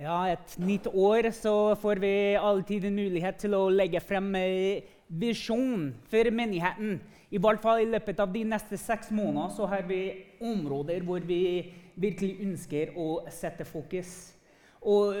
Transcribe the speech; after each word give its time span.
Ja, 0.00 0.22
et 0.32 0.54
nytt 0.56 0.86
år 0.96 1.26
så 1.36 1.74
får 1.76 1.98
vi 2.00 2.10
alltid 2.40 2.86
en 2.88 2.94
mulighet 2.96 3.36
til 3.42 3.52
å 3.52 3.66
legge 3.68 4.00
frem 4.00 4.30
eh, 4.38 4.86
visjon 5.12 5.90
for 6.08 6.30
menigheten. 6.32 6.94
I 7.28 7.36
hvert 7.36 7.60
fall 7.60 7.82
i 7.82 7.90
løpet 7.90 8.22
av 8.24 8.32
de 8.32 8.46
neste 8.48 8.78
seks 8.80 9.10
månedene 9.12 9.52
så 9.52 9.68
har 9.68 9.84
vi 9.84 10.00
områder 10.40 11.04
hvor 11.04 11.20
vi 11.28 11.42
virkelig 12.00 12.46
ønsker 12.46 12.96
å 12.96 13.10
sette 13.28 13.68
fokus. 13.68 14.32
Og 14.80 15.20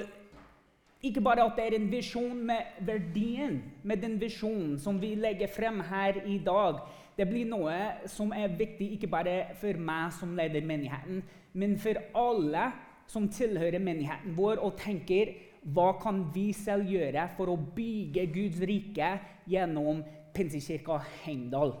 ikke 1.04 1.28
bare 1.28 1.44
at 1.44 1.60
det 1.60 1.68
er 1.68 1.76
en 1.76 1.92
visjon 1.92 2.40
med 2.48 2.80
verdien, 2.80 3.60
med 3.84 4.00
den 4.00 4.16
visjonen 4.16 4.78
som 4.80 4.96
vi 4.96 5.12
legger 5.12 5.52
frem 5.52 5.84
her 5.92 6.24
i 6.24 6.40
dag. 6.40 6.86
Det 7.20 7.28
blir 7.28 7.52
noe 7.52 8.08
som 8.08 8.32
er 8.32 8.56
viktig 8.56 8.94
ikke 8.96 9.12
bare 9.12 9.40
for 9.60 9.76
meg 9.76 10.08
som 10.16 10.32
leder 10.40 10.64
menigheten, 10.64 11.20
men 11.52 11.76
for 11.76 12.00
alle 12.16 12.70
som 13.10 13.26
tilhører 13.32 13.82
menigheten 13.82 14.36
vår, 14.38 14.60
og 14.62 14.78
tenker 14.78 15.34
hva 15.74 15.92
kan 16.00 16.22
vi 16.32 16.50
selv 16.56 16.88
gjøre 16.88 17.26
for 17.36 17.52
å 17.52 17.58
bygge 17.76 18.26
Guds 18.32 18.60
rike 18.64 19.10
gjennom 19.50 20.04
Pinsekirka 20.34 21.00
Heimdal? 21.24 21.74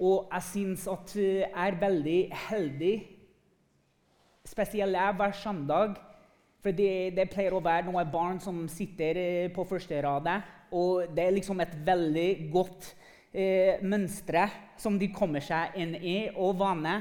Og 0.00 0.30
jeg 0.30 0.46
syns 0.46 0.86
at 0.88 1.16
jeg 1.16 1.48
er 1.48 1.80
veldig 1.80 2.20
heldig, 2.48 2.94
spesielt 4.48 4.96
jeg 4.96 5.18
hver 5.18 5.36
søndag. 5.36 5.98
For 6.60 6.76
det, 6.76 7.16
det, 7.16 7.30
pleier 7.32 7.54
å 7.56 7.62
være 7.64 7.86
noen 7.86 8.08
barn 8.12 8.40
som 8.44 8.66
sitter 8.68 9.16
eh, 9.16 9.52
på 9.52 9.64
første 9.64 9.96
rad, 10.04 10.26
Og 10.76 11.08
det 11.16 11.24
er 11.24 11.32
liksom 11.32 11.60
et 11.60 11.72
veldig 11.86 12.50
godt 12.52 12.90
eh, 13.32 13.80
mønster 13.80 14.52
som 14.76 14.98
de 15.00 15.08
kommer 15.08 15.40
seg 15.40 15.72
inn 15.80 15.94
i 15.96 16.28
og 16.36 16.58
vane. 16.60 16.98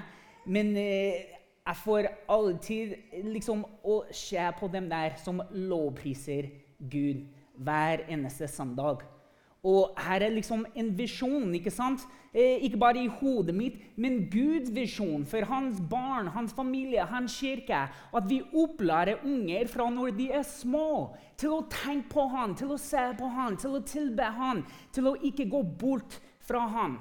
Men 0.47 0.71
eh, 0.79 1.38
jeg 1.69 1.77
får 1.83 2.07
alltid 2.33 2.95
liksom 3.29 3.61
å 3.85 4.01
se 4.15 4.41
på 4.57 4.67
dem 4.73 4.87
der 4.89 5.13
som 5.21 5.41
lovpriser 5.53 6.47
Gud 6.79 7.27
hver 7.61 8.07
eneste 8.09 8.47
søndag. 8.49 9.03
Og 9.59 9.91
her 9.99 10.23
er 10.23 10.31
liksom 10.31 10.63
en 10.79 10.89
visjon, 10.95 11.51
ikke 11.53 11.71
sant? 11.73 12.05
Eh, 12.31 12.63
ikke 12.63 12.79
bare 12.79 13.01
i 13.03 13.11
hodet 13.19 13.53
mitt, 13.55 13.75
men 13.99 14.21
Guds 14.31 14.71
visjon 14.71 15.25
for 15.27 15.45
hans 15.49 15.81
barn, 15.91 16.31
hans 16.31 16.55
familie, 16.55 17.03
hans 17.03 17.35
kirke. 17.37 17.83
At 18.15 18.29
vi 18.29 18.39
opplærer 18.55 19.19
unger 19.27 19.67
fra 19.67 19.89
når 19.91 20.15
de 20.15 20.29
er 20.39 20.47
små, 20.47 21.11
til 21.37 21.57
å 21.57 21.67
tenke 21.69 22.07
på 22.15 22.25
han, 22.31 22.55
til 22.55 22.71
å 22.71 22.79
se 22.79 23.03
på 23.19 23.29
han, 23.35 23.59
til 23.59 23.75
å 23.75 23.83
tilbe 23.83 24.31
han, 24.39 24.63
til 24.95 25.11
å 25.11 25.17
ikke 25.27 25.49
gå 25.51 25.61
bort 25.83 26.21
fra 26.47 26.63
han. 26.71 26.97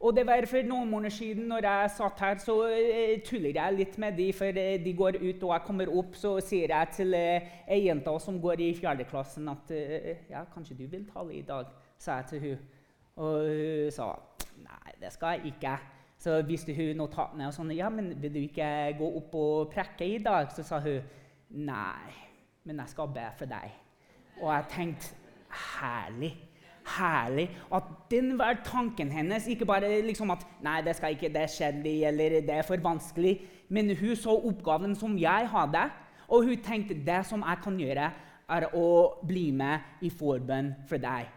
Og 0.00 0.16
det 0.16 0.22
var 0.24 0.46
for 0.48 0.64
noen 0.64 0.88
måneder 0.88 1.12
siden 1.12 1.50
når 1.50 1.66
jeg 1.66 1.90
satt 1.92 2.22
her, 2.24 2.38
så 2.40 2.54
uh, 2.64 3.18
tuller 3.26 3.52
jeg 3.52 3.76
litt 3.76 3.98
med 4.00 4.16
de, 4.16 4.30
for 4.32 4.56
uh, 4.56 4.72
de 4.84 4.94
går 4.96 5.18
ut, 5.20 5.42
og 5.44 5.52
jeg 5.52 5.64
kommer 5.66 5.92
opp, 6.00 6.16
så 6.16 6.32
sier 6.40 6.72
jeg 6.72 6.94
til 6.96 7.16
uh, 7.18 7.50
ei 7.68 7.82
jente 7.84 8.14
som 8.24 8.40
går 8.40 8.64
i 8.64 8.70
fjerdeklassen, 8.78 9.50
at 9.52 9.74
ja, 10.30 10.46
kanskje 10.54 10.78
du 10.78 10.86
vil 10.88 11.04
tale 11.12 11.36
i 11.36 11.44
dag, 11.44 11.68
sa 12.00 12.20
jeg 12.22 12.30
til 12.30 12.44
hun. 12.46 12.66
Og 13.20 13.44
hun 13.44 13.92
sa 13.92 14.08
nei, 14.64 14.94
det 15.02 15.12
skal 15.12 15.36
jeg 15.36 15.52
ikke. 15.52 15.76
Så 16.20 16.40
viste 16.48 16.72
hun 16.76 16.96
notatene 17.00 17.48
og 17.48 17.54
sånn. 17.56 17.72
Ja, 17.72 17.88
men 17.92 18.12
vil 18.20 18.32
du 18.34 18.40
ikke 18.42 18.66
gå 18.98 19.06
opp 19.20 19.36
og 19.40 19.70
prekke 19.72 20.04
i 20.04 20.18
dag? 20.20 20.48
Så 20.52 20.64
sa 20.68 20.80
hun 20.84 21.00
nei, 21.56 22.12
men 22.68 22.80
jeg 22.82 22.92
skal 22.92 23.12
be 23.12 23.24
for 23.36 23.48
deg. 23.48 23.76
Og 24.40 24.48
jeg 24.48 24.68
tenkte 24.72 25.16
herlig 25.80 26.34
herlig 26.86 27.48
at 27.74 27.88
den 28.10 28.38
var 28.38 28.60
tanken 28.64 29.10
hennes. 29.12 29.48
Ikke 29.48 29.68
bare 29.68 29.88
liksom 30.06 30.30
at 30.34 30.44
nei, 30.64 30.80
det 30.86 30.96
skal 30.96 31.16
ikke, 31.16 31.32
det 31.32 31.46
er 31.46 32.08
eller 32.08 32.40
det 32.40 32.56
er 32.56 32.66
for 32.66 32.76
vanskelig. 32.82 33.38
Men 33.68 33.96
hun 33.96 34.16
så 34.16 34.34
oppgaven 34.34 34.96
som 34.96 35.18
jeg 35.18 35.48
hadde, 35.48 35.84
og 36.28 36.44
hun 36.44 36.62
tenkte 36.62 36.94
det 36.94 37.24
som 37.26 37.44
jeg 37.46 37.62
kan 37.62 37.78
gjøre, 37.78 38.10
er 38.50 38.66
å 38.74 38.86
bli 39.26 39.50
med 39.54 40.02
i 40.02 40.10
forbønn 40.10 40.72
for 40.88 40.98
deg. 40.98 41.28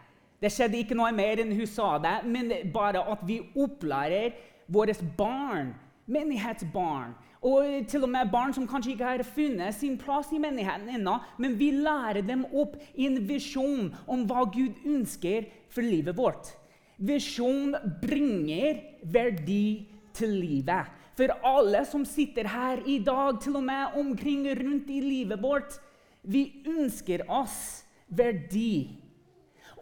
Det 0.42 0.50
skjedde 0.52 0.80
ikke 0.82 0.96
noe 0.98 1.12
mer 1.14 1.40
enn 1.40 1.54
hun 1.54 1.68
sa 1.70 1.94
det, 2.02 2.16
men 2.26 2.50
bare 2.74 3.04
at 3.12 3.22
vi 3.26 3.38
opplærer 3.54 4.34
våre 4.68 4.94
barn, 5.16 5.72
menighetsbarn, 6.10 7.14
og 7.44 7.88
til 7.90 8.06
og 8.06 8.10
med 8.12 8.30
barn 8.32 8.54
som 8.56 8.66
kanskje 8.68 8.94
ikke 8.94 9.08
har 9.10 9.22
funnet 9.28 9.76
sin 9.76 9.98
plass 10.00 10.30
i 10.32 10.40
menigheten 10.40 10.88
ennå. 10.96 11.18
Men 11.36 11.58
vi 11.60 11.70
lærer 11.76 12.24
dem 12.24 12.46
opp 12.56 12.78
i 12.94 13.04
en 13.08 13.18
visjon 13.28 13.90
om 14.08 14.24
hva 14.28 14.46
Gud 14.48 14.80
ønsker 14.88 15.50
for 15.68 15.84
livet 15.84 16.16
vårt. 16.16 16.54
Visjon 16.96 17.74
bringer 18.00 18.80
verdi 19.12 19.84
til 20.16 20.38
livet. 20.40 20.88
For 21.14 21.30
alle 21.46 21.84
som 21.86 22.06
sitter 22.08 22.48
her 22.48 22.80
i 22.90 22.98
dag, 23.04 23.36
til 23.42 23.60
og 23.60 23.66
med 23.66 23.98
omkring 24.00 24.46
rundt 24.58 24.88
i 24.90 25.02
livet 25.04 25.42
vårt, 25.42 25.76
vi 26.24 26.48
ønsker 26.64 27.26
oss 27.28 27.84
verdi 28.08 29.03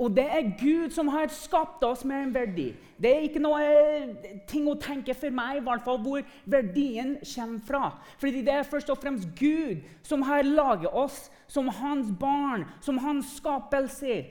og 0.03 0.17
det 0.17 0.25
er 0.27 0.51
Gud 0.59 0.91
som 0.91 1.11
har 1.15 1.31
skapt 1.31 1.85
oss 1.87 2.03
med 2.09 2.25
en 2.25 2.35
verdi. 2.35 2.73
Det 2.99 3.11
er 3.11 3.27
ikke 3.27 3.43
noe 3.43 3.61
eh, 3.63 4.35
ting 4.51 4.67
å 4.67 4.75
tenke 4.81 5.15
for 5.15 5.35
meg 5.35 5.61
i 5.61 5.63
hvert 5.63 5.85
fall, 5.87 6.01
hvor 6.03 6.25
verdien 6.51 7.15
kommer 7.23 7.63
fra. 7.69 7.83
Fordi 8.19 8.43
det 8.43 8.57
er 8.57 8.67
først 8.67 8.91
og 8.91 8.99
fremst 9.03 9.31
Gud 9.39 9.85
som 10.07 10.25
har 10.27 10.43
laget 10.47 10.91
oss 10.91 11.29
som 11.47 11.71
hans 11.71 12.11
barn, 12.19 12.67
som 12.83 12.99
hans 13.03 13.37
skapelser, 13.39 14.31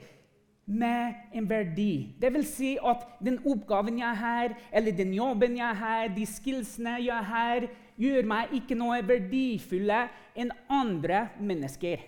med 0.72 1.34
en 1.34 1.48
verdi. 1.50 2.14
Det 2.22 2.30
vil 2.32 2.44
si 2.46 2.76
at 2.78 3.02
den 3.20 3.40
oppgaven 3.50 3.98
jeg 3.98 4.16
har, 4.16 4.54
eller 4.70 4.94
den 4.94 5.10
jobben 5.16 5.56
jeg 5.58 5.78
har, 5.80 6.06
de 6.14 6.26
skillsene 6.28 7.00
jeg 7.02 7.28
har, 7.28 7.66
gjør 7.98 8.28
meg 8.30 8.54
ikke 8.56 8.78
noe 8.78 9.00
verdifulle 9.04 10.04
enn 10.38 10.52
andre 10.70 11.26
mennesker. 11.42 12.04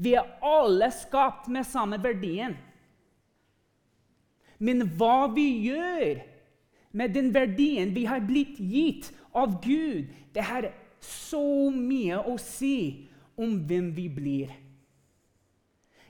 Vi 0.00 0.14
er 0.18 0.32
alle 0.42 0.88
skapt 0.96 1.50
med 1.52 1.68
samme 1.68 2.00
verdien. 2.02 2.56
Men 4.58 4.86
hva 4.98 5.26
vi 5.34 5.46
gjør 5.68 6.22
med 6.94 7.14
den 7.14 7.32
verdien 7.34 7.94
vi 7.94 8.04
har 8.06 8.22
blitt 8.24 8.58
gitt 8.58 9.10
av 9.34 9.58
Gud, 9.64 10.10
det 10.34 10.44
har 10.46 10.70
så 11.04 11.70
mye 11.74 12.20
å 12.22 12.36
si 12.40 13.08
om 13.36 13.56
hvem 13.66 13.90
vi 13.96 14.08
blir. 14.08 14.52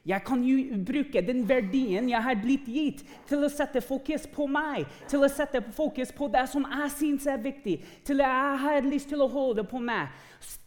Jeg 0.05 0.21
kan 0.27 0.43
jo 0.45 0.77
bruke 0.85 1.23
den 1.25 1.47
verdien 1.49 2.11
jeg 2.11 2.21
har 2.21 2.37
blitt 2.37 2.67
gitt, 2.69 3.01
til 3.25 3.47
å 3.47 3.49
sette 3.49 3.81
fokus 3.81 4.27
på 4.29 4.45
meg, 4.53 4.85
til 5.09 5.25
å 5.25 5.31
sette 5.33 5.63
fokus 5.73 6.13
på 6.13 6.29
det 6.29 6.45
som 6.53 6.67
jeg 6.69 6.91
syns 6.93 7.29
er 7.33 7.41
viktig, 7.41 7.79
til 8.05 8.21
jeg 8.21 8.59
har 8.61 8.85
lyst 8.85 9.09
til 9.09 9.25
å 9.25 9.31
holde 9.33 9.65
på 9.65 9.81
meg. 9.81 10.13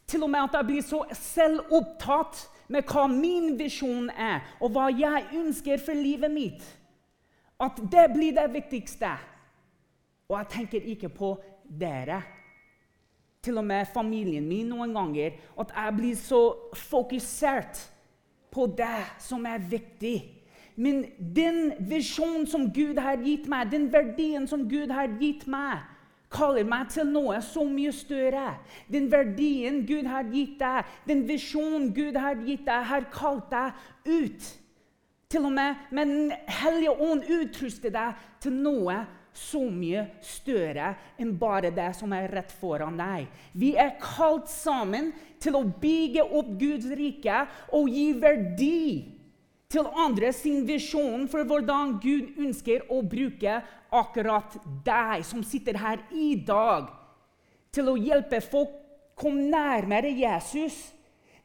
Til 0.09 0.25
og 0.25 0.31
med 0.33 0.47
at 0.47 0.57
jeg 0.57 0.69
blir 0.71 0.87
så 0.87 1.03
selvopptatt 1.13 2.47
med 2.73 2.89
hva 2.89 3.05
min 3.11 3.53
visjon 3.59 4.09
er, 4.09 4.41
og 4.57 4.73
hva 4.73 4.89
jeg 4.89 5.29
ønsker 5.37 5.85
for 5.85 5.93
livet 5.93 6.33
mitt. 6.33 6.65
At 7.59 7.79
det 7.91 8.07
blir 8.13 8.35
det 8.37 8.47
viktigste. 8.53 9.11
Og 10.29 10.37
jeg 10.37 10.49
tenker 10.53 10.89
ikke 10.93 11.09
på 11.09 11.35
dere. 11.79 12.21
Til 13.43 13.57
og 13.57 13.65
med 13.65 13.85
familien 13.93 14.47
min 14.47 14.69
noen 14.69 14.93
ganger. 14.93 15.37
At 15.59 15.73
jeg 15.75 15.95
blir 15.97 16.15
så 16.19 16.41
fokusert 16.75 17.83
på 18.51 18.67
det 18.77 19.03
som 19.23 19.45
er 19.45 19.63
viktig. 19.63 20.17
Men 20.77 21.05
den 21.17 21.73
visjonen 21.89 22.45
som 22.47 22.67
Gud 22.73 22.99
har 23.01 23.17
gitt 23.23 23.47
meg, 23.49 23.71
den 23.71 23.87
verdien 23.93 24.45
som 24.47 24.67
Gud 24.69 24.91
har 24.93 25.09
gitt 25.17 25.47
meg, 25.49 25.81
kaller 26.29 26.67
meg 26.67 26.91
til 26.91 27.07
noe 27.09 27.39
så 27.41 27.63
mye 27.65 27.93
større. 27.95 28.51
Den 28.91 29.07
verdien 29.11 29.81
Gud 29.87 30.05
har 30.05 30.27
gitt 30.29 30.59
deg, 30.59 30.85
den 31.07 31.23
visjonen 31.29 31.89
Gud 31.95 32.19
har 32.19 32.37
gitt 32.45 32.67
deg, 32.67 32.85
har 32.91 33.07
kalt 33.13 33.49
deg 33.49 33.73
ut. 34.05 34.49
Til 35.27 35.43
og 35.43 35.51
med 35.51 35.75
med 35.91 36.07
Den 36.07 36.31
hellige 36.47 36.91
ånd 36.91 37.23
utruste 37.27 37.91
deg 37.91 38.19
til 38.39 38.53
noe 38.63 38.95
så 39.37 39.59
mye 39.69 40.05
større 40.25 40.93
enn 41.21 41.35
bare 41.37 41.69
det 41.75 41.91
som 41.97 42.13
er 42.15 42.29
rett 42.31 42.53
foran 42.61 42.97
deg. 42.97 43.27
Vi 43.53 43.75
er 43.77 43.97
kalt 44.01 44.49
sammen 44.49 45.11
til 45.43 45.57
å 45.59 45.65
bygge 45.67 46.23
opp 46.25 46.55
Guds 46.57 46.87
rike 46.97 47.43
og 47.75 47.91
gi 47.91 48.07
verdi 48.17 48.87
til 49.69 49.89
andre 49.99 50.31
sin 50.33 50.63
visjon 50.67 51.27
for 51.29 51.45
hvordan 51.47 51.97
Gud 52.01 52.39
ønsker 52.39 52.87
å 52.89 53.01
bruke 53.03 53.59
akkurat 53.93 54.55
deg 54.85 55.25
som 55.27 55.43
sitter 55.45 55.77
her 55.79 56.01
i 56.15 56.33
dag, 56.47 56.87
til 57.71 57.91
å 57.91 57.97
hjelpe 57.99 58.39
folk 58.41 58.71
komme 59.17 59.49
nærmere 59.51 60.09
Jesus 60.15 60.79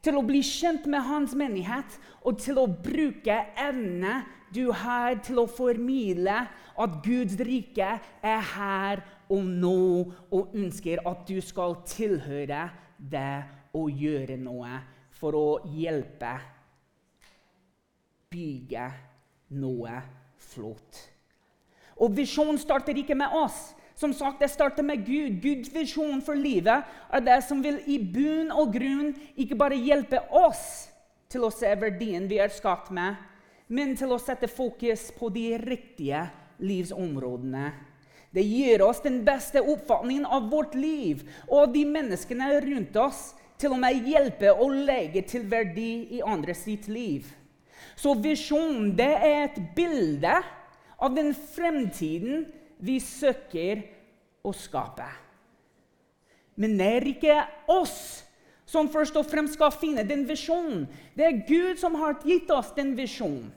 til 0.03 0.19
å 0.19 0.25
bli 0.25 0.41
kjent 0.43 0.87
med 0.91 1.05
hans 1.07 1.33
menighet 1.37 1.97
og 2.23 2.39
til 2.43 2.59
å 2.59 2.67
bruke 2.67 3.37
evnene 3.59 4.21
du 4.53 4.67
har 4.75 5.15
til 5.25 5.41
å 5.41 5.49
formidle 5.49 6.43
at 6.83 6.97
Guds 7.05 7.37
rike 7.41 7.89
er 8.21 8.47
her 8.53 9.03
og 9.31 9.45
nå, 9.47 9.77
og 10.29 10.53
ønsker 10.57 11.01
at 11.09 11.23
du 11.25 11.39
skal 11.41 11.79
tilhøre 11.89 12.67
det 12.97 13.43
og 13.73 14.03
gjøre 14.03 14.37
noe 14.37 14.75
for 15.17 15.37
å 15.37 15.47
hjelpe, 15.73 16.33
bygge 18.33 18.89
noe 19.57 19.95
flott. 20.51 20.99
Og 22.01 22.13
visjonen 22.17 22.59
starter 22.61 22.97
ikke 22.99 23.17
med 23.17 23.33
oss. 23.37 23.71
Som 24.03 24.13
sagt, 24.13 24.39
Det 24.39 24.49
starter 24.51 24.83
med 24.83 25.05
Gud. 25.05 25.41
Guds 25.41 25.69
visjon 25.71 26.19
for 26.21 26.35
livet 26.35 26.83
er 27.07 27.21
det 27.23 27.37
som 27.47 27.61
vil 27.63 27.77
i 27.87 27.95
bunn 28.03 28.49
og 28.51 28.73
grunn 28.73 29.13
ikke 29.39 29.55
bare 29.55 29.77
hjelpe 29.79 30.19
oss 30.35 30.89
til 31.31 31.45
å 31.47 31.51
se 31.55 31.69
verdien 31.79 32.25
vi 32.27 32.35
er 32.43 32.51
skapt 32.51 32.89
med, 32.91 33.15
men 33.71 33.93
til 33.95 34.11
å 34.11 34.17
sette 34.19 34.49
fokus 34.51 35.05
på 35.15 35.29
de 35.31 35.45
riktige 35.55 36.19
livsområdene. 36.59 37.69
Det 38.35 38.43
gir 38.43 38.83
oss 38.83 38.99
den 39.05 39.21
beste 39.23 39.61
oppfatningen 39.63 40.25
av 40.27 40.49
vårt 40.51 40.75
liv 40.75 41.21
og 41.47 41.71
de 41.71 41.85
menneskene 41.87 42.49
rundt 42.65 42.99
oss. 42.99 43.21
Til 43.55 43.71
og 43.71 43.79
med 43.85 44.03
hjelpe 44.03 44.51
å 44.51 44.67
legge 44.67 45.23
til 45.31 45.47
verdi 45.47 46.17
i 46.17 46.19
andre 46.27 46.51
sitt 46.57 46.89
liv. 46.91 47.29
Så 47.95 48.17
visjonen 48.19 48.91
er 48.99 49.45
et 49.45 49.61
bilde 49.77 50.35
av 50.99 51.15
den 51.15 51.31
fremtiden 51.31 52.49
vi 52.83 52.99
søker 52.99 53.92
å 54.43 54.51
skape. 54.55 55.07
Men 56.59 56.77
det 56.77 56.89
er 56.97 57.09
ikke 57.09 57.39
oss 57.71 58.23
som 58.69 58.89
først 58.91 59.15
og 59.19 59.27
fremst 59.29 59.57
skal 59.57 59.73
finne 59.75 60.05
den 60.07 60.25
visjonen. 60.27 60.85
Det 61.17 61.25
er 61.25 61.43
Gud 61.47 61.81
som 61.81 61.95
har 62.01 62.19
gitt 62.25 62.49
oss 62.53 62.73
den 62.77 62.93
visjonen. 62.97 63.51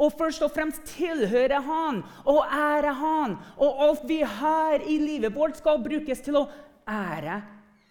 Og 0.00 0.14
først 0.16 0.40
og 0.46 0.52
fremst 0.54 0.80
tilhøre 0.94 1.58
Han 1.66 2.00
og 2.24 2.40
ære 2.46 2.92
Han. 2.96 3.36
Og 3.60 3.82
alt 3.84 4.06
vi 4.08 4.22
har 4.24 4.80
i 4.80 4.96
livet 5.00 5.34
vårt, 5.34 5.58
skal 5.60 5.82
brukes 5.84 6.24
til 6.24 6.40
å 6.40 6.46
ære 6.88 7.42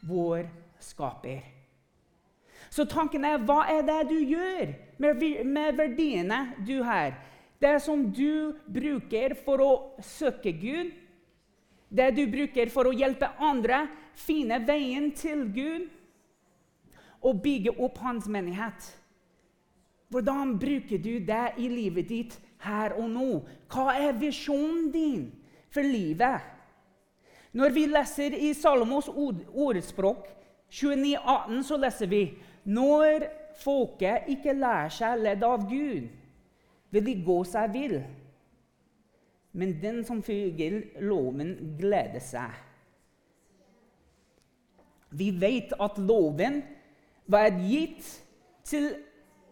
vår 0.10 0.48
skaper. 0.82 1.44
Så 2.70 2.86
tanken 2.90 3.26
er 3.26 3.42
hva 3.42 3.64
er 3.70 3.86
det 3.86 4.00
du 4.10 4.18
gjør 4.18 4.74
med, 5.02 5.24
med 5.46 5.78
verdiene 5.78 6.42
du 6.66 6.80
har? 6.86 7.14
Det 7.60 7.76
som 7.84 8.06
du 8.14 8.56
bruker 8.66 9.36
for 9.44 9.62
å 9.62 9.72
søke 10.06 10.54
Gud, 10.56 10.94
det 11.90 12.12
du 12.18 12.26
bruker 12.30 12.70
for 12.74 12.90
å 12.90 12.96
hjelpe 12.96 13.32
andre 13.42 13.86
finne 14.20 14.60
veien 14.66 15.10
til 15.18 15.48
Gud 15.54 15.88
og 17.26 17.42
bygge 17.44 17.74
opp 17.82 17.98
hans 18.04 18.30
menighet. 18.32 18.94
Hvordan 20.10 20.56
bruker 20.62 21.02
du 21.02 21.20
det 21.26 21.46
i 21.62 21.68
livet 21.70 22.08
ditt 22.10 22.38
her 22.66 22.96
og 22.98 23.10
nå? 23.12 23.28
Hva 23.70 23.94
er 23.98 24.18
visjonen 24.18 24.90
din 24.94 25.28
for 25.70 25.86
livet? 25.86 26.42
Når 27.54 27.74
vi 27.74 27.86
leser 27.90 28.36
i 28.38 28.54
Salomos 28.54 29.10
ordspråk 29.10 30.28
29,18, 30.70 31.62
så 31.66 31.78
leser 31.82 32.10
vi 32.10 32.24
når 32.70 33.26
folket 33.60 34.30
ikke 34.30 34.54
lærer 34.54 34.94
seg 34.94 35.22
ledd 35.24 35.44
av 35.46 35.66
Gud, 35.70 36.10
vil 36.90 37.06
de 37.06 37.16
gå 37.26 37.38
seg 37.50 37.74
vill. 37.74 37.98
Men 39.52 39.78
den 39.82 40.04
som 40.06 40.22
følger 40.24 40.82
loven, 41.02 41.56
gleder 41.80 42.22
seg. 42.24 42.54
Vi 45.10 45.32
vet 45.42 45.74
at 45.82 45.98
loven 45.98 46.62
var 47.30 47.50
gitt 47.66 48.06
til 48.70 48.92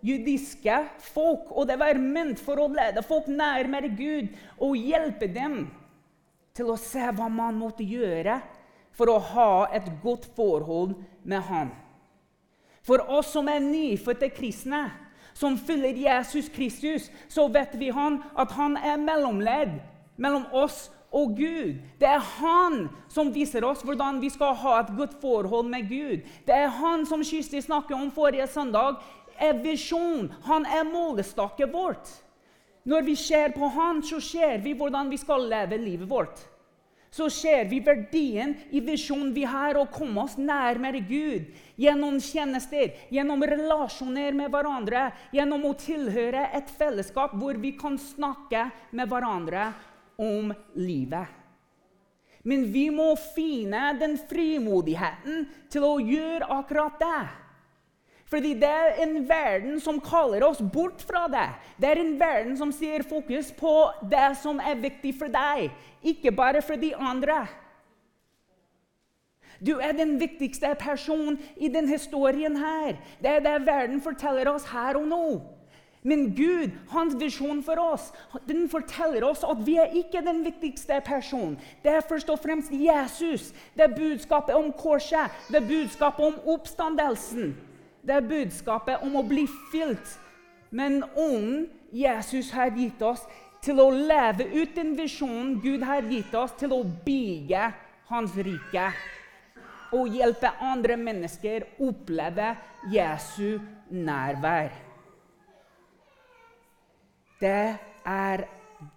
jødiske 0.05 0.75
folk, 1.01 1.49
og 1.49 1.65
det 1.69 1.79
var 1.81 1.97
ment 1.97 2.41
for 2.41 2.61
å 2.61 2.69
lede 2.69 3.01
folk 3.05 3.29
nærmere 3.31 3.89
Gud 3.97 4.29
og 4.61 4.77
hjelpe 4.77 5.29
dem 5.33 5.63
til 6.57 6.69
å 6.73 6.77
se 6.81 7.01
hva 7.01 7.29
man 7.29 7.57
måtte 7.57 7.85
gjøre 7.85 8.37
for 8.97 9.13
å 9.13 9.17
ha 9.33 9.51
et 9.77 9.89
godt 10.01 10.25
forhold 10.37 10.95
med 11.27 11.43
Han. 11.49 11.73
For 12.85 13.03
oss 13.11 13.33
som 13.35 13.49
er 13.51 13.61
nyfødte 13.61 14.29
kristne, 14.33 14.87
som 15.37 15.57
følger 15.57 15.99
Jesus 16.01 16.49
Kristus, 16.49 17.11
så 17.29 17.47
vet 17.47 17.77
vi 17.77 17.91
han, 17.93 18.21
at 18.37 18.51
han 18.57 18.77
er 18.77 18.97
mellomledd 18.97 19.77
mellom 20.17 20.47
oss 20.51 20.87
og 21.13 21.35
Gud. 21.37 21.77
Det 22.01 22.09
er 22.09 22.23
han 22.39 22.87
som 23.13 23.29
viser 23.33 23.65
oss 23.65 23.83
hvordan 23.85 24.17
vi 24.21 24.31
skal 24.33 24.57
ha 24.57 24.79
et 24.81 24.91
godt 24.97 25.13
forhold 25.21 25.69
med 25.69 25.85
Gud. 25.89 26.25
Det 26.47 26.55
er 26.55 26.73
han 26.81 27.05
som 27.05 27.23
Kirsti 27.23 27.61
snakket 27.61 27.97
om 27.97 28.11
forrige 28.11 28.47
søndag, 28.47 28.97
er 29.37 29.61
visjon. 29.61 30.31
Han 30.49 30.65
er 30.65 30.89
målestaket 30.89 31.73
vårt. 31.73 32.09
Når 32.87 33.01
vi 33.05 33.15
ser 33.15 33.53
på 33.53 33.67
han, 33.67 34.01
så 34.03 34.19
ser 34.19 34.57
vi 34.63 34.73
hvordan 34.73 35.11
vi 35.11 35.17
skal 35.17 35.49
leve 35.49 35.77
livet 35.77 36.09
vårt 36.09 36.47
så 37.11 37.29
ser 37.31 37.65
vi 37.69 37.79
verdien 37.83 38.53
i 38.69 38.81
visjonen 38.83 39.31
vi 39.35 39.45
har, 39.47 39.77
å 39.77 39.87
komme 39.91 40.25
oss 40.25 40.35
nærmere 40.37 41.01
Gud 41.07 41.47
gjennom 41.79 42.19
tjenester, 42.21 42.93
gjennom 43.13 43.43
relasjoner 43.47 44.35
med 44.37 44.51
hverandre, 44.53 45.07
gjennom 45.31 45.65
å 45.69 45.75
tilhøre 45.79 46.49
et 46.57 46.69
fellesskap 46.77 47.35
hvor 47.39 47.57
vi 47.61 47.73
kan 47.79 47.97
snakke 48.01 48.67
med 48.91 49.09
hverandre 49.09 49.71
om 50.19 50.53
livet. 50.75 51.33
Men 52.47 52.63
vi 52.71 52.87
må 52.93 53.09
finne 53.35 53.91
den 53.99 54.15
frimodigheten 54.29 55.47
til 55.71 55.83
å 55.83 55.97
gjøre 55.99 56.47
akkurat 56.59 57.01
det. 57.01 57.25
Fordi 58.27 58.53
det 58.59 58.67
er 58.67 58.97
en 59.03 59.21
verden 59.29 59.77
som 59.79 60.01
kaller 60.03 60.43
oss 60.43 60.59
bort 60.59 61.03
fra 61.07 61.27
det. 61.31 61.47
Det 61.79 61.89
er 61.89 62.01
en 62.01 62.17
verden 62.19 62.57
som 62.59 62.73
sier 62.75 63.05
fokus 63.07 63.53
på 63.55 63.71
det 64.11 64.33
som 64.41 64.59
er 64.59 64.81
viktig 64.83 65.13
for 65.15 65.31
deg, 65.31 65.69
ikke 66.03 66.35
bare 66.35 66.61
for 66.61 66.75
de 66.79 66.91
andre. 66.95 67.45
Du 69.63 69.77
er 69.81 69.95
den 69.97 70.17
viktigste 70.19 70.75
personen 70.79 71.39
i 71.55 71.69
denne 71.71 71.89
historien 71.89 72.57
her. 72.59 72.97
Det 73.23 73.37
er 73.37 73.45
det 73.45 73.61
verden 73.65 74.01
forteller 74.03 74.51
oss 74.51 74.67
her 74.69 74.99
og 74.99 75.07
nå. 75.07 75.27
Men 76.07 76.35
Gud, 76.35 76.75
hans 76.91 77.15
visjon 77.19 77.63
for 77.65 77.79
oss, 77.81 78.11
den 78.47 78.67
forteller 78.69 79.25
oss 79.27 79.41
at 79.43 79.63
vi 79.65 79.75
er 79.81 79.95
ikke 79.97 80.21
den 80.23 80.43
viktigste 80.45 80.99
personen. 81.05 81.57
Det 81.83 81.91
er 81.91 82.05
først 82.05 82.29
og 82.29 82.39
fremst 82.39 82.71
Jesus. 82.71 83.49
Det 83.75 83.87
er 83.87 83.95
budskapet 83.95 84.55
om 84.55 84.69
korset, 84.77 85.31
det 85.49 85.63
er 85.63 85.67
budskapet 85.67 86.25
om 86.25 86.53
oppstandelsen. 86.53 87.55
Det 88.07 88.15
er 88.15 88.29
budskapet 88.29 89.03
om 89.03 89.17
å 89.19 89.25
bli 89.27 89.43
fylt 89.71 90.13
med 90.71 91.03
ånden 91.03 91.65
ånd 91.67 91.67
Jesus 91.91 92.51
har 92.51 92.71
gitt 92.75 93.01
oss, 93.01 93.21
til 93.63 93.79
å 93.79 93.89
leve 93.91 94.45
ut 94.53 94.75
den 94.75 94.93
visjonen 94.95 95.57
Gud 95.63 95.83
har 95.83 96.05
gitt 96.07 96.33
oss, 96.35 96.53
til 96.59 96.75
å 96.75 96.83
bygge 96.83 97.71
Hans 98.07 98.35
rike. 98.39 98.85
Og 99.95 100.11
hjelpe 100.15 100.51
andre 100.63 100.95
mennesker 100.99 101.65
oppleve 101.83 102.53
Jesu 102.91 103.57
nærvær. 103.91 104.71
Det 107.41 107.75
er 108.07 108.45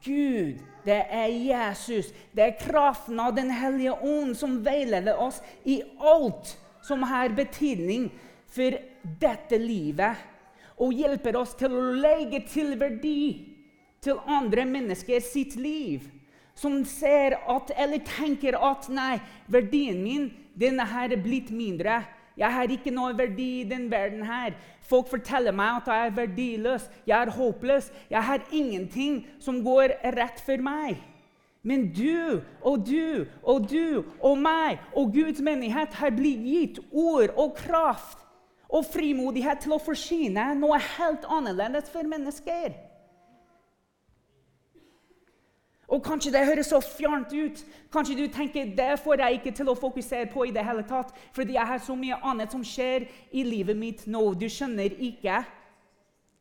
Gud, 0.04 0.60
det 0.84 1.00
er 1.10 1.30
Jesus, 1.30 2.10
det 2.34 2.44
er 2.44 2.58
kraften 2.60 3.20
av 3.22 3.34
Den 3.34 3.50
hellige 3.50 3.94
ånd 3.94 4.36
som 4.38 4.60
veileder 4.64 5.18
oss 5.18 5.40
i 5.64 5.80
alt 5.98 6.54
som 6.86 7.02
har 7.06 7.34
betydning 7.34 8.10
for 8.50 8.76
dette 9.02 9.58
livet 9.60 10.28
og 10.80 10.96
hjelper 10.96 11.36
oss 11.40 11.52
til 11.58 11.74
å 11.76 11.90
legge 12.00 12.42
til 12.48 12.74
verdi 12.80 13.50
til 14.00 14.20
andre 14.24 14.64
mennesker 14.64 15.20
sitt 15.20 15.56
liv. 15.60 16.06
Som 16.56 16.82
ser 16.88 17.36
at, 17.48 17.72
eller 17.76 18.02
tenker 18.04 18.56
at 18.56 18.88
nei, 18.92 19.20
verdien 19.48 20.00
min 20.02 20.30
den 20.60 20.80
er 20.80 21.16
blitt 21.20 21.52
mindre. 21.52 22.02
Jeg 22.36 22.52
har 22.52 22.72
ikke 22.72 22.92
noe 22.92 23.14
verdi 23.16 23.60
i 23.60 23.68
den 23.68 23.88
verden 23.92 24.24
her. 24.24 24.56
Folk 24.88 25.08
forteller 25.08 25.54
meg 25.56 25.82
at 25.82 25.90
jeg 25.92 26.06
er 26.08 26.16
verdiløs, 26.16 26.88
jeg 27.06 27.16
er 27.16 27.32
håpløs. 27.36 27.90
Jeg 28.10 28.22
har 28.24 28.44
ingenting 28.50 29.22
som 29.38 29.62
går 29.64 29.94
rett 30.16 30.40
for 30.44 30.60
meg. 30.64 30.98
Men 31.62 31.90
du 31.92 32.40
og 32.64 32.86
du 32.88 33.26
og 33.44 33.68
du 33.68 34.00
og 34.24 34.38
meg 34.40 34.80
og 34.96 35.12
Guds 35.12 35.42
menighet 35.44 35.92
har 36.00 36.14
blitt 36.16 36.46
gitt 36.48 36.80
ord 36.90 37.34
og 37.36 37.52
kraft 37.58 38.24
og 38.70 38.86
frimodighet 38.86 39.64
til 39.64 39.74
å 39.74 39.82
forsyne 39.82 40.52
noe 40.58 40.78
helt 40.96 41.26
annerledes 41.28 41.90
for 41.90 42.06
mennesker. 42.06 42.76
Og 45.90 46.04
Kanskje 46.06 46.30
det 46.30 46.44
høres 46.46 46.68
så 46.70 46.78
fjernt 46.80 47.32
ut. 47.34 47.64
Kanskje 47.92 48.14
du 48.14 48.26
tenker 48.30 48.68
det 48.78 48.92
får 49.02 49.24
jeg 49.24 49.40
ikke 49.40 49.52
til 49.58 49.72
å 49.72 49.78
fokusere 49.78 50.28
på 50.30 50.44
i 50.46 50.52
det 50.54 50.62
hele 50.62 50.84
tatt, 50.86 51.10
fordi 51.34 51.56
jeg 51.56 51.66
har 51.66 51.82
så 51.82 51.96
mye 51.98 52.20
annet 52.22 52.54
som 52.54 52.62
skjer 52.64 53.08
i 53.34 53.42
livet 53.42 53.76
mitt 53.76 54.06
nå. 54.06 54.22
Du 54.38 54.46
skjønner 54.46 54.94
ikke 54.94 55.42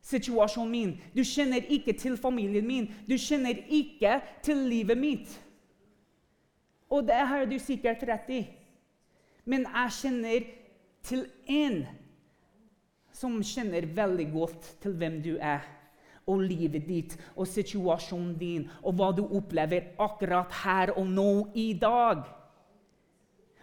situasjonen 0.06 0.70
min. 0.70 0.92
Du 1.16 1.24
kjenner 1.26 1.66
ikke 1.66 1.96
til 1.98 2.16
familien 2.16 2.66
min. 2.66 2.86
Du 3.08 3.16
kjenner 3.18 3.58
ikke 3.68 4.20
til 4.46 4.62
livet 4.70 4.98
mitt. 4.98 5.34
Og 6.90 7.06
det 7.06 7.18
har 7.18 7.44
du 7.50 7.58
sikkert 7.58 8.06
rett 8.06 8.30
i. 8.30 8.44
Men 9.44 9.66
jeg 9.66 9.96
kjenner 9.98 10.46
til 11.02 11.26
én 11.48 11.82
som 13.12 13.38
kjenner 13.42 13.88
veldig 13.94 14.26
godt 14.32 14.68
til 14.82 14.96
hvem 14.98 15.20
du 15.24 15.34
er, 15.36 15.64
og 16.30 16.44
livet 16.44 16.86
ditt 16.86 17.16
og 17.34 17.48
situasjonen 17.48 18.36
din, 18.38 18.68
og 18.84 18.94
hva 18.98 19.10
du 19.16 19.24
opplever 19.24 19.94
akkurat 19.98 20.52
her 20.62 20.94
og 20.96 21.08
nå 21.10 21.32
i 21.58 21.72
dag. 21.80 22.22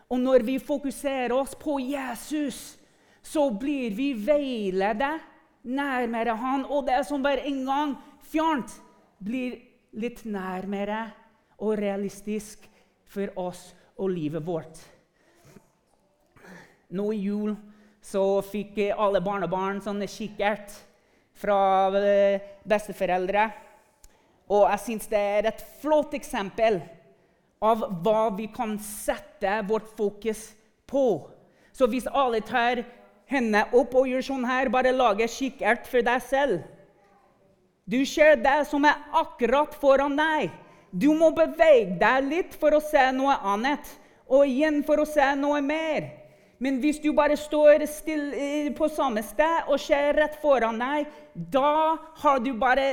Og 0.07 0.19
når 0.19 0.43
vi 0.47 0.57
fokuserer 0.59 1.33
oss 1.35 1.55
på 1.59 1.77
Jesus, 1.83 2.77
så 3.21 3.49
blir 3.51 3.95
vi 3.95 4.13
veiledet 4.15 5.17
nærmere 5.67 6.35
han, 6.39 6.65
og 6.65 6.87
det 6.87 7.01
som 7.07 7.23
var 7.23 7.41
en 7.43 7.63
gang 7.67 7.95
fjernt, 8.31 8.71
blir 9.19 9.57
litt 9.97 10.23
nærmere 10.29 11.07
og 11.57 11.77
realistisk 11.79 12.67
for 13.09 13.31
oss 13.39 13.71
og 13.97 14.11
livet 14.13 14.45
vårt. 14.45 14.79
Nå 16.93 17.09
i 17.11 17.23
jul 17.25 17.55
så 18.07 18.23
fikk 18.45 18.79
alle 18.95 19.19
barnebarn 19.23 19.81
sånne 19.83 20.07
kikkert 20.07 20.71
fra 21.37 21.59
eh, 21.99 22.43
besteforeldre. 22.67 23.49
Og 24.47 24.63
jeg 24.71 24.83
syns 24.85 25.09
det 25.11 25.19
er 25.19 25.49
et 25.49 25.63
flott 25.81 26.15
eksempel 26.15 26.79
av 27.63 27.83
hva 28.03 28.29
vi 28.37 28.47
kan 28.53 28.77
sette 28.79 29.59
vårt 29.67 29.89
fokus 29.97 30.53
på. 30.87 31.27
Så 31.75 31.89
hvis 31.91 32.07
alle 32.07 32.39
tar 32.45 32.85
hendene 33.27 33.65
opp 33.75 33.95
og 33.97 34.07
gjør 34.07 34.23
sånn 34.29 34.47
her, 34.47 34.71
bare 34.71 34.95
lager 34.95 35.29
kikkert 35.29 35.89
for 35.89 36.05
deg 36.05 36.23
selv 36.23 36.63
Du 37.87 38.01
ser 38.05 38.35
det 38.43 38.65
som 38.67 38.83
er 38.83 39.03
akkurat 39.15 39.75
foran 39.79 40.17
deg. 40.19 40.49
Du 40.91 41.13
må 41.15 41.29
bevege 41.35 41.95
deg 41.99 42.25
litt 42.27 42.55
for 42.59 42.75
å 42.75 42.81
se 42.83 43.03
noe 43.15 43.37
annet, 43.47 43.83
og 44.27 44.43
igjen 44.43 44.81
for 44.83 44.99
å 44.99 45.05
se 45.07 45.23
noe 45.39 45.61
mer. 45.63 46.09
Men 46.59 46.79
hvis 46.81 46.99
du 47.03 47.11
bare 47.13 47.37
står 47.37 47.85
stille 47.89 48.33
eh, 48.33 48.69
på 48.75 48.89
samme 48.89 49.21
sted 49.25 49.69
og 49.69 49.79
ser 49.81 50.15
rett 50.17 50.37
foran 50.41 50.79
deg, 50.81 51.09
da 51.33 51.97
har 52.23 52.39
du 52.41 52.53
bare 52.57 52.87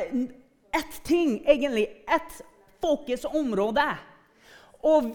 ett 0.75 0.99
ting, 1.07 1.39
egentlig 1.47 1.87
ett 2.05 2.43
fokusområde. 2.85 3.87
Og 4.85 5.15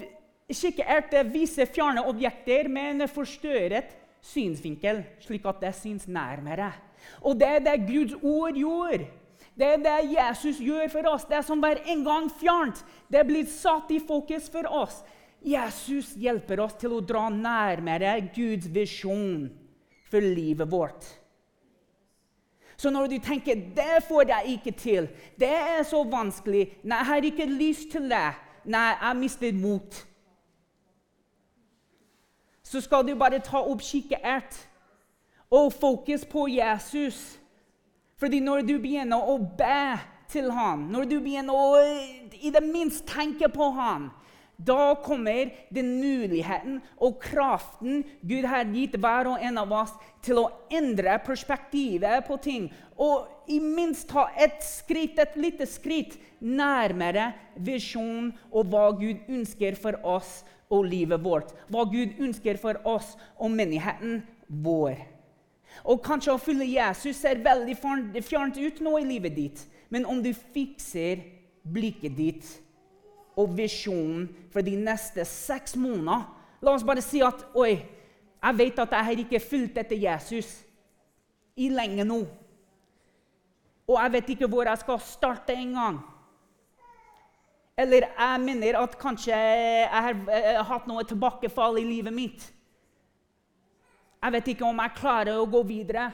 kikkert 0.50 1.14
viser 1.30 1.70
fjerne 1.70 2.06
objekter 2.10 2.70
med 2.72 2.96
en 2.96 3.12
forstørret 3.12 3.94
synsvinkel, 4.26 5.04
slik 5.22 5.46
at 5.48 5.62
det 5.62 5.76
syns 5.78 6.08
nærmere. 6.10 6.72
Og 7.22 7.38
det 7.40 7.48
er 7.48 7.64
det 7.64 7.78
Guds 7.88 8.18
ord 8.24 8.58
gjorde. 8.58 9.06
Det 9.60 9.68
er 9.68 9.82
det 9.84 10.12
Jesus 10.14 10.60
gjør 10.64 10.88
for 10.92 11.08
oss. 11.12 11.28
Det 11.28 11.42
som 11.46 11.62
var 11.62 11.82
en 11.86 12.04
gang 12.06 12.30
fjernt, 12.40 12.82
det 13.12 13.26
blir 13.28 13.48
satt 13.52 13.92
i 13.92 14.00
fokus 14.00 14.48
for 14.52 14.68
oss. 14.72 15.02
Jesus 15.42 16.14
hjelper 16.20 16.60
oss 16.60 16.76
til 16.80 16.98
å 16.98 17.06
dra 17.06 17.30
nærmere 17.32 18.18
Guds 18.36 18.68
visjon 18.74 19.48
for 20.10 20.24
livet 20.24 20.68
vårt. 20.72 21.06
Så 22.80 22.90
når 22.90 23.08
du 23.08 23.18
tenker 23.20 23.56
'det 23.56 24.04
får 24.08 24.28
jeg 24.28 24.46
ikke 24.48 24.72
til', 24.72 25.10
'det 25.40 25.50
er 25.50 25.84
så 25.84 26.04
vanskelig', 26.04 26.72
'nei, 26.84 26.98
jeg 26.98 27.06
har 27.06 27.22
ikke 27.22 27.46
lyst 27.46 27.92
til 27.92 28.10
det', 28.10 28.36
'nei, 28.66 28.96
jeg 29.02 29.16
mister 29.16 29.52
mot', 29.54 30.06
så 32.64 32.82
skal 32.82 33.08
du 33.08 33.16
bare 33.16 33.40
ta 33.40 33.58
opp 33.58 33.82
kikkert 33.82 34.70
og 35.52 35.74
fokus 35.74 36.26
på 36.26 36.48
Jesus. 36.48 37.40
Fordi 38.18 38.40
når 38.40 38.62
du 38.62 38.78
begynner 38.78 39.18
å 39.18 39.38
be 39.58 40.00
til 40.30 40.52
ham, 40.52 40.80
når 40.80 41.04
du 41.10 41.20
begynner 41.20 41.54
å 41.54 41.78
i 42.42 42.52
det 42.54 42.64
minste 42.64 43.08
tenke 43.08 43.50
på 43.50 43.72
ham, 43.72 44.12
da 44.60 44.96
kommer 45.00 45.54
den 45.72 45.94
muligheten 46.02 46.80
og 47.00 47.22
kraften 47.24 48.02
Gud 48.28 48.48
har 48.50 48.68
gitt 48.74 48.98
hver 49.00 49.30
og 49.32 49.44
en 49.46 49.60
av 49.62 49.72
oss 49.72 49.94
til 50.26 50.42
å 50.42 50.50
endre 50.76 51.16
perspektivet 51.24 52.28
på 52.28 52.36
ting. 52.44 52.68
Og 53.00 53.30
i 53.48 53.62
minst 53.64 54.10
ta 54.12 54.28
et 54.36 54.60
skritt, 54.66 55.20
et 55.20 55.38
lite 55.40 55.68
skritt 55.70 56.18
nærmere 56.44 57.32
visjonen 57.56 58.34
og 58.52 58.68
hva 58.68 58.90
Gud 59.00 59.32
ønsker 59.32 59.80
for 59.80 59.96
oss 60.04 60.42
og 60.70 60.86
livet 60.92 61.24
vårt. 61.24 61.56
Hva 61.72 61.88
Gud 61.88 62.20
ønsker 62.20 62.60
for 62.60 62.84
oss 62.84 63.16
og 63.40 63.56
menigheten 63.56 64.22
vår. 64.48 65.00
Og 65.88 66.04
kanskje 66.04 66.36
å 66.36 66.42
følge 66.42 66.68
Jesus 66.74 67.20
ser 67.22 67.40
veldig 67.46 67.78
fjernt 68.26 68.60
ut 68.60 68.80
nå 68.84 68.98
i 69.00 69.08
livet 69.08 69.36
ditt, 69.38 69.68
men 69.88 70.04
om 70.04 70.20
du 70.20 70.34
fikser 70.36 71.24
blikket 71.64 72.18
ditt 72.18 72.58
og 73.40 73.56
visjonen 73.58 74.28
for 74.52 74.66
de 74.66 74.76
neste 74.80 75.24
seks 75.28 75.78
månedene 75.80 76.20
La 76.60 76.74
oss 76.76 76.84
bare 76.84 77.04
si 77.04 77.22
at 77.24 77.46
Oi, 77.56 77.78
jeg 78.40 78.58
vet 78.60 78.80
at 78.84 78.92
jeg 78.96 79.08
har 79.08 79.24
ikke 79.24 79.40
fulgt 79.44 79.78
etter 79.80 80.00
Jesus 80.00 80.50
i 81.60 81.70
lenge 81.72 82.06
nå. 82.08 82.20
Og 83.90 83.98
jeg 83.98 84.14
vet 84.14 84.32
ikke 84.36 84.48
hvor 84.52 84.68
jeg 84.68 84.80
skal 84.82 85.00
starte 85.04 85.56
engang. 85.56 86.00
Eller 87.80 88.10
jeg 88.12 88.42
mener 88.44 88.78
at 88.80 88.96
kanskje 89.00 89.36
jeg 89.36 89.90
har 89.92 90.16
eh, 90.36 90.60
hatt 90.68 90.88
noe 90.88 91.04
tilbakefall 91.08 91.80
i 91.80 91.88
livet 91.88 92.16
mitt. 92.16 92.48
Jeg 94.20 94.36
vet 94.36 94.52
ikke 94.52 94.68
om 94.68 94.82
jeg 94.84 94.98
klarer 95.00 95.40
å 95.40 95.48
gå 95.48 95.64
videre. 95.68 96.10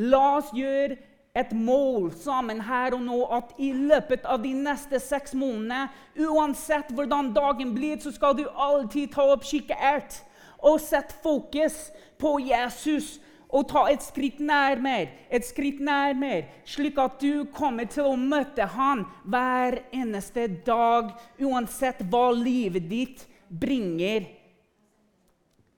La 0.00 0.22
oss 0.38 0.52
gjøre 0.56 0.96
et 1.34 1.52
mål 1.54 2.10
sammen 2.18 2.60
her 2.66 2.96
og 2.96 3.04
nå 3.06 3.20
at 3.36 3.52
i 3.62 3.70
løpet 3.76 4.24
av 4.26 4.42
de 4.42 4.50
neste 4.56 4.98
seks 5.02 5.34
månedene, 5.38 5.86
uansett 6.18 6.90
hvordan 6.94 7.30
dagen 7.36 7.74
blir, 7.76 8.00
så 8.02 8.10
skal 8.14 8.34
du 8.38 8.46
alltid 8.50 9.12
ta 9.14 9.28
opp 9.30 9.46
kikkert 9.46 10.22
og 10.58 10.80
sette 10.82 11.14
fokus 11.22 11.88
på 12.20 12.38
Jesus. 12.50 13.18
Og 13.50 13.64
ta 13.66 13.80
et 13.90 14.02
skritt 14.06 14.38
nærmere, 14.38 15.08
et 15.26 15.42
skritt 15.42 15.80
nærmere, 15.82 16.44
slik 16.62 16.98
at 17.02 17.16
du 17.18 17.48
kommer 17.50 17.88
til 17.90 18.06
å 18.06 18.12
møte 18.14 18.62
han 18.76 19.02
hver 19.26 19.80
eneste 19.90 20.44
dag, 20.62 21.10
uansett 21.42 22.04
hva 22.12 22.28
livet 22.30 22.86
ditt 22.86 23.24
bringer 23.50 24.28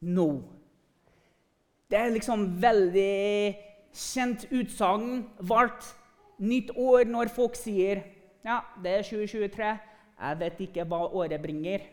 nå. 0.04 0.28
Det 1.88 1.96
er 1.96 2.12
liksom 2.12 2.44
veldig 2.60 3.71
kjent 3.92 4.46
utsagn 4.50 5.24
valgt 5.38 5.92
nytt 6.42 6.72
år 6.76 7.06
når 7.08 7.32
folk 7.32 7.56
sier 7.58 8.02
ja, 8.42 8.58
det 8.82 8.90
er 8.90 9.04
2023. 9.06 9.72
Jeg 10.22 10.38
vet 10.40 10.62
ikke 10.64 10.86
hva 10.90 11.04
året 11.14 11.42
bringer. 11.42 11.84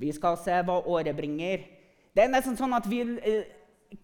Vi 0.00 0.12
skal 0.12 0.38
se 0.40 0.54
hva 0.64 0.78
året 0.88 1.16
bringer. 1.16 1.64
Det 2.16 2.24
er 2.24 2.32
nesten 2.32 2.56
sånn 2.56 2.72
at 2.76 2.86
vi 2.88 3.02
eh, 3.04 3.50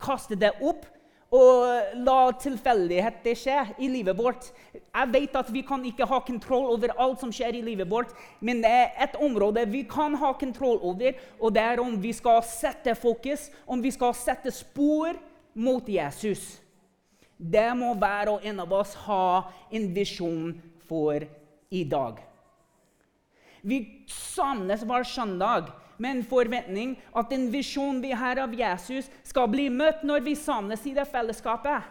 kaster 0.00 0.36
det 0.36 0.52
opp 0.60 0.84
og 1.32 1.94
la 2.04 2.16
tilfeldigheter 2.36 3.36
skje 3.40 3.58
i 3.80 3.88
livet 3.88 4.18
vårt. 4.18 4.50
Jeg 4.76 5.12
vet 5.14 5.36
at 5.40 5.48
vi 5.52 5.62
kan 5.64 5.84
ikke 5.88 6.04
ha 6.08 6.18
kontroll 6.26 6.68
over 6.74 6.92
alt 7.00 7.22
som 7.24 7.32
skjer 7.32 7.56
i 7.56 7.62
livet 7.64 7.88
vårt, 7.88 8.12
men 8.44 8.60
det 8.60 8.68
er 8.68 8.90
et 9.06 9.16
område 9.16 9.64
vi 9.72 9.86
kan 9.88 10.18
ha 10.20 10.34
kontroll 10.36 10.76
over, 10.84 11.16
og 11.40 11.54
det 11.56 11.62
er 11.64 11.80
om 11.80 11.96
vi 12.02 12.12
skal 12.12 12.42
sette 12.44 12.92
fokus, 13.00 13.48
om 13.64 13.80
vi 13.80 13.94
skal 13.94 14.12
sette 14.16 14.52
spor 14.52 15.16
mot 15.56 15.88
Jesus. 15.88 16.60
Det 17.42 17.70
må 17.74 17.94
hver 17.98 18.30
og 18.36 18.44
en 18.46 18.60
av 18.62 18.74
oss 18.76 18.94
ha 19.08 19.50
en 19.74 19.88
visjon 19.94 20.52
for 20.86 21.24
i 21.72 21.82
dag. 21.88 22.20
Vi 23.62 23.78
samles 24.10 24.84
hver 24.86 25.06
søndag 25.06 25.72
med 25.98 26.16
en 26.16 26.22
forventning 26.26 26.94
at 27.18 27.30
den 27.30 27.48
visjonen 27.52 28.00
vi 28.02 28.12
har 28.14 28.38
av 28.42 28.54
Jesus, 28.54 29.10
skal 29.26 29.50
bli 29.50 29.68
møtt 29.70 30.02
når 30.06 30.22
vi 30.26 30.36
samles 30.38 30.86
i 30.86 30.94
det 30.94 31.06
fellesskapet. 31.10 31.82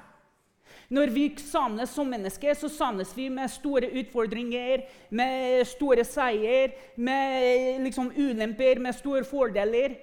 Når 0.91 1.11
vi 1.11 1.25
samles 1.39 1.91
som 1.95 2.07
mennesker, 2.11 2.55
så 2.55 2.67
samles 2.71 3.11
vi 3.15 3.29
med 3.31 3.51
store 3.51 3.91
utfordringer, 4.01 4.83
med 5.09 5.67
store 5.67 6.03
seier, 6.07 6.75
med 6.95 7.83
liksom 7.85 8.11
ulemper, 8.15 8.79
med 8.79 8.95
store 8.95 9.23
fordeler. 9.27 9.95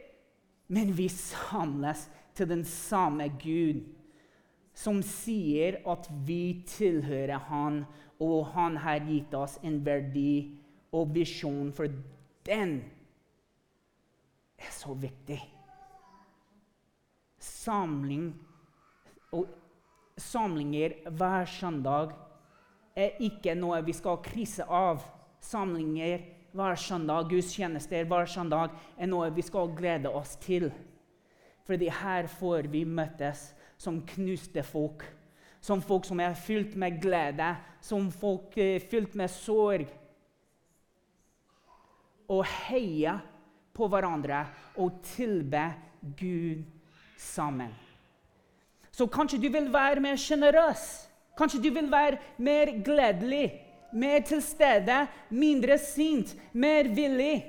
Men 0.69 0.93
vi 0.97 1.09
samles 1.12 2.07
til 2.37 2.49
den 2.49 2.64
samme 2.69 3.28
Gud 3.40 3.85
som 4.79 5.01
sier 5.03 5.81
at 5.91 6.07
vi 6.27 6.63
tilhører 6.69 7.49
Han, 7.51 7.83
og 8.23 8.53
Han 8.55 8.79
har 8.79 9.03
gitt 9.07 9.35
oss 9.35 9.59
en 9.67 9.81
verdi 9.87 10.55
og 10.95 11.11
visjon 11.15 11.73
for 11.75 11.91
den 12.47 12.79
er 14.59 14.71
så 14.75 14.95
viktig. 14.95 15.39
Samling 17.39 18.31
og 19.35 19.51
samlinger 20.19 20.97
hver 21.11 21.47
søndag 21.51 22.15
er 22.99 23.21
ikke 23.23 23.55
noe 23.59 23.83
vi 23.87 23.95
skal 23.95 24.19
krysse 24.25 24.65
av. 24.65 25.05
Samlinger 25.45 26.25
hver 26.57 26.79
søndag, 26.81 27.29
gudstjenester 27.31 28.07
hver 28.09 28.27
søndag, 28.27 28.73
er 28.99 29.07
noe 29.07 29.29
vi 29.35 29.45
skal 29.47 29.71
glede 29.77 30.11
oss 30.11 30.35
til. 30.43 30.71
Fordi 31.69 31.91
her 31.93 32.27
får 32.39 32.71
vi 32.73 32.83
møtes 32.89 33.53
som 33.79 34.03
knuste 34.07 34.63
folk. 34.67 35.05
Som 35.61 35.83
folk 35.83 36.07
som 36.07 36.21
er 36.23 36.37
fylt 36.39 36.77
med 36.79 37.01
glede, 37.03 37.55
som 37.81 38.11
folk 38.15 38.55
er 38.59 38.83
fylt 38.91 39.15
med 39.19 39.31
sorg. 39.33 39.89
Og 42.29 42.45
heie 42.69 43.17
på 43.75 43.89
hverandre 43.89 44.45
og 44.77 45.01
tilbe 45.17 45.65
Gud 46.19 46.65
sammen. 47.19 47.73
Så 48.93 49.07
kanskje 49.07 49.39
du 49.39 49.49
vil 49.55 49.71
være 49.73 50.03
mer 50.03 50.19
sjenerøs. 50.19 51.09
Kanskje 51.39 51.63
du 51.63 51.71
vil 51.71 51.91
være 51.91 52.19
mer 52.43 52.73
gledelig, 52.85 53.53
mer 53.93 54.25
til 54.27 54.43
stede, 54.43 55.07
mindre 55.31 55.79
sint, 55.79 56.35
mer 56.53 56.91
villig. 56.95 57.45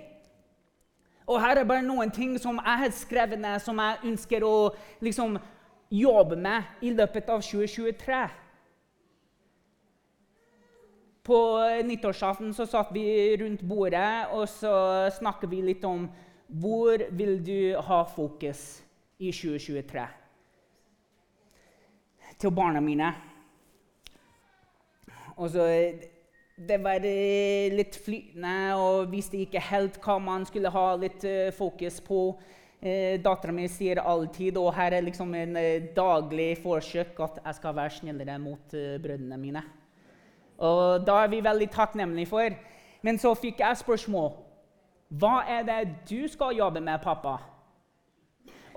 Og 1.30 1.42
her 1.42 1.62
er 1.62 1.66
bare 1.70 1.86
noen 1.86 2.12
ting 2.14 2.36
som 2.42 2.62
jeg 2.62 2.84
har 2.84 2.94
skrevet 2.94 3.42
ned, 3.42 3.58
som 3.62 3.82
jeg 3.82 4.12
ønsker 4.12 4.46
å 4.46 4.54
liksom, 5.02 5.38
jobbe 5.89 6.36
med 6.36 6.86
i 6.86 6.93
løpet 6.93 7.29
av 7.29 7.41
2023. 7.41 8.22
På 11.24 11.39
nyttårsaften 11.86 12.53
så 12.53 12.65
satt 12.65 12.93
vi 12.93 13.05
rundt 13.38 13.62
bordet 13.62 14.31
og 14.34 14.48
så 14.50 14.74
snakket 15.19 15.51
vi 15.51 15.62
litt 15.65 15.84
om 15.86 16.08
hvor 16.50 17.03
vil 17.13 17.36
du 17.46 17.77
ha 17.86 18.03
fokus 18.10 18.81
i 19.19 19.29
2023 19.31 20.08
til 22.39 22.55
barna 22.55 22.79
mine. 22.79 23.12
Og 25.36 25.50
så, 25.50 25.65
det 26.67 26.77
var 26.84 27.03
eh, 27.08 27.72
litt 27.72 27.98
flytende 28.05 28.75
og 28.79 29.12
visste 29.12 29.39
ikke 29.39 29.62
helt 29.69 30.00
hva 30.03 30.17
man 30.24 30.48
skulle 30.48 30.72
ha 30.72 30.86
litt 31.00 31.24
uh, 31.27 31.51
fokus 31.55 32.00
på. 32.03 32.24
Eh, 32.82 33.20
Dattera 33.20 33.52
mi 33.52 33.66
sier 33.68 34.00
alltid, 34.00 34.56
og 34.58 34.72
her 34.72 34.94
er 34.96 35.04
liksom 35.04 35.34
en 35.36 35.58
eh, 35.60 35.90
daglig 35.96 36.54
forsøk, 36.64 37.18
at 37.20 37.42
jeg 37.44 37.58
skal 37.58 37.76
være 37.76 37.92
snillere 37.98 38.38
mot 38.40 38.72
uh, 38.72 38.96
brødrene 39.04 39.38
mine. 39.38 39.64
Og 40.64 41.04
da 41.04 41.18
er 41.26 41.28
vi 41.28 41.42
veldig 41.44 41.68
takknemlige 41.76 42.32
for. 42.32 42.56
Men 43.04 43.20
så 43.20 43.34
fikk 43.36 43.60
jeg 43.60 43.82
spørsmål. 43.82 44.32
Hva 45.12 45.44
er 45.44 45.68
det 45.68 45.80
du 46.08 46.28
skal 46.32 46.56
jobbe 46.56 46.80
med, 46.80 47.04
pappa? 47.04 47.36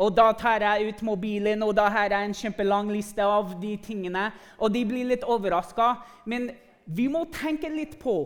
Og 0.03 0.11
da 0.17 0.33
tar 0.35 0.67
jeg 0.67 0.89
ut 0.91 1.03
mobilen, 1.07 1.63
og 1.63 1.77
da 1.79 1.87
har 1.87 2.11
jeg 2.11 2.27
en 2.27 2.35
kjempelang 2.35 2.91
liste 2.91 3.23
av 3.23 3.55
de 3.63 3.77
tingene. 3.77 4.33
Og 4.59 4.75
de 4.75 4.83
blir 4.87 5.13
litt 5.15 5.23
overraska. 5.23 5.95
Men 6.27 6.51
vi 6.87 7.07
må 7.07 7.29
tenke 7.31 7.71
litt 7.71 8.01
på 8.03 8.25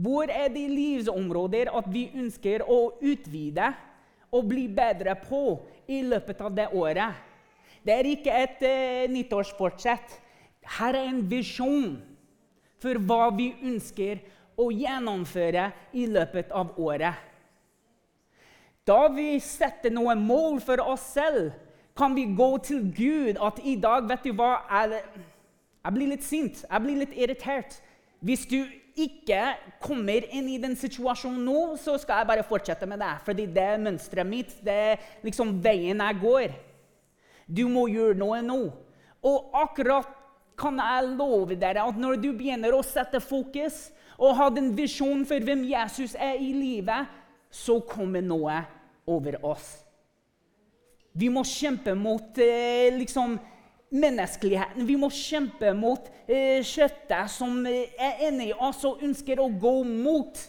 hvor 0.00 0.30
er 0.32 0.48
de 0.52 0.62
livsområder 0.68 1.68
at 1.76 1.88
vi 1.92 2.10
ønsker 2.16 2.62
å 2.64 2.90
utvide 3.00 3.72
og 4.30 4.48
bli 4.50 4.66
bedre 4.72 5.16
på 5.18 5.58
i 5.90 6.02
løpet 6.06 6.40
av 6.44 6.54
det 6.54 6.68
året. 6.76 7.16
Det 7.82 7.94
er 7.94 8.08
ikke 8.10 8.36
et 8.36 8.62
uh, 8.66 9.12
nyttårsfortsett. 9.12 10.18
Her 10.78 10.94
er 10.98 11.08
en 11.08 11.24
visjon 11.30 11.96
for 12.80 13.00
hva 13.08 13.30
vi 13.36 13.50
ønsker 13.64 14.20
å 14.60 14.68
gjennomføre 14.72 15.70
i 15.96 16.06
løpet 16.10 16.52
av 16.52 16.76
året. 16.80 17.26
Da 18.86 19.06
vi 19.12 19.34
setter 19.44 19.92
noen 19.92 20.22
mål 20.26 20.60
for 20.64 20.82
oss 20.82 21.12
selv, 21.14 21.52
kan 21.96 22.14
vi 22.16 22.24
gå 22.36 22.48
til 22.64 22.86
Gud 22.96 23.40
at 23.42 23.60
i 23.64 23.76
dag 23.80 24.06
vet 24.08 24.24
du 24.24 24.32
hva, 24.36 24.62
jeg, 24.70 25.02
jeg 25.84 25.96
blir 25.96 26.12
litt 26.14 26.24
sint, 26.24 26.62
jeg 26.64 26.84
blir 26.84 27.00
litt 27.02 27.16
irritert. 27.16 27.76
Hvis 28.24 28.46
du 28.48 28.62
ikke 28.98 29.40
kommer 29.82 30.26
inn 30.34 30.48
i 30.50 30.58
den 30.62 30.76
situasjonen 30.78 31.42
nå, 31.46 31.60
så 31.80 31.96
skal 32.00 32.22
jeg 32.22 32.30
bare 32.30 32.46
fortsette 32.46 32.88
med 32.88 33.02
det. 33.02 33.12
Fordi 33.26 33.46
det 33.50 33.64
er 33.64 33.82
mønsteret 33.82 34.28
mitt. 34.28 34.54
Det 34.64 34.76
er 34.92 35.04
liksom 35.26 35.56
veien 35.62 36.02
jeg 36.02 36.20
går. 36.22 36.56
Du 37.50 37.66
må 37.70 37.88
gjøre 37.90 38.18
noe 38.18 38.40
nå. 38.46 38.60
Og 39.26 39.56
akkurat 39.60 40.08
kan 40.60 40.80
jeg 40.80 41.14
love 41.16 41.56
dere 41.58 41.86
at 41.88 41.98
når 41.98 42.18
du 42.20 42.30
begynner 42.36 42.74
å 42.76 42.84
sette 42.84 43.20
fokus 43.24 43.88
og 44.20 44.36
ha 44.36 44.50
den 44.52 44.74
visjonen 44.76 45.24
for 45.28 45.40
hvem 45.40 45.64
Jesus 45.70 46.12
er 46.14 46.36
i 46.36 46.50
livet, 46.52 47.08
så 47.50 47.78
kommer 47.82 48.22
noe 48.22 48.60
over 49.08 49.38
oss. 49.46 49.80
Vi 51.16 51.30
må 51.32 51.42
kjempe 51.48 51.96
mot 51.98 52.38
eh, 52.38 52.92
liksom, 52.94 53.34
menneskeligheten. 53.90 54.86
Vi 54.86 54.96
må 54.98 55.10
kjempe 55.12 55.72
mot 55.76 56.08
eh, 56.26 56.62
kjøttet 56.66 57.30
som 57.32 57.60
eh, 57.66 57.92
er 57.98 58.24
inni 58.28 58.50
oss 58.54 58.84
og 58.88 59.02
ønsker 59.04 59.42
å 59.42 59.50
gå 59.50 59.76
mot 59.88 60.42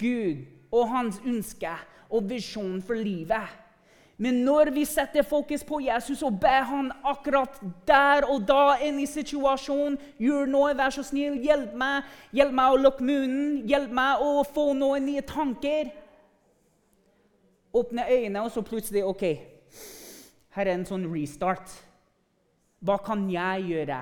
Gud 0.00 0.46
og 0.70 0.92
hans 0.92 1.18
ønske 1.26 1.72
og 2.10 2.28
visjon 2.30 2.80
for 2.84 2.98
livet. 2.98 3.58
Men 4.20 4.42
når 4.44 4.68
vi 4.74 4.82
setter 4.84 5.24
fokus 5.24 5.62
på 5.64 5.78
Jesus 5.80 6.20
og 6.26 6.36
ber 6.42 6.66
han 6.68 6.90
akkurat 7.08 7.56
der 7.88 8.26
og 8.28 8.42
da 8.48 8.76
inn 8.84 8.98
i 9.00 9.08
situasjonen 9.08 9.96
Gjør 10.20 10.50
noe, 10.50 10.74
vær 10.76 10.92
så 10.92 11.04
snill, 11.06 11.38
hjelp 11.40 11.72
meg. 11.80 12.04
Hjelp 12.36 12.52
meg 12.52 12.74
å 12.74 12.82
lukke 12.82 13.06
munnen. 13.06 13.62
Hjelp 13.68 13.94
meg 13.96 14.20
å 14.20 14.44
få 14.44 14.74
noen 14.76 15.08
nye 15.08 15.24
tanker 15.24 15.88
åpne 17.72 18.04
øynene, 18.10 18.42
og 18.42 18.50
så 18.50 18.62
plutselig 18.62 19.04
OK, 19.04 19.24
her 20.56 20.66
er 20.66 20.74
en 20.74 20.86
sånn 20.88 21.06
restart. 21.10 21.70
Hva 22.82 22.96
kan 23.04 23.26
jeg 23.30 23.68
gjøre? 23.70 24.00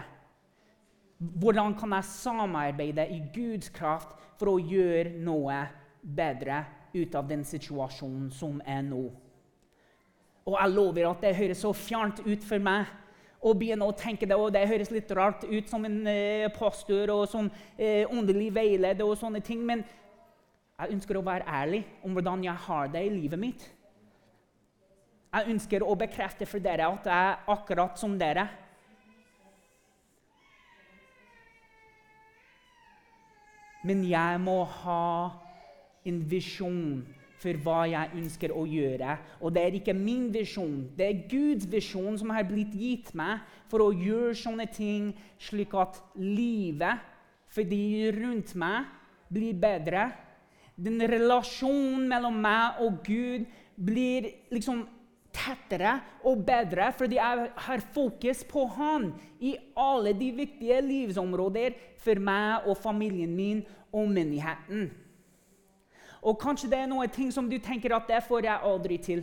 Hvordan 1.18 1.75
kan 1.79 1.96
jeg 1.96 2.11
samarbeide 2.12 3.09
i 3.11 3.18
Guds 3.35 3.73
kraft 3.75 4.14
for 4.38 4.55
å 4.55 4.61
gjøre 4.62 5.16
noe 5.18 5.64
bedre 6.03 6.62
ut 6.94 7.16
av 7.18 7.27
den 7.29 7.42
situasjonen 7.44 8.31
som 8.35 8.62
er 8.64 8.85
nå? 8.87 9.09
Og 10.49 10.57
jeg 10.57 10.73
lover 10.73 11.11
at 11.11 11.27
det 11.27 11.37
høres 11.37 11.61
så 11.64 11.75
fjernt 11.77 12.23
ut 12.25 12.46
for 12.46 12.62
meg 12.62 12.88
å 13.38 13.53
begynne 13.55 13.87
å 13.87 13.94
tenke 13.94 14.27
det, 14.27 14.35
og 14.35 14.51
det 14.55 14.64
høres 14.66 14.90
litt 14.90 15.11
rart 15.14 15.44
ut 15.46 15.68
som 15.70 15.85
en 15.87 15.99
eh, 16.11 16.49
pastor 16.55 17.11
og 17.14 17.27
som 17.31 17.51
eh, 17.77 18.09
åndelig 18.11 18.49
veileder 18.55 19.07
og 19.07 19.18
sånne 19.20 19.42
ting, 19.44 19.61
men 19.66 19.85
jeg 20.79 20.94
ønsker 20.94 21.18
å 21.18 21.27
være 21.27 21.46
ærlig 21.46 21.83
om 22.07 22.14
hvordan 22.14 22.46
jeg 22.46 22.64
har 22.64 22.90
det 22.94 23.05
i 23.07 23.12
livet 23.12 23.42
mitt. 23.42 23.66
Jeg 25.29 25.53
ønsker 25.53 25.85
å 25.85 25.97
bekrefte 25.99 26.47
for 26.49 26.62
dere 26.64 26.88
at 26.88 27.07
jeg 27.09 27.33
er 27.33 27.53
akkurat 27.53 28.01
som 28.01 28.14
dere. 28.21 28.47
Men 33.85 34.03
jeg 34.09 34.41
må 34.43 34.62
ha 34.81 35.05
en 36.09 36.23
visjon 36.31 37.05
for 37.38 37.61
hva 37.62 37.83
jeg 37.87 38.17
ønsker 38.19 38.53
å 38.57 38.64
gjøre. 38.67 39.19
Og 39.45 39.53
det 39.55 39.62
er 39.62 39.77
ikke 39.79 39.95
min 39.95 40.27
visjon, 40.35 40.88
det 40.97 41.07
er 41.07 41.21
Guds 41.31 41.69
visjon 41.71 42.17
som 42.19 42.33
har 42.35 42.49
blitt 42.49 42.73
gitt 42.75 43.12
meg 43.17 43.45
for 43.71 43.85
å 43.85 43.93
gjøre 43.95 44.35
sånne 44.37 44.67
ting 44.75 45.12
slik 45.38 45.77
at 45.79 46.01
livet 46.19 47.05
for 47.53 47.69
de 47.69 48.09
rundt 48.17 48.57
meg 48.59 48.88
blir 49.33 49.55
bedre 49.61 50.09
den 50.79 51.03
relasjonen 51.11 52.07
mellom 52.11 52.37
meg 52.43 52.79
og 52.85 53.01
Gud 53.07 53.47
blir 53.79 54.29
liksom 54.55 54.85
tettere 55.38 55.94
og 56.27 56.44
bedre 56.46 56.90
fordi 56.96 57.18
jeg 57.18 57.48
har 57.66 57.85
fokus 57.94 58.42
på 58.48 58.66
Han 58.77 59.12
i 59.40 59.55
alle 59.79 60.12
de 60.18 60.33
viktige 60.35 60.81
livsområder 60.83 61.77
for 62.03 62.20
meg 62.20 62.66
og 62.66 62.79
familien 62.83 63.35
min 63.35 63.62
og 63.92 64.11
menigheten. 64.11 64.88
Og 66.22 66.38
kanskje 66.40 66.70
det 66.70 66.81
er 66.83 66.90
noe 66.90 67.07
ting 67.14 67.31
som 67.33 67.46
du 67.48 67.57
tenker 67.62 67.94
at 67.94 68.09
det 68.11 68.24
får 68.27 68.48
jeg 68.48 68.66
aldri 68.70 68.98
til. 68.98 69.22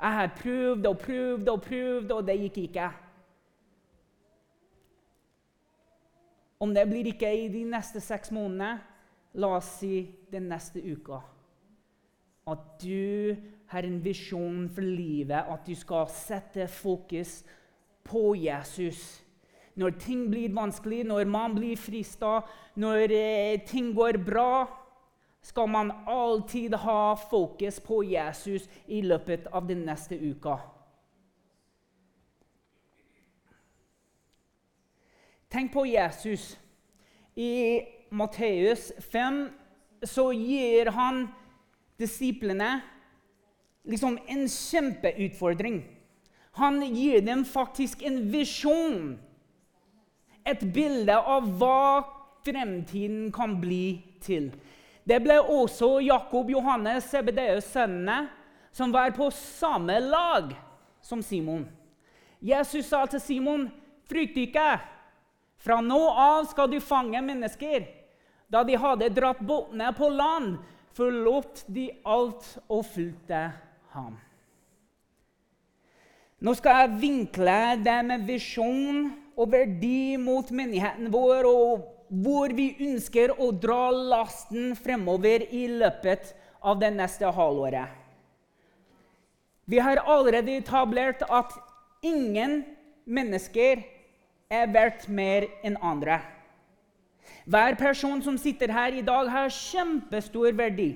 Jeg 0.00 0.16
har 0.16 0.34
prøvd 0.36 0.86
og 0.86 0.98
prøvd 0.98 1.48
og 1.48 1.62
prøvd, 1.64 2.12
og 2.12 2.26
det 2.26 2.36
gikk 2.44 2.58
ikke. 2.68 2.90
Om 6.60 6.72
det 6.76 6.86
blir 6.88 7.08
ikke 7.08 7.32
i 7.36 7.48
de 7.52 7.64
neste 7.68 8.00
seks 8.04 8.32
månedene, 8.32 8.78
La 9.38 9.52
oss 9.54 9.76
si 9.78 10.00
den 10.30 10.48
neste 10.50 10.80
uka 10.82 11.20
at 12.50 12.62
du 12.82 13.36
har 13.70 13.86
en 13.86 14.00
visjon 14.02 14.68
for 14.74 14.82
livet, 14.82 15.46
at 15.46 15.66
du 15.66 15.74
skal 15.78 16.08
sette 16.10 16.66
fokus 16.68 17.40
på 18.04 18.34
Jesus. 18.34 19.22
Når 19.78 19.94
ting 20.02 20.26
blir 20.30 20.50
vanskelig, 20.54 21.04
når 21.06 21.24
man 21.30 21.54
blir 21.54 21.78
frista, 21.78 22.40
når 22.74 23.14
eh, 23.14 23.60
ting 23.66 23.92
går 23.94 24.18
bra, 24.26 24.66
skal 25.42 25.68
man 25.68 25.92
alltid 26.06 26.74
ha 26.74 27.14
fokus 27.14 27.80
på 27.80 28.02
Jesus 28.02 28.68
i 28.86 29.00
løpet 29.00 29.46
av 29.52 29.68
den 29.68 29.86
neste 29.86 30.18
uka. 30.18 30.58
Tenk 35.50 35.72
på 35.72 35.86
Jesus. 35.86 36.58
I 37.36 37.80
Matteus 38.10 38.92
5 39.12 39.48
så 40.04 40.30
gir 40.34 40.90
han 40.90 41.28
disiplene 41.98 42.80
liksom 43.84 44.18
en 44.26 44.48
kjempeutfordring. 44.48 45.82
Han 46.52 46.82
gir 46.94 47.20
dem 47.20 47.44
faktisk 47.44 48.02
en 48.02 48.22
visjon. 48.30 49.18
Et 50.44 50.60
bilde 50.60 51.14
av 51.14 51.46
hva 51.60 52.02
fremtiden 52.44 53.30
kan 53.32 53.58
bli 53.60 54.00
til. 54.24 54.50
Det 55.04 55.20
ble 55.24 55.38
også 55.40 55.98
Jakob, 56.04 56.50
Johannes, 56.50 57.08
Sebedeus 57.10 57.68
sønnene, 57.72 58.28
som 58.72 58.92
var 58.92 59.12
på 59.16 59.30
samme 59.34 59.98
lag 60.00 60.52
som 61.02 61.22
Simon. 61.22 61.66
Jesus 62.40 62.86
sa 62.86 63.06
til 63.06 63.20
Simon, 63.20 63.70
'Frykt 64.06 64.36
ikke. 64.36 64.80
Fra 65.58 65.80
nå 65.80 66.08
av 66.08 66.46
skal 66.50 66.70
du 66.70 66.80
fange 66.80 67.20
mennesker.' 67.22 67.88
Da 68.50 68.64
de 68.64 68.74
hadde 68.74 69.14
dratt 69.14 69.38
båtene 69.38 69.92
på 69.94 70.08
land, 70.08 70.58
forlot 70.92 71.64
de 71.68 71.90
alt 72.04 72.58
og 72.68 72.82
fulgte 72.84 73.52
ham. 73.94 74.18
Nå 76.40 76.54
skal 76.56 76.82
jeg 76.82 77.00
vinkle 77.02 77.56
det 77.84 77.98
med 78.08 78.24
visjon 78.28 79.10
og 79.36 79.50
verdi 79.52 80.16
mot 80.20 80.48
menigheten 80.52 81.10
vår, 81.12 81.48
og 81.48 81.84
hvor 82.10 82.52
vi 82.56 82.72
ønsker 82.88 83.34
å 83.38 83.50
dra 83.52 83.90
lasten 83.92 84.72
fremover 84.78 85.44
i 85.52 85.66
løpet 85.68 86.32
av 86.64 86.80
det 86.80 86.90
neste 86.96 87.28
halvåret. 87.36 87.92
Vi 89.70 89.78
har 89.78 90.00
allerede 90.02 90.56
etablert 90.58 91.22
at 91.28 91.52
ingen 92.02 92.62
mennesker 93.04 93.84
er 94.50 94.72
verdt 94.72 95.06
mer 95.12 95.46
enn 95.62 95.76
andre. 95.78 96.18
Hver 97.46 97.76
person 97.78 98.18
som 98.24 98.38
sitter 98.40 98.72
her 98.74 98.96
i 98.96 99.04
dag, 99.06 99.28
har 99.30 99.52
kjempestor 99.54 100.56
verdi. 100.58 100.94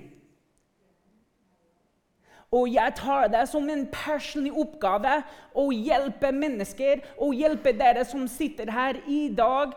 Og 2.54 2.68
jeg 2.70 2.94
tar 3.00 3.26
det 3.32 3.42
som 3.50 3.66
en 3.70 3.82
personlig 3.90 4.52
oppgave 4.54 5.16
å 5.58 5.66
hjelpe 5.74 6.30
mennesker 6.34 7.02
og 7.18 7.34
hjelpe 7.34 7.72
dere 7.74 8.04
som 8.06 8.28
sitter 8.30 8.70
her 8.70 9.00
i 9.10 9.26
dag, 9.34 9.74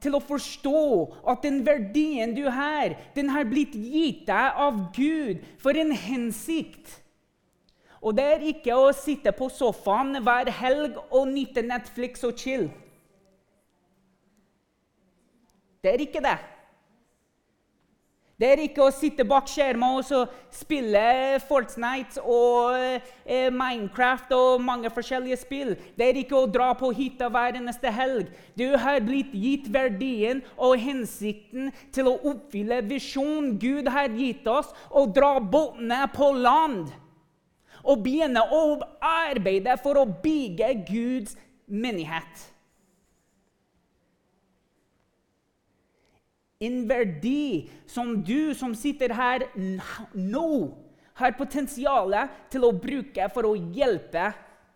til 0.00 0.14
å 0.16 0.22
forstå 0.24 0.80
at 1.28 1.42
den 1.44 1.58
verdien 1.66 2.32
du 2.32 2.46
har, 2.48 2.94
den 3.12 3.28
har 3.34 3.44
blitt 3.44 3.74
gitt 3.76 4.22
deg 4.30 4.60
av 4.64 4.78
Gud 4.96 5.42
for 5.60 5.76
en 5.76 5.92
hensikt. 5.92 6.94
Og 8.00 8.16
det 8.16 8.24
er 8.24 8.46
ikke 8.48 8.78
å 8.80 8.94
sitte 8.96 9.32
på 9.36 9.50
sofaen 9.52 10.22
hver 10.24 10.48
helg 10.56 10.96
og 11.10 11.28
nyte 11.28 11.66
Netflix 11.66 12.24
og 12.24 12.32
chill. 12.40 12.70
Det 15.84 15.92
er 15.92 16.06
ikke 16.06 16.24
det. 16.24 16.38
Det 18.40 18.48
er 18.48 18.60
ikke 18.64 18.86
å 18.86 18.92
sitte 18.94 19.24
bak 19.28 19.50
skjermen 19.52 19.98
og 20.00 20.30
spille 20.54 21.00
Fortnite 21.44 22.22
og 22.24 22.72
eh, 22.80 23.50
Minecraft 23.52 24.32
og 24.32 24.62
mange 24.64 24.88
forskjellige 24.94 25.36
spill. 25.42 25.74
Det 25.98 26.06
er 26.06 26.20
ikke 26.22 26.38
å 26.38 26.48
dra 26.48 26.70
på 26.78 26.88
hytta 26.96 27.28
hver 27.28 27.58
eneste 27.58 27.92
helg. 27.92 28.30
Du 28.56 28.64
har 28.80 29.02
blitt 29.04 29.34
gitt 29.36 29.68
verdien 29.72 30.40
og 30.56 30.80
hensikten 30.80 31.68
til 31.92 32.08
å 32.08 32.16
oppfylle 32.32 32.80
visjonen 32.88 33.58
Gud 33.60 33.90
har 33.92 34.08
gitt 34.16 34.48
oss, 34.48 34.72
og 34.88 35.12
dra 35.16 35.34
båtene 35.40 36.06
på 36.14 36.32
land. 36.40 36.88
Og 37.84 38.00
begynne 38.06 38.40
å 38.56 38.78
arbeide 39.04 39.76
for 39.84 40.00
å 40.00 40.08
bygge 40.24 40.72
Guds 40.88 41.36
menighet. 41.68 42.49
En 46.60 46.84
verdi 46.88 47.70
som 47.88 48.18
du 48.20 48.52
som 48.54 48.74
sitter 48.76 49.14
her 49.16 49.46
nå, 50.12 50.76
har 51.16 51.36
potensial 51.36 52.12
til 52.52 52.64
å 52.64 52.76
bruke 52.76 53.28
for 53.32 53.48
å 53.48 53.56
hjelpe 53.56 54.30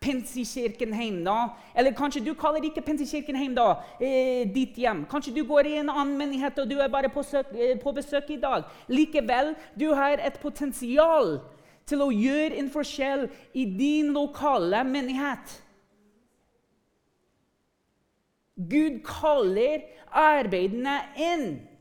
Pensikirken 0.05 0.91
da. 1.25 1.55
Eller 1.73 1.93
kanskje 1.97 2.21
du 2.21 2.35
kaller 2.37 2.61
ikke 2.67 2.83
Pensikirken 2.85 3.55
da. 3.55 3.81
eh, 3.99 4.45
ditt 4.45 4.77
hjem. 4.77 5.05
Kanskje 5.09 5.33
du 5.33 5.43
går 5.43 5.65
i 5.65 5.77
en 5.79 5.89
annen 5.89 6.17
menighet 6.17 6.59
og 6.59 6.69
du 6.69 6.77
er 6.77 6.89
bare 6.89 7.09
på, 7.09 7.23
søk, 7.23 7.47
eh, 7.55 7.77
på 7.81 7.91
besøk 7.91 8.29
i 8.29 8.37
dag. 8.37 8.65
Likevel, 8.87 9.55
du 9.75 9.93
har 9.93 10.19
et 10.21 10.39
potensial 10.41 11.39
til 11.85 12.01
å 12.01 12.11
gjøre 12.11 12.59
en 12.59 12.69
forskjell 12.69 13.29
i 13.53 13.65
din 13.65 14.13
lokale 14.13 14.83
menighet. 14.83 15.61
Gud 18.55 19.01
kaller 19.03 19.81
arbeidene 20.13 20.99
inn 21.17 21.74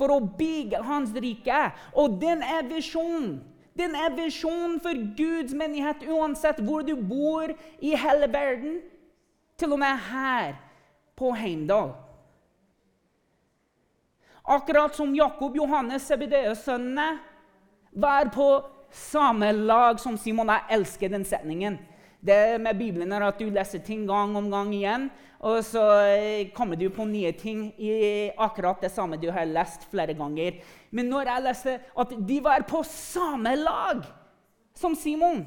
for 0.00 0.14
å 0.14 0.20
bygge 0.24 0.80
hans 0.86 1.12
rike. 1.12 1.62
Og 1.92 2.16
den 2.22 2.40
er 2.42 2.64
visjonen. 2.68 3.40
Den 3.76 3.94
er 3.96 4.12
visjonen 4.16 4.80
for 4.82 4.96
Guds 5.16 5.54
menighet 5.56 6.02
uansett 6.08 6.60
hvor 6.64 6.84
du 6.84 6.96
bor 6.96 7.52
i 7.80 7.94
hele 7.96 8.28
verden. 8.32 8.80
Til 9.60 9.76
og 9.76 9.82
med 9.82 10.00
her 10.08 10.56
på 11.20 11.34
Heimdal. 11.36 11.92
Akkurat 14.50 14.96
som 14.96 15.12
Jakob, 15.14 15.54
Johannes, 15.56 16.08
Sebedeus-sønnene 16.08 17.20
var 17.92 18.32
på 18.34 18.48
samme 18.90 19.52
lag 19.52 20.00
som 20.00 20.16
Simon. 20.18 20.48
Jeg 20.50 20.80
elsker 20.80 21.12
den 21.12 21.24
setningen. 21.28 21.78
Det 22.20 22.60
med 22.60 22.76
Bibelen 22.76 23.12
er 23.16 23.24
at 23.24 23.38
du 23.40 23.48
leser 23.48 23.80
ting 23.84 24.04
gang 24.08 24.34
om 24.36 24.50
gang 24.52 24.74
igjen, 24.76 25.08
og 25.40 25.62
så 25.64 25.82
eh, 26.04 26.50
kommer 26.52 26.76
du 26.76 26.90
på 26.92 27.06
nye 27.08 27.32
ting 27.32 27.70
i 27.80 28.28
akkurat 28.36 28.82
det 28.84 28.90
samme 28.92 29.16
du 29.16 29.30
har 29.32 29.48
lest 29.48 29.86
flere 29.88 30.12
ganger. 30.16 30.58
Men 30.92 31.08
når 31.08 31.30
jeg 31.32 31.44
leser 31.46 31.86
at 31.96 32.12
de 32.28 32.36
var 32.44 32.66
på 32.68 32.82
samme 32.84 33.54
lag 33.56 34.04
som 34.76 34.94
Simon 34.96 35.46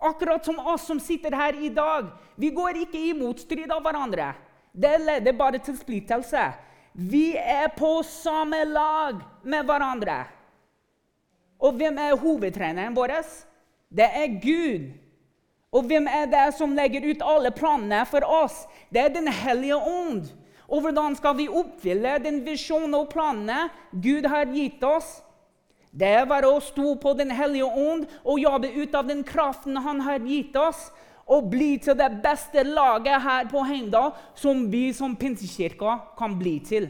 Akkurat 0.00 0.44
som 0.44 0.56
oss 0.58 0.86
som 0.88 0.96
sitter 0.96 1.34
her 1.36 1.58
i 1.60 1.68
dag. 1.68 2.06
Vi 2.40 2.48
går 2.56 2.78
ikke 2.86 2.96
i 2.96 3.12
motstrid 3.12 3.68
av 3.68 3.82
hverandre. 3.84 4.30
Det 4.72 4.94
leder 5.02 5.36
bare 5.36 5.60
til 5.60 5.76
splittelse. 5.76 6.46
Vi 6.96 7.34
er 7.36 7.68
på 7.76 7.98
samme 8.08 8.62
lag 8.64 9.20
med 9.44 9.68
hverandre. 9.68 10.22
Og 11.60 11.76
hvem 11.76 12.00
er 12.00 12.16
hovedtreneren 12.16 12.96
vår? 12.96 13.12
Det 13.90 14.06
er 14.06 14.38
Gud. 14.42 14.90
Og 15.70 15.86
hvem 15.86 16.06
er 16.10 16.26
det 16.30 16.46
som 16.58 16.74
legger 16.74 17.04
ut 17.10 17.22
alle 17.22 17.50
planene 17.54 18.02
for 18.10 18.26
oss? 18.26 18.64
Det 18.90 19.02
er 19.02 19.14
Den 19.14 19.28
hellige 19.28 19.76
ånd. 19.76 20.30
Og 20.70 20.80
hvordan 20.84 21.16
skal 21.18 21.34
vi 21.36 21.48
oppfylle 21.48 22.18
den 22.22 22.44
visjonen 22.46 22.94
og 22.94 23.08
planene 23.10 23.68
Gud 23.90 24.26
har 24.30 24.46
gitt 24.54 24.82
oss? 24.86 25.20
Det 25.90 26.06
er 26.06 26.28
bare 26.30 26.46
å 26.46 26.62
stå 26.62 26.94
på 27.02 27.14
Den 27.18 27.32
hellige 27.34 27.66
ånd 27.66 28.06
og 28.22 28.38
jobbe 28.38 28.70
ut 28.78 28.94
av 28.94 29.08
den 29.10 29.24
kraften 29.26 29.76
Han 29.82 30.00
har 30.06 30.22
gitt 30.22 30.54
oss, 30.56 30.90
og 31.30 31.50
bli 31.50 31.76
til 31.78 31.94
det 31.94 32.08
beste 32.22 32.62
laget 32.66 33.22
her 33.22 33.46
på 33.50 33.62
Heimdal 33.62 34.14
som 34.34 34.64
vi 34.70 34.88
som 34.94 35.14
Pinsekirka 35.14 36.00
kan 36.18 36.34
bli 36.38 36.56
til. 36.66 36.88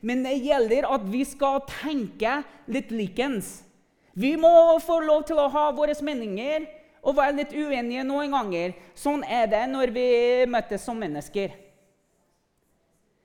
Men 0.00 0.22
det 0.24 0.38
gjelder 0.40 0.86
at 0.88 1.04
vi 1.12 1.24
skal 1.28 1.60
tenke 1.68 2.38
litt 2.72 2.92
likens. 2.94 3.67
Vi 4.18 4.34
må 4.40 4.50
få 4.82 4.98
lov 5.06 5.22
til 5.28 5.38
å 5.38 5.46
ha 5.52 5.68
våre 5.76 5.94
meninger 6.02 6.66
og 7.06 7.14
være 7.20 7.36
litt 7.38 7.54
uenige 7.54 8.02
noen 8.06 8.34
ganger. 8.34 8.74
Sånn 8.98 9.22
er 9.22 9.46
det 9.50 9.62
når 9.70 9.94
vi 9.94 10.08
møtes 10.50 10.82
som 10.82 10.98
mennesker. 10.98 11.54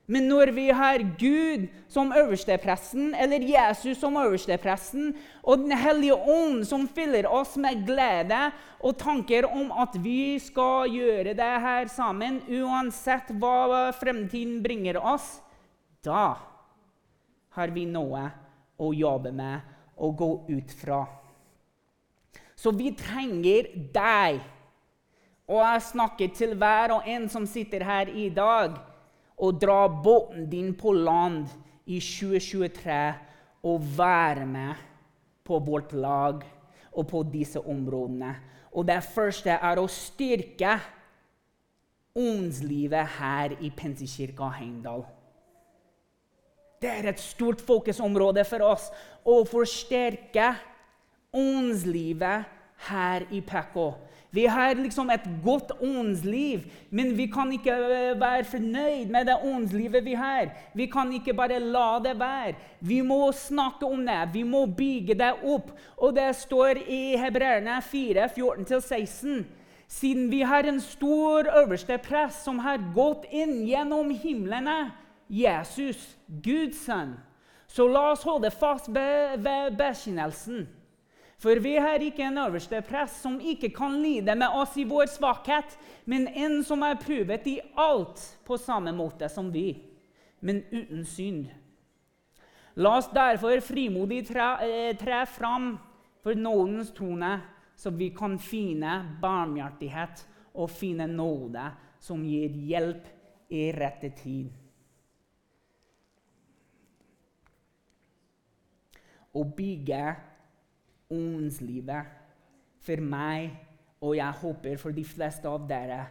Men 0.04 0.26
når 0.28 0.52
vi 0.52 0.66
har 0.68 1.00
Gud 1.16 1.64
som 1.88 2.12
øverstepresten, 2.12 3.14
eller 3.16 3.40
Jesus 3.40 4.02
som 4.02 4.18
øverstepresten, 4.20 5.14
og 5.42 5.64
Den 5.64 5.72
hellige 5.80 6.14
ånd 6.14 6.66
som 6.68 6.84
fyller 6.86 7.26
oss 7.26 7.56
med 7.56 7.86
glede 7.88 8.50
og 8.84 8.98
tanker 9.00 9.48
om 9.48 9.72
at 9.72 9.96
vi 10.04 10.36
skal 10.38 10.92
gjøre 10.92 11.32
det 11.34 11.52
her 11.66 11.88
sammen, 11.88 12.42
uansett 12.52 13.32
hva 13.40 13.90
fremtiden 13.96 14.60
bringer 14.62 15.00
oss, 15.00 15.40
da 16.04 16.36
har 17.56 17.72
vi 17.72 17.88
noe 17.88 18.28
å 18.76 18.92
jobbe 18.92 19.32
med 19.32 19.73
å 20.04 20.12
gå 20.14 20.30
ut 20.50 20.74
fra. 20.76 21.02
Så 22.56 22.72
vi 22.76 22.92
trenger 22.96 23.70
deg. 23.94 24.42
Og 25.44 25.60
jeg 25.60 25.84
snakker 25.90 26.32
til 26.36 26.54
hver 26.56 26.94
og 26.94 27.08
en 27.10 27.26
som 27.28 27.44
sitter 27.48 27.84
her 27.84 28.08
i 28.08 28.30
dag, 28.32 28.78
og 29.36 29.58
dra 29.60 29.84
båten 29.88 30.46
din 30.48 30.70
på 30.78 30.94
land 30.94 31.50
i 31.90 31.98
2023 32.00 32.98
og 33.66 33.88
være 33.96 34.46
med 34.46 34.84
på 35.44 35.58
vårt 35.58 35.92
lag 35.92 36.44
og 36.92 37.08
på 37.10 37.22
disse 37.32 37.60
områdene. 37.60 38.30
Og 38.72 38.86
det 38.86 39.00
første 39.04 39.58
er 39.58 39.80
å 39.80 39.90
styrke 39.90 40.78
åndslivet 42.14 43.18
her 43.18 43.56
i 43.60 43.70
Pensekirka 43.74 44.48
Heimdal. 44.56 45.04
Det 46.84 46.92
er 46.92 47.06
et 47.08 47.20
stort 47.20 47.62
fokusområde 47.64 48.42
for 48.44 48.60
oss 48.66 48.90
å 49.24 49.38
forsterke 49.48 50.50
åndslivet 51.32 52.50
her 52.90 53.24
i 53.32 53.40
Pekko. 53.40 53.94
Vi 54.34 54.44
har 54.50 54.74
liksom 54.76 55.08
et 55.14 55.24
godt 55.44 55.70
åndsliv, 55.80 56.66
men 56.90 57.12
vi 57.16 57.28
kan 57.32 57.52
ikke 57.54 57.72
eh, 57.72 58.16
være 58.20 58.44
fornøyd 58.50 59.12
med 59.14 59.30
det 59.30 59.36
åndslivet 59.46 60.04
vi 60.04 60.16
har. 60.18 60.50
Vi 60.74 60.88
kan 60.90 61.12
ikke 61.14 61.32
bare 61.38 61.60
la 61.62 62.00
det 62.04 62.16
være. 62.20 62.56
Vi 62.84 62.98
må 63.06 63.30
snakke 63.32 63.86
om 63.86 64.02
det, 64.04 64.18
vi 64.34 64.42
må 64.44 64.66
bygge 64.66 65.16
det 65.22 65.30
opp. 65.40 65.70
Og 65.96 66.12
det 66.18 66.26
står 66.36 66.82
i 66.84 67.14
Hebreerne 67.16 67.78
4, 67.86 68.26
14-16. 68.34 69.46
Siden 69.88 70.28
vi 70.32 70.42
har 70.42 70.66
en 70.68 70.82
stor 70.82 71.48
øverste 71.62 71.96
press 72.02 72.42
som 72.44 72.58
har 72.66 72.82
gått 72.92 73.24
inn 73.30 73.62
gjennom 73.70 74.10
himlene 74.10 74.90
Jesus, 75.28 76.16
Guds 76.26 76.84
sønn. 76.84 77.14
Så 77.66 77.88
la 77.88 78.10
oss 78.12 78.22
holde 78.22 78.50
fast 78.54 78.88
ved 78.92 79.40
bekjennelsen. 79.78 80.66
For 81.44 81.58
vi 81.60 81.74
har 81.76 82.00
ikke 82.00 82.22
en 82.24 82.38
øverste 82.38 82.78
prest 82.86 83.18
som 83.24 83.40
ikke 83.40 83.72
kan 83.74 83.98
lide 84.00 84.36
med 84.38 84.54
oss 84.54 84.76
i 84.80 84.86
vår 84.88 85.10
svakhet, 85.12 85.74
men 86.06 86.28
en 86.28 86.62
som 86.64 86.84
er 86.86 87.00
prøvet 87.02 87.46
i 87.50 87.58
alt 87.76 88.22
på 88.46 88.56
samme 88.60 88.94
måte 88.96 89.28
som 89.28 89.50
vi, 89.52 89.74
men 90.40 90.62
uten 90.72 91.04
synd. 91.04 91.50
La 92.80 92.96
oss 92.98 93.10
derfor 93.12 93.60
frimodig 93.62 94.24
tre, 94.30 94.48
eh, 94.64 94.96
tre 94.96 95.26
fram 95.26 95.78
for 96.22 96.34
nådens 96.34 96.94
trone, 96.94 97.40
så 97.76 97.90
vi 97.90 98.10
kan 98.10 98.38
finne 98.38 99.18
barmhjertighet 99.20 100.24
og 100.54 100.70
finne 100.70 101.06
nåde 101.06 101.68
som 102.00 102.24
gir 102.24 102.48
hjelp 102.48 103.06
i 103.50 103.70
rette 103.72 104.10
tid. 104.22 104.63
Å 109.34 109.42
bygge 109.44 110.02
åndslivet 111.12 112.12
for 112.84 113.00
meg, 113.02 113.54
og 114.04 114.16
jeg 114.18 114.40
håper 114.42 114.76
for 114.80 114.94
de 114.94 115.04
fleste 115.06 115.48
av 115.48 115.64
dere, 115.68 116.04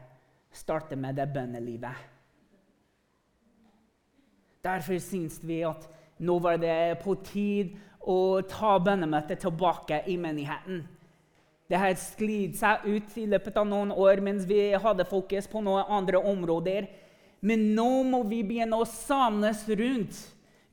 starter 0.54 1.00
med 1.00 1.18
det 1.18 1.28
bønnelivet. 1.34 2.10
Derfor 4.64 5.00
syns 5.04 5.40
vi 5.44 5.64
at 5.68 5.88
nå 6.24 6.38
var 6.40 6.60
det 6.62 7.02
på 7.04 7.16
tid 7.26 7.74
å 8.00 8.42
ta 8.48 8.78
bønnemøtet 8.80 9.42
tilbake 9.44 10.04
i 10.08 10.16
menigheten. 10.20 10.84
Det 11.68 11.80
har 11.80 11.96
sklidd 11.98 12.58
seg 12.60 12.86
ut 12.86 13.16
i 13.18 13.26
løpet 13.32 13.58
av 13.60 13.68
noen 13.68 13.92
år 13.96 14.22
mens 14.24 14.46
vi 14.48 14.72
hadde 14.78 15.08
fokus 15.10 15.48
på 15.50 15.64
noen 15.64 15.90
andre 15.90 16.20
områder. 16.20 16.88
Men 17.44 17.72
nå 17.76 18.04
må 18.08 18.22
vi 18.28 18.44
begynne 18.46 18.78
å 18.80 18.88
samles 18.88 19.66
rundt 19.68 20.20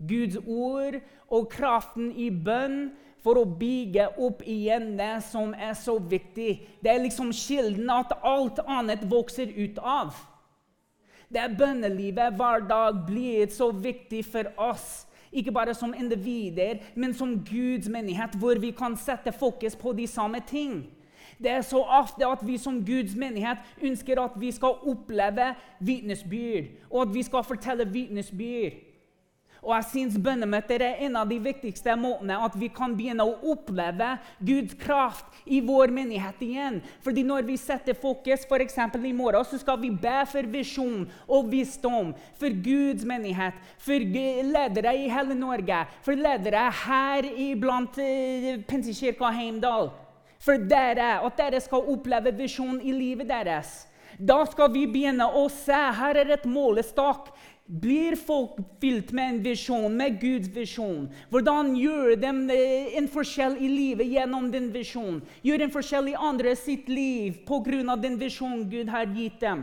Guds 0.08 0.38
ord 0.46 1.00
og 1.28 1.48
kraften 1.52 2.10
i 2.16 2.30
bønn 2.30 2.90
for 3.20 3.36
å 3.36 3.44
bygge 3.44 4.06
opp 4.20 4.42
igjen 4.48 4.94
det 4.98 5.18
som 5.28 5.52
er 5.52 5.74
så 5.76 5.98
viktig. 5.98 6.52
Det 6.80 6.92
er 6.92 7.02
liksom 7.04 7.32
kilden 7.36 7.90
at 7.92 8.14
alt 8.24 8.62
annet 8.66 9.04
vokser 9.10 9.52
ut 9.56 9.78
av. 9.78 10.14
Det 11.30 11.38
er 11.38 11.54
bønnelivet 11.54 12.34
hver 12.34 12.64
dag 12.66 13.04
blir 13.06 13.46
så 13.54 13.70
viktig 13.70 14.24
for 14.26 14.48
oss. 14.58 15.04
Ikke 15.30 15.52
bare 15.54 15.76
som 15.78 15.94
individer, 15.94 16.80
men 16.94 17.14
som 17.14 17.36
Guds 17.46 17.88
menighet, 17.88 18.34
hvor 18.34 18.58
vi 18.58 18.72
kan 18.74 18.96
sette 18.98 19.32
fokus 19.32 19.76
på 19.78 19.92
de 19.94 20.08
samme 20.10 20.40
ting. 20.46 20.88
Det 21.38 21.50
er 21.50 21.62
så 21.62 21.78
ofte 21.80 22.26
at 22.26 22.42
vi 22.46 22.58
som 22.58 22.80
Guds 22.84 23.14
menighet 23.16 23.62
ønsker 23.82 24.18
at 24.20 24.34
vi 24.36 24.50
skal 24.52 24.82
oppleve 24.90 25.54
vitnesbyrd, 25.80 26.72
og 26.90 27.02
at 27.02 27.14
vi 27.14 27.22
skal 27.22 27.46
fortelle 27.46 27.86
vitnesbyrd. 27.92 28.89
Og 29.60 29.74
jeg 29.74 29.88
syns 29.90 30.16
bønnemøter 30.20 30.82
er 30.84 31.02
en 31.06 31.18
av 31.20 31.28
de 31.28 31.36
viktigste 31.42 31.92
måtene 32.00 32.38
at 32.40 32.54
vi 32.56 32.70
kan 32.72 32.94
begynne 32.96 33.26
å 33.26 33.52
oppleve 33.52 34.14
Guds 34.40 34.76
kraft 34.80 35.40
i 35.44 35.60
vår 35.64 35.92
menighet 35.92 36.40
igjen. 36.44 36.78
Fordi 37.04 37.24
når 37.28 37.44
vi 37.48 37.58
setter 37.60 37.96
fokus, 37.98 38.46
f.eks. 38.48 38.78
i 38.96 39.12
morgen, 39.12 39.44
så 39.44 39.60
skal 39.60 39.80
vi 39.82 39.92
be 39.92 40.16
for 40.30 40.48
visjon 40.48 41.04
og 41.28 41.50
visdom. 41.52 42.14
For 42.40 42.56
Guds 42.64 43.04
menighet, 43.04 43.56
for 43.78 44.00
ledere 44.00 44.96
i 44.96 45.10
hele 45.12 45.36
Norge, 45.36 45.84
for 46.06 46.16
ledere 46.16 46.66
her 46.84 47.28
iblant 47.30 47.96
Pentekirka 48.00 48.66
Pinsekirka 48.70 49.30
Heimdal. 49.34 49.90
For 50.40 50.56
dere, 50.56 51.18
at 51.20 51.36
dere 51.36 51.60
skal 51.60 51.88
oppleve 51.92 52.32
visjon 52.36 52.80
i 52.80 52.94
livet 52.96 53.28
deres. 53.28 53.82
Da 54.20 54.42
skal 54.48 54.68
vi 54.72 54.86
begynne 54.90 55.24
å 55.24 55.46
se. 55.52 55.76
Her 55.76 56.18
er 56.20 56.34
et 56.34 56.46
målestokk. 56.48 57.30
Blir 57.70 58.16
folk 58.18 58.56
fylt 58.82 59.12
med 59.14 59.28
en 59.28 59.42
visjon, 59.44 59.92
med 59.94 60.16
Guds 60.18 60.48
visjon? 60.50 61.04
Hvordan 61.30 61.76
gjør 61.78 62.16
de 62.18 62.32
eh, 62.50 62.96
en 62.98 63.06
forskjell 63.06 63.60
i 63.62 63.68
livet 63.70 64.10
gjennom 64.10 64.48
den 64.50 64.72
visjonen? 64.74 65.20
Gjør 65.46 65.62
en 65.62 65.74
forskjell 65.76 66.10
i 66.10 66.16
andre 66.18 66.56
sitt 66.58 66.90
liv 66.90 67.44
pga. 67.46 67.94
den 67.94 68.18
visjonen 68.18 68.66
Gud 68.70 68.90
har 68.90 69.06
gitt 69.14 69.38
dem? 69.40 69.62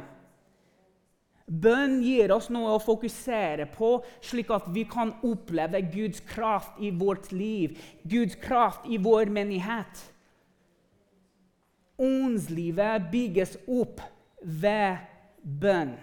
Bønn 1.48 2.00
gir 2.04 2.32
oss 2.32 2.48
noe 2.50 2.78
å 2.78 2.80
fokusere 2.80 3.68
på, 3.76 4.02
slik 4.24 4.56
at 4.56 4.72
vi 4.72 4.86
kan 4.88 5.12
oppleve 5.24 5.84
Guds 5.92 6.24
kraft 6.24 6.80
i 6.80 6.92
vårt 6.92 7.32
liv, 7.32 7.76
Guds 8.04 8.36
kraft 8.36 8.88
i 8.88 8.98
vår 8.98 9.28
menighet. 9.28 10.04
Åndslivet 12.00 13.12
bygges 13.12 13.58
opp 13.68 14.00
ved 14.40 15.04
bønn. 15.44 15.98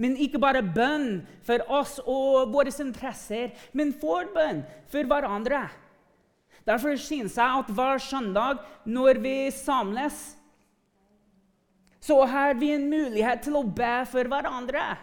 Men 0.00 0.16
ikke 0.16 0.40
bare 0.40 0.62
bønn 0.64 1.22
for 1.46 1.62
oss 1.68 1.98
og 2.04 2.52
våre 2.54 2.72
interesser, 2.72 3.52
men 3.72 3.92
forbønn 3.92 4.62
for 4.92 5.08
hverandre. 5.08 5.66
Derfor 6.66 6.96
synes 6.96 7.36
jeg 7.36 7.58
at 7.58 7.70
hver 7.74 7.98
søndag 7.98 8.62
når 8.84 9.18
vi 9.22 9.36
samles, 9.50 10.36
så 12.02 12.24
har 12.26 12.54
vi 12.58 12.72
en 12.74 12.88
mulighet 12.90 13.44
til 13.44 13.58
å 13.58 13.66
be 13.66 13.94
for 14.10 14.26
hverandre. 14.30 14.96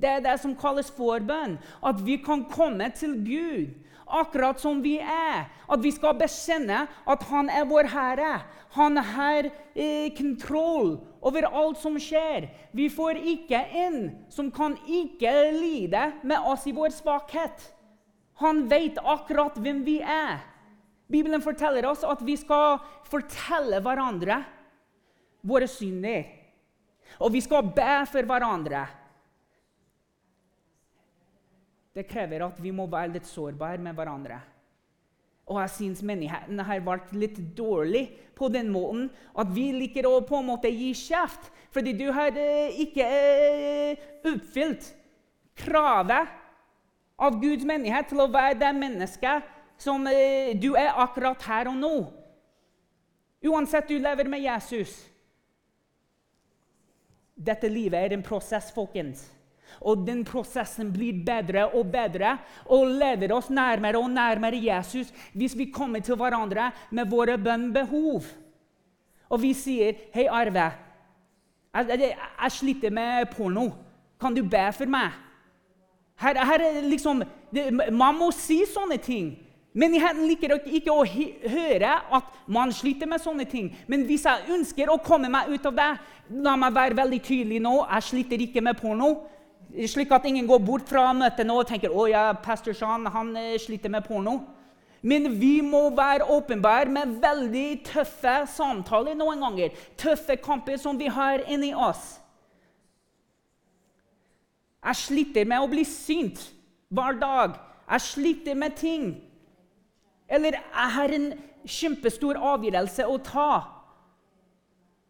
Det 0.00 0.08
er 0.08 0.22
det 0.24 0.36
som 0.40 0.54
kalles 0.56 0.90
forbønn. 0.94 1.58
At 1.84 2.00
vi 2.06 2.16
kan 2.22 2.46
komme 2.48 2.86
til 2.96 3.16
Gud 3.24 3.74
akkurat 4.08 4.60
som 4.60 4.82
vi 4.82 4.98
er. 5.00 5.46
At 5.68 5.82
vi 5.84 5.92
skal 5.92 6.16
bekjenne 6.18 6.86
at 6.88 7.26
Han 7.30 7.50
er 7.50 7.66
vår 7.68 7.90
Herre. 7.92 8.34
Han 8.76 8.96
har 8.96 9.48
eh, 9.74 10.12
kontroll 10.16 10.98
over 11.24 11.48
alt 11.48 11.80
som 11.80 11.96
skjer. 12.00 12.48
Vi 12.72 12.88
får 12.92 13.20
ikke 13.34 13.60
en 13.86 13.98
som 14.32 14.50
kan 14.52 14.76
ikke 14.86 15.32
lide 15.56 16.04
med 16.22 16.44
oss 16.44 16.66
i 16.68 16.74
vår 16.76 16.92
svakhet. 16.94 17.72
Han 18.38 18.66
vet 18.70 19.00
akkurat 19.02 19.56
hvem 19.58 19.82
vi 19.86 19.98
er. 20.04 20.38
Bibelen 21.08 21.42
forteller 21.42 21.88
oss 21.88 22.04
at 22.04 22.20
vi 22.22 22.36
skal 22.36 22.78
fortelle 23.08 23.80
hverandre 23.82 24.42
våre 25.48 25.68
synder. 25.70 26.26
Og 27.24 27.32
vi 27.32 27.40
skal 27.42 27.72
be 27.74 27.94
for 28.10 28.28
hverandre. 28.28 28.84
Det 31.98 32.06
krever 32.06 32.44
at 32.46 32.58
vi 32.62 32.70
må 32.70 32.86
være 32.86 33.16
litt 33.16 33.26
sårbare 33.26 33.82
med 33.82 33.96
hverandre. 33.98 34.38
Og 35.50 35.56
jeg 35.62 35.72
syns 35.74 36.02
menigheten 36.06 36.60
har 36.62 36.82
vært 36.86 37.10
litt 37.16 37.38
dårlig 37.56 38.04
på 38.38 38.50
den 38.54 38.68
måten 38.70 39.08
at 39.34 39.48
vi 39.50 39.70
liker 39.74 40.06
å 40.06 40.20
på 40.28 40.38
en 40.38 40.46
måte 40.52 40.70
gi 40.70 40.92
kjeft 40.94 41.48
fordi 41.74 41.96
du 41.98 42.06
har 42.14 42.36
eh, 42.38 42.76
ikke 42.84 43.06
eh, 43.06 44.04
oppfylt 44.30 44.92
kravet 45.58 46.30
av 47.18 47.40
Guds 47.42 47.66
menighet 47.66 48.12
til 48.12 48.22
å 48.22 48.28
være 48.30 48.60
det 48.60 48.70
mennesket 48.78 49.48
som 49.80 50.06
eh, 50.06 50.54
du 50.54 50.70
er 50.78 50.92
akkurat 50.94 51.42
her 51.48 51.72
og 51.72 51.80
nå. 51.80 51.94
Uansett 53.48 53.90
du 53.90 53.96
lever 53.98 54.30
med 54.30 54.44
Jesus. 54.44 54.94
Dette 57.34 57.70
livet 57.70 57.98
er 58.06 58.14
en 58.14 58.24
prosess, 58.26 58.70
folkens. 58.74 59.26
Og 59.80 60.04
den 60.06 60.24
prosessen 60.26 60.90
blir 60.94 61.22
bedre 61.26 61.68
og 61.70 61.90
bedre 61.92 62.36
og 62.66 62.86
leder 62.98 63.34
oss 63.36 63.50
nærmere 63.50 64.00
og 64.00 64.10
nærmere 64.10 64.60
Jesus 64.62 65.12
hvis 65.34 65.56
vi 65.58 65.70
kommer 65.72 66.02
til 66.04 66.18
hverandre 66.18 66.70
med 66.90 67.10
våre 67.10 67.38
bønnbehov. 67.38 68.26
Og 69.28 69.42
vi 69.42 69.52
sier, 69.52 69.92
'Hei, 70.14 70.26
Arve, 70.26 70.72
jeg, 71.74 71.88
jeg, 71.88 72.16
jeg, 72.42 72.52
sliter 72.52 72.90
med 72.90 73.26
porno. 73.36 73.70
Kan 74.20 74.34
du 74.34 74.42
be 74.42 74.72
for 74.72 74.86
meg?' 74.86 75.12
Her, 76.18 76.44
her 76.44 76.82
liksom, 76.82 77.22
det, 77.54 77.92
Man 77.92 78.18
må 78.18 78.30
si 78.34 78.64
sånne 78.66 78.96
ting. 78.98 79.36
Menigheten 79.78 80.24
liker 80.26 80.56
ikke 80.66 80.90
å 80.90 81.04
høre 81.04 81.90
at 82.16 82.30
man 82.50 82.72
sliter 82.74 83.06
med 83.06 83.20
sånne 83.22 83.44
ting. 83.44 83.68
Men 83.86 84.06
hvis 84.08 84.24
jeg 84.26 84.50
ønsker 84.50 84.90
å 84.90 84.98
komme 84.98 85.28
meg 85.30 85.52
ut 85.52 85.66
av 85.70 85.76
det, 85.76 85.90
la 86.42 86.56
meg 86.58 86.74
være 86.74 86.98
veldig 86.98 87.20
tydelig 87.22 87.60
nå. 87.62 87.74
Jeg 87.84 88.06
sliter 88.08 88.42
ikke 88.42 88.64
med 88.64 88.80
porno 88.80 89.12
slik 89.88 90.12
at 90.12 90.24
ingen 90.24 90.46
går 90.48 90.62
bort 90.64 90.88
fra 90.88 91.10
møtet 91.12 91.46
nå 91.46 91.58
og 91.60 91.68
tenker 91.68 91.92
å 91.92 92.06
ja, 92.08 92.30
pastor 92.42 92.76
Sean 92.76 93.06
han 93.12 93.34
eh, 93.36 93.58
sliter 93.60 93.92
med 93.92 94.06
porno. 94.06 94.38
Men 95.02 95.28
vi 95.38 95.60
må 95.62 95.84
være 95.94 96.26
åpenbare 96.34 96.90
med 96.90 97.18
veldig 97.22 97.66
tøffe 97.86 98.40
samtaler 98.50 99.14
noen 99.14 99.44
ganger. 99.44 99.76
Tøffe 100.00 100.38
kamper 100.42 100.80
som 100.80 100.98
vi 100.98 101.06
har 101.12 101.44
inni 101.46 101.70
oss. 101.74 102.16
Jeg 104.82 104.98
sliter 104.98 105.46
med 105.46 105.62
å 105.62 105.70
bli 105.70 105.84
sint 105.86 106.40
hver 106.90 107.18
dag. 107.20 107.58
Jeg 107.88 108.06
sliter 108.08 108.58
med 108.58 108.76
ting. 108.78 109.08
Eller 110.28 110.58
jeg 110.58 110.94
har 110.96 111.14
en 111.14 111.30
kjempestor 111.68 112.38
avgjørelse 112.50 113.06
å 113.06 113.16
ta. 113.22 113.50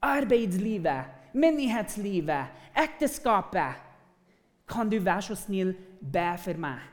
Arbeidslivet, 0.04 1.32
menighetslivet, 1.32 2.54
ekteskapet. 2.76 3.87
Kan 4.68 4.90
du 4.90 4.98
være 5.00 5.22
så 5.30 5.36
snill 5.38 5.74
be 6.00 6.28
for 6.42 6.60
meg? 6.60 6.84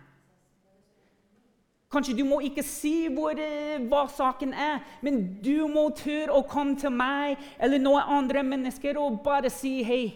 Kanskje 1.92 2.18
du 2.18 2.26
må 2.28 2.42
ikke 2.44 2.64
si 2.66 3.08
hvor, 3.14 3.38
eh, 3.40 3.80
hva 3.88 4.06
saken 4.12 4.54
er, 4.54 4.82
men 5.02 5.40
du 5.44 5.68
må 5.72 5.90
tørre 5.96 6.34
å 6.34 6.44
komme 6.48 6.76
til 6.76 6.92
meg 6.92 7.38
eller 7.60 7.80
noen 7.80 8.16
andre 8.18 8.44
mennesker 8.44 8.98
og 9.00 9.22
bare 9.24 9.52
si 9.54 9.82
hei. 9.84 10.16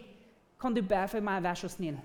Kan 0.59 0.73
du 0.73 0.81
be 0.81 1.05
for 1.07 1.23
meg, 1.23 1.43
vær 1.43 1.55
så 1.55 1.69
snill? 1.71 1.95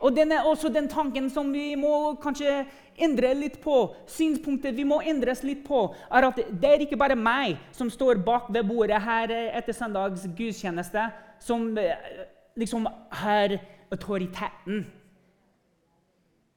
Og 0.00 0.16
den 0.16 0.32
er 0.32 0.44
også 0.44 0.68
den 0.68 0.88
tanken 0.88 1.30
som 1.30 1.52
vi 1.52 1.74
må 1.78 2.16
kanskje 2.20 2.66
endre 2.98 3.30
litt 3.34 3.60
på. 3.62 3.94
Synspunktet 4.10 4.74
vi 4.76 4.84
må 4.84 4.98
endres 5.00 5.44
litt 5.46 5.62
på, 5.64 5.86
er 6.10 6.26
at 6.26 6.40
det 6.50 6.72
er 6.72 6.84
ikke 6.84 6.98
bare 7.00 7.16
meg 7.16 7.56
som 7.72 7.88
står 7.92 8.20
bak 8.26 8.50
ved 8.52 8.66
bordet 8.68 9.00
her 9.02 9.30
etter 9.30 9.76
søndags 9.76 10.26
gudstjeneste, 10.36 11.06
som 11.38 11.70
eh, 11.78 12.26
liksom 12.58 12.88
har 13.22 13.56
autoriteten 13.92 14.84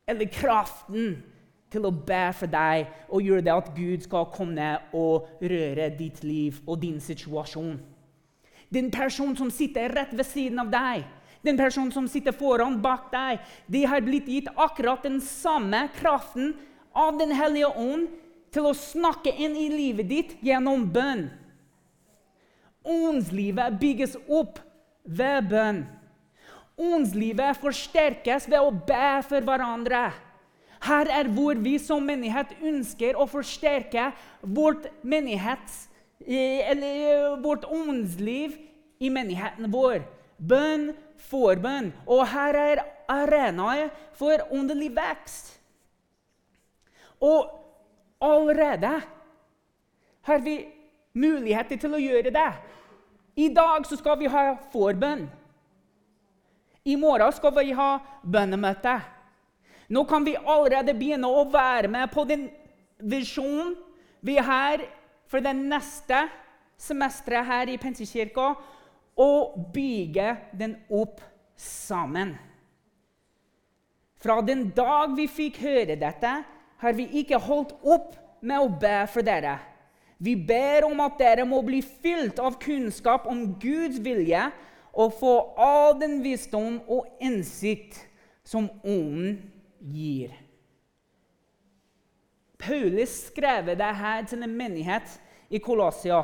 eller 0.09 0.31
kraften 0.33 1.19
til 1.69 1.85
å 1.85 1.91
be 1.93 2.23
for 2.33 2.49
deg 2.49 2.89
og 3.13 3.25
gjøre 3.25 3.45
det 3.45 3.53
at 3.53 3.71
Gud 3.75 4.05
skal 4.07 4.29
komme 4.33 4.71
og 4.97 5.29
røre 5.41 5.91
ditt 5.93 6.23
liv 6.25 6.57
og 6.65 6.81
din 6.81 6.97
situasjon. 7.03 7.77
Den 8.73 8.89
personen 8.93 9.37
som 9.37 9.51
sitter 9.53 9.93
rett 9.93 10.13
ved 10.17 10.25
siden 10.25 10.61
av 10.61 10.71
deg, 10.73 11.05
den 11.45 11.57
personen 11.57 11.93
som 11.93 12.07
sitter 12.09 12.35
foran 12.35 12.79
bak 12.83 13.09
deg, 13.13 13.39
de 13.71 13.85
har 13.87 14.03
blitt 14.05 14.27
gitt 14.29 14.49
akkurat 14.57 15.05
den 15.05 15.21
samme 15.23 15.87
kraften 15.97 16.55
av 16.99 17.19
Den 17.19 17.31
hellige 17.37 17.69
ånd 17.77 18.07
til 18.51 18.65
å 18.65 18.73
snakke 18.73 19.29
inn 19.29 19.53
i 19.55 19.67
livet 19.69 20.09
ditt 20.09 20.31
gjennom 20.43 20.87
bønn. 20.89 21.27
Åndslivet 22.81 23.77
bygges 23.79 24.17
opp 24.25 24.57
ved 25.05 25.51
bønn. 25.51 25.83
Åndslivet 26.79 27.59
forsterkes 27.59 28.47
ved 28.47 28.63
å 28.63 28.71
be 28.71 29.11
for 29.27 29.43
hverandre. 29.43 30.09
Her 30.79 31.09
er 31.11 31.27
hvor 31.35 31.59
vi 31.59 31.75
som 31.81 32.05
menighet 32.07 32.53
ønsker 32.63 33.17
å 33.19 33.27
forsterke 33.27 34.13
vårt 34.39 34.87
menighets, 35.03 35.89
eh, 36.23 36.63
eller 36.71 37.01
eh, 37.09 37.35
vårt 37.43 37.67
åndsliv 37.67 38.55
i 38.99 39.11
menigheten 39.11 39.67
vår. 39.71 40.05
Bønn, 40.39 40.93
forbønn. 41.27 41.91
Og 42.07 42.23
her 42.31 42.55
er 42.55 42.83
arenaet 43.11 43.91
for 44.15 44.39
åndelig 44.55 44.93
vekst. 44.95 45.57
Og 47.19 47.49
allerede 48.23 49.01
har 50.29 50.39
vi 50.45 50.61
muligheter 51.11 51.75
til 51.75 51.95
å 51.95 51.99
gjøre 51.99 52.31
det. 52.31 52.51
I 53.35 53.49
dag 53.51 53.83
så 53.87 53.99
skal 53.99 54.19
vi 54.19 54.31
ha 54.31 54.53
forbønn. 54.71 55.27
I 56.89 56.95
morgen 56.97 57.33
skal 57.35 57.53
vi 57.59 57.73
ha 57.77 57.91
bønnemøte. 58.23 58.95
Nå 59.93 60.03
kan 60.09 60.25
vi 60.25 60.37
allerede 60.37 60.95
begynne 60.97 61.29
å 61.29 61.45
være 61.49 61.89
med 61.91 62.09
på 62.13 62.25
den 62.29 62.47
visjonen 62.99 63.75
vi 64.25 64.37
har 64.41 64.81
for 65.29 65.43
det 65.43 65.53
neste 65.57 66.25
semesteret 66.79 67.45
her 67.45 67.69
i 67.69 67.77
Pensekirka, 67.81 68.53
og 69.19 69.57
bygge 69.73 70.31
den 70.55 70.77
opp 70.95 71.19
sammen. 71.59 72.37
Fra 74.19 74.39
den 74.43 74.69
dag 74.75 75.11
vi 75.17 75.27
fikk 75.27 75.59
høre 75.63 75.97
dette, 75.99 76.31
har 76.79 76.95
vi 76.95 77.05
ikke 77.21 77.39
holdt 77.43 77.73
opp 77.83 78.15
med 78.39 78.63
å 78.63 78.71
be 78.79 78.95
for 79.11 79.25
dere. 79.27 79.57
Vi 80.19 80.35
ber 80.35 80.87
om 80.87 80.99
at 81.03 81.19
dere 81.19 81.45
må 81.47 81.59
bli 81.63 81.81
fylt 81.83 82.39
av 82.43 82.57
kunnskap 82.63 83.27
om 83.27 83.45
Guds 83.59 83.99
vilje 84.03 84.47
og 84.93 85.13
få 85.19 85.33
all 85.57 85.95
den 86.01 86.19
visdom 86.23 86.81
og 86.87 87.07
innsikt 87.21 87.99
som 88.45 88.69
Ånden 88.83 89.37
gir. 89.79 90.33
Paulus 92.59 93.09
skrev 93.29 93.71
dette 93.71 94.13
til 94.29 94.43
en 94.43 94.55
menighet 94.57 95.15
i 95.49 95.61
Kolossia. 95.63 96.23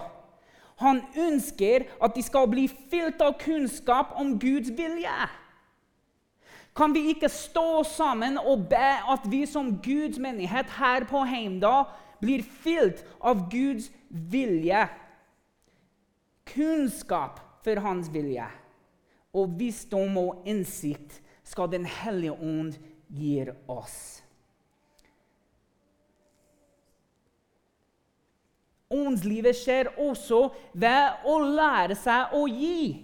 Han 0.83 0.99
ønsker 1.15 1.85
at 2.03 2.15
de 2.15 2.23
skal 2.23 2.49
bli 2.51 2.65
fylt 2.67 3.21
av 3.23 3.37
kunnskap 3.39 4.17
om 4.19 4.33
Guds 4.39 4.73
vilje. 4.75 5.29
Kan 6.75 6.91
vi 6.91 7.05
ikke 7.13 7.29
stå 7.31 7.83
sammen 7.87 8.37
og 8.37 8.67
be 8.69 8.89
at 9.13 9.29
vi 9.31 9.45
som 9.47 9.77
Guds 9.79 10.19
menighet 10.19 10.73
her 10.75 11.07
på 11.07 11.23
Heimdal 11.23 11.85
blir 12.19 12.43
fylt 12.43 13.05
av 13.23 13.47
Guds 13.51 13.87
vilje? 14.09 14.83
Kunnskap 16.51 17.44
for 17.65 17.81
hans 17.81 18.11
vilje 18.13 18.45
og 19.35 19.55
visdom 19.59 20.17
og 20.21 20.45
innsikt 20.47 21.19
skal 21.45 21.69
Den 21.71 21.85
hellige 21.85 22.33
ånd 22.33 22.77
gi 23.11 23.41
oss. 23.69 23.97
Åndslivet 28.95 29.57
skjer 29.57 29.89
også 29.99 30.47
ved 30.73 31.25
å 31.27 31.35
lære 31.41 31.97
seg 31.99 32.33
å 32.37 32.45
gi. 32.47 33.01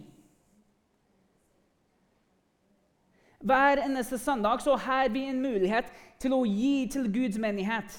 Hver 3.42 3.82
eneste 3.82 4.20
søndag 4.22 4.62
så 4.62 4.78
har 4.78 5.10
vi 5.10 5.26
en 5.30 5.42
mulighet 5.42 5.90
til 6.22 6.36
å 6.38 6.44
gi 6.46 6.86
til 6.94 7.10
Guds 7.12 7.40
menighet. 7.42 7.90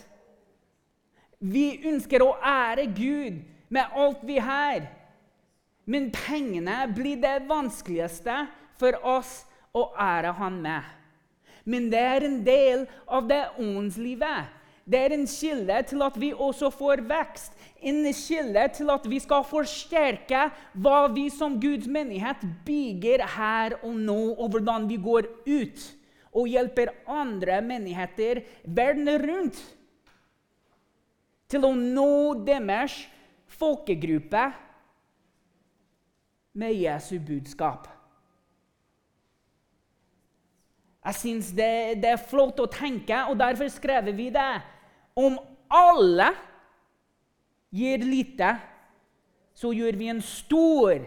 Vi 1.42 1.82
ønsker 1.90 2.22
å 2.22 2.36
ære 2.38 2.86
Gud 2.94 3.42
med 3.68 3.96
alt 3.98 4.22
vi 4.22 4.38
har. 4.38 4.86
Men 5.84 6.10
pengene 6.14 6.84
blir 6.94 7.18
det 7.22 7.42
vanskeligste 7.48 8.44
for 8.78 8.98
oss 9.02 9.42
å 9.74 9.88
ære 9.98 10.34
Han 10.38 10.60
med. 10.62 10.82
Men 11.64 11.88
det 11.90 12.02
er 12.02 12.26
en 12.26 12.40
del 12.44 12.84
av 13.06 13.28
det 13.30 13.44
åndslivet. 13.60 14.50
Det 14.82 14.98
er 14.98 15.12
en 15.14 15.28
kilde 15.30 15.76
til 15.86 16.02
at 16.02 16.16
vi 16.18 16.32
også 16.34 16.72
får 16.74 17.04
vekst 17.06 17.54
en 17.86 18.02
kilde 18.14 18.64
til 18.74 18.90
at 18.90 19.04
vi 19.10 19.20
skal 19.22 19.44
forsterke 19.46 20.48
hva 20.82 21.04
vi 21.14 21.28
som 21.30 21.54
Guds 21.62 21.86
menighet 21.86 22.42
bygger 22.66 23.22
her 23.36 23.76
og 23.82 23.94
nå, 23.94 24.34
og 24.34 24.50
hvordan 24.54 24.88
vi 24.90 24.98
går 25.02 25.28
ut 25.46 25.86
og 26.32 26.50
hjelper 26.50 26.90
andre 27.10 27.60
menigheter 27.62 28.42
verden 28.64 29.10
rundt 29.22 29.60
til 31.52 31.66
å 31.68 31.72
nå 31.76 32.42
deres 32.46 32.96
folkegruppe 33.52 34.48
med 36.52 36.74
Jesu 36.76 37.18
budskap. 37.18 37.88
Jeg 41.02 41.18
syns 41.18 41.50
det, 41.50 41.98
det, 42.02 42.12
er 42.14 42.28
flott 42.30 42.60
å 42.62 42.68
tenke, 42.70 43.24
og 43.26 43.38
derfor 43.40 43.70
skrev 43.72 44.12
vi 44.14 44.28
det. 44.30 44.52
Om 45.18 45.34
alle 45.72 46.28
gir 47.74 48.04
lite, 48.06 48.54
så 49.54 49.72
gjør 49.74 49.98
vi 49.98 50.10
en 50.12 50.22
stor 50.22 51.02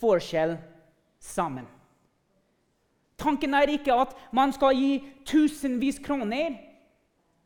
forskjell 0.00 0.56
sammen. 1.20 1.66
Tanken 3.20 3.54
er 3.56 3.74
ikke 3.76 3.94
at 3.94 4.16
man 4.34 4.52
skal 4.56 4.74
gi 4.76 4.96
tusenvis 5.28 6.00
kroner. 6.02 6.56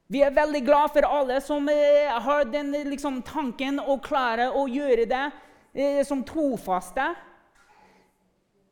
Vi 0.09 0.23
er 0.25 0.33
veldig 0.37 0.63
glad 0.65 0.95
for 0.95 1.05
alle 1.05 1.43
som 1.45 1.67
eh, 1.69 2.09
har 2.09 2.47
den 2.49 2.73
liksom, 2.89 3.21
tanken 3.27 3.83
og 3.83 4.01
klarer 4.07 4.55
å 4.57 4.65
gjøre 4.71 5.05
det 5.11 5.27
som 6.07 6.25
trofaste. 6.27 7.07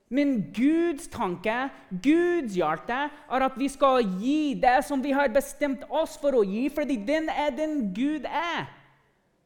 Men 0.09 0.37
Guds 0.55 1.09
tanke, 1.11 1.55
Guds 1.91 2.55
hjerte, 2.55 2.99
er 3.11 3.45
at 3.49 3.57
vi 3.59 3.67
skal 3.71 4.05
gi 4.21 4.55
det 4.63 4.79
som 4.87 5.03
vi 5.03 5.15
har 5.17 5.33
bestemt 5.35 5.83
oss 5.91 6.15
for 6.23 6.39
å 6.39 6.45
gi, 6.47 6.69
fordi 6.71 7.01
den 7.09 7.27
er 7.33 7.51
den 7.55 7.89
Gud 7.95 8.29
er. 8.31 8.69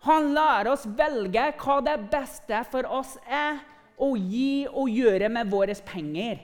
Han 0.05 0.33
lar 0.37 0.69
oss 0.69 0.85
velge 0.85 1.47
hva 1.61 1.81
det 1.85 1.97
beste 2.13 2.61
for 2.73 2.89
oss 2.89 3.17
er 3.25 3.61
å 4.01 4.15
gi 4.17 4.67
og 4.69 4.93
gjøre 4.93 5.29
med 5.33 5.49
våre 5.53 5.77
penger. 5.85 6.41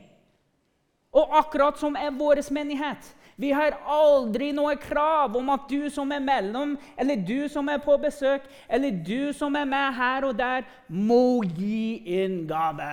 Og 1.16 1.37
akkurat 1.40 1.79
som 1.81 1.96
er 1.96 2.12
vår 2.12 2.42
menighet. 2.52 3.05
Vi 3.37 3.51
har 3.53 3.77
aldri 3.85 4.49
noe 4.57 4.79
krav 4.81 5.37
om 5.37 5.51
at 5.53 5.66
du 5.68 5.90
som 5.92 6.12
er 6.12 6.22
mellom, 6.25 6.77
eller 6.96 7.20
du 7.20 7.49
som 7.53 7.68
er 7.68 7.83
på 7.85 7.99
besøk, 8.01 8.46
eller 8.68 8.96
du 9.05 9.33
som 9.37 9.57
er 9.61 9.68
med 9.68 9.96
her 9.99 10.25
og 10.25 10.38
der, 10.38 10.64
må 10.88 11.42
gi 11.44 12.01
en 12.22 12.46
gave. 12.49 12.92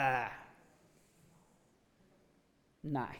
Nei. 2.84 3.14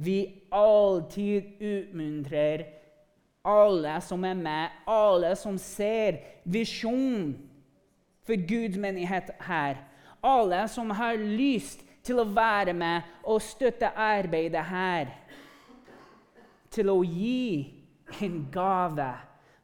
Vi 0.00 0.18
alltid 0.52 1.60
utmuntrer 1.60 2.66
alle 3.44 3.96
som 4.04 4.24
er 4.24 4.36
med, 4.36 4.80
alle 4.88 5.32
som 5.36 5.56
ser 5.60 6.20
visjonen 6.44 7.38
for 8.24 8.36
Guds 8.48 8.76
menighet 8.80 9.32
her. 9.44 9.80
Alle 10.20 10.66
som 10.68 10.92
har 10.92 11.16
lyst 11.16 11.80
til 12.02 12.22
å 12.22 12.28
være 12.28 12.74
med 12.76 13.10
og 13.28 13.42
støtte 13.44 13.92
arbeidet 13.94 14.64
her. 14.70 15.12
Til 16.70 16.90
å 16.92 17.00
gi 17.04 17.66
en 18.22 18.40
gave 18.52 19.10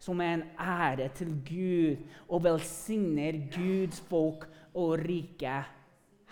som 0.03 0.21
er 0.23 0.37
en 0.37 0.47
ære 0.61 1.09
til 1.17 1.33
Gud, 1.47 2.07
og 2.29 2.45
velsigner 2.45 3.41
Guds 3.51 4.01
folk 4.11 4.47
og 4.75 4.99
rike 5.03 5.59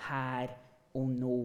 her 0.08 0.56
og 0.94 1.10
nå. 1.10 1.42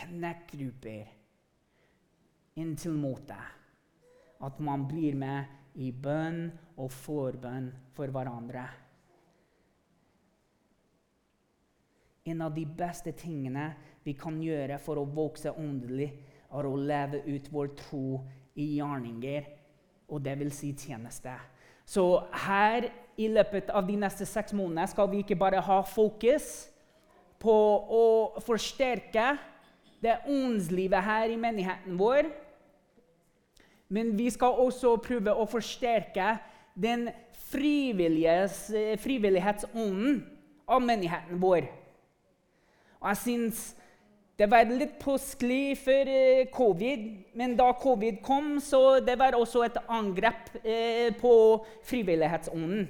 knekkgrupper 0.00 1.08
inntil 2.60 2.96
måte. 2.98 3.38
At 4.40 4.60
man 4.60 4.86
blir 4.88 5.16
med 5.18 5.80
i 5.80 5.90
bønn 5.92 6.46
og 6.80 6.90
forbønn 6.92 7.68
for 7.96 8.12
hverandre. 8.12 8.64
En 12.28 12.42
av 12.44 12.52
de 12.54 12.66
beste 12.66 13.12
tingene 13.16 13.70
vi 14.04 14.12
kan 14.18 14.42
gjøre 14.42 14.78
for 14.82 15.00
å 15.00 15.08
vokse 15.08 15.52
åndelig, 15.56 16.10
er 16.50 16.66
å 16.66 16.76
leve 16.76 17.22
ut 17.30 17.46
vår 17.52 17.68
tro 17.78 18.20
i 18.58 18.76
gjerninger, 18.76 19.44
og 20.10 20.22
det 20.24 20.38
vil 20.40 20.50
si 20.52 20.72
tjeneste. 20.74 21.32
Så 21.86 22.26
her 22.46 22.88
i 23.20 23.28
løpet 23.30 23.70
av 23.70 23.86
de 23.86 23.96
neste 23.98 24.26
seks 24.26 24.52
månedene 24.56 24.88
skal 24.90 25.10
vi 25.10 25.18
ikke 25.22 25.38
bare 25.38 25.60
ha 25.62 25.82
fokus 25.86 26.70
på 27.40 27.50
å 27.50 28.40
forsterke 28.44 29.38
det 30.02 30.20
åndslivet 30.28 31.04
her 31.04 31.28
i 31.32 31.36
menigheten 31.40 31.98
vår. 32.00 32.22
Men 33.90 34.18
vi 34.18 34.30
skal 34.30 34.52
også 34.62 34.96
prøve 35.02 35.32
å 35.34 35.46
forsterke 35.50 36.38
den 36.78 37.10
frivillighetsånden 37.50 40.22
av 40.70 40.82
menigheten 40.84 41.40
vår. 41.42 41.79
Og 43.00 43.08
jeg 43.12 43.22
syns 43.24 43.62
det 44.40 44.46
var 44.48 44.64
litt 44.64 44.94
påskelig 45.02 45.74
før 45.82 46.08
eh, 46.08 46.46
covid, 46.52 47.02
men 47.36 47.58
da 47.58 47.66
covid 47.76 48.22
kom, 48.24 48.54
så 48.64 49.00
det 49.04 49.18
var 49.20 49.36
også 49.36 49.66
et 49.66 49.76
angrep 49.84 50.54
eh, 50.62 51.10
på 51.20 51.32
frivillighetsånden. 51.84 52.86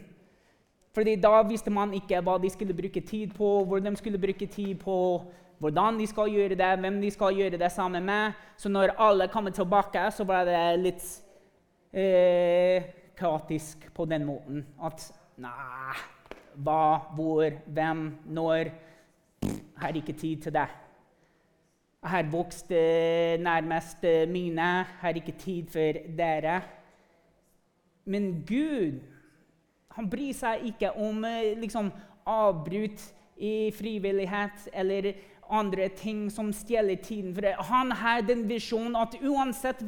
Fordi 0.94 1.16
da 1.22 1.40
visste 1.46 1.72
man 1.74 1.94
ikke 1.94 2.20
hva 2.22 2.36
de 2.42 2.50
skulle 2.54 2.74
bruke 2.74 3.02
tid 3.06 3.34
på, 3.34 3.48
hvor 3.66 3.82
de 3.82 3.92
skulle 3.98 4.18
bruke 4.22 4.46
tid 4.46 4.78
på 4.78 4.96
hvordan 5.60 5.98
de 5.98 6.06
skal 6.06 6.30
gjøre 6.32 6.56
det, 6.58 6.70
hvem 6.80 7.00
de 7.02 7.10
skal 7.10 7.36
gjøre 7.36 7.58
det 7.58 7.72
sammen 7.72 8.06
med. 8.06 8.38
Så 8.56 8.68
når 8.68 8.94
alle 8.98 9.28
kommer 9.28 9.50
tilbake, 9.50 10.06
så 10.10 10.24
var 10.24 10.46
det 10.48 10.62
litt 10.80 11.08
eh, 11.92 12.86
kaotisk 13.18 13.90
på 13.94 14.06
den 14.08 14.24
måten. 14.24 14.62
At 14.82 15.02
nei, 15.36 15.98
hva, 16.62 17.10
hvor, 17.14 17.58
hvem, 17.66 18.06
når 18.24 18.70
Jeg 19.80 19.86
har 19.88 19.96
ikke 19.96 20.12
tid 20.12 20.42
til 20.44 20.52
det. 20.52 20.66
Jeg 22.02 22.10
har 22.10 22.26
vokst 22.32 22.72
eh, 22.72 23.40
nærmest 23.40 24.04
eh, 24.04 24.28
mine. 24.28 24.60
Jeg 24.60 24.86
har 25.00 25.16
ikke 25.16 25.32
tid 25.38 25.70
for 25.72 26.00
dere. 26.18 26.60
Men 28.04 28.44
Gud 28.44 29.00
han 29.96 30.10
bryr 30.10 30.34
seg 30.36 30.66
ikke 30.70 30.92
om 31.00 31.24
eh, 31.24 31.56
liksom, 31.60 31.90
avbrudd 32.28 33.00
i 33.40 33.70
frivillighet 33.72 34.68
eller 34.72 35.14
andre 35.50 35.88
ting 35.96 36.28
som 36.30 36.52
stjeler 36.54 37.00
tiden. 37.02 37.32
For 37.34 37.64
han 37.72 37.92
har 38.02 38.20
den 38.28 38.44
visjonen 38.48 38.98
at 39.00 39.16
uansett 39.24 39.80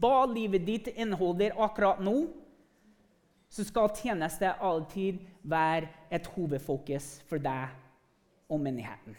hva 0.00 0.26
livet 0.30 0.68
ditt 0.68 0.92
inneholder 0.92 1.56
akkurat 1.56 2.04
nå, 2.04 2.28
så 3.50 3.64
skal 3.66 3.90
tjeneste 3.96 4.52
alltid 4.62 5.18
være 5.42 5.88
et 6.14 6.28
hovedfokus 6.36 7.16
for 7.26 7.42
deg 7.42 7.72
og 8.50 8.62
menigheten. 8.62 9.16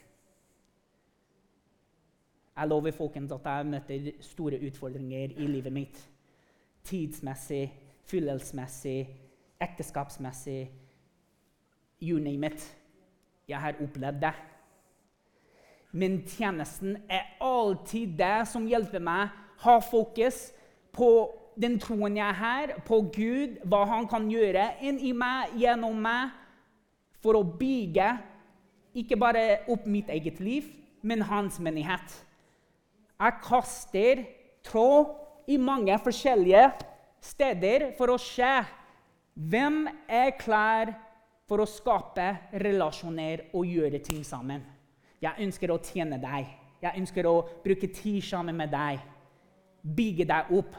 Jeg 2.58 2.68
lover 2.68 2.92
folkens 2.92 3.32
at 3.32 3.46
jeg 3.46 3.66
møter 3.66 4.12
store 4.22 4.60
utfordringer 4.68 5.36
i 5.38 5.48
livet 5.48 5.74
mitt. 5.74 5.98
Tidsmessig, 6.84 7.72
fyllelsesmessig, 8.10 9.10
ekteskapsmessig. 9.62 10.72
You 12.02 12.20
name 12.20 12.48
it. 12.48 12.78
Jeg 13.48 13.60
har 13.60 13.80
opplevd 13.84 14.22
det. 14.22 14.34
Men 15.92 16.22
tjenesten 16.28 16.98
er 17.10 17.36
alltid 17.42 18.18
det 18.18 18.48
som 18.48 18.68
hjelper 18.68 19.04
meg 19.04 19.30
ha 19.62 19.78
fokus 19.84 20.50
på 20.96 21.10
den 21.62 21.78
troen 21.80 22.16
jeg 22.18 22.36
har, 22.36 22.74
på 22.88 23.02
Gud, 23.14 23.60
hva 23.68 23.84
han 23.90 24.08
kan 24.10 24.30
gjøre 24.32 24.64
inni 24.88 25.12
meg, 25.14 25.52
gjennom 25.60 26.00
meg, 26.02 26.32
for 27.22 27.38
å 27.38 27.44
bygge 27.46 28.08
ikke 28.98 29.20
bare 29.20 29.44
opp 29.72 29.86
mitt 29.86 30.10
eget 30.10 30.40
liv, 30.42 30.72
men 31.06 31.22
hans 31.28 31.60
menighet. 31.62 32.16
Jeg 33.22 33.38
kaster 33.46 34.24
tråd 34.66 35.12
i 35.54 35.58
mange 35.62 35.94
forskjellige 36.02 36.64
steder 37.22 37.92
for 37.98 38.10
å 38.10 38.18
se 38.22 38.50
hvem 39.38 39.84
er 40.10 40.34
klar 40.40 40.90
for 41.50 41.62
å 41.62 41.70
skape 41.70 42.26
relasjoner 42.64 43.46
og 43.54 43.68
gjøre 43.70 44.00
ting 44.02 44.24
sammen. 44.26 44.64
Jeg 45.22 45.46
ønsker 45.46 45.70
å 45.70 45.78
tjene 45.86 46.18
deg. 46.22 46.50
Jeg 46.82 46.98
ønsker 46.98 47.28
å 47.30 47.36
bruke 47.62 47.92
tid 47.94 48.24
sammen 48.26 48.58
med 48.58 48.74
deg. 48.74 49.04
Bygge 49.86 50.26
deg 50.26 50.50
opp. 50.58 50.74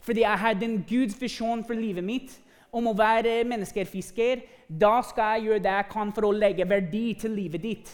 Fordi 0.00 0.24
jeg 0.24 0.40
hadde 0.44 0.64
en 0.64 0.80
Guds 0.88 1.18
visjon 1.20 1.64
for 1.68 1.76
livet 1.76 2.06
mitt 2.06 2.38
om 2.72 2.88
å 2.88 2.96
være 2.96 3.42
menneskefisker. 3.48 4.40
Da 4.68 5.02
skal 5.04 5.36
jeg 5.36 5.50
gjøre 5.50 5.64
det 5.66 5.76
jeg 5.76 5.90
kan 5.92 6.16
for 6.16 6.30
å 6.30 6.32
legge 6.32 6.68
verdi 6.68 7.12
til 7.20 7.36
livet 7.36 7.64
ditt. 7.64 7.92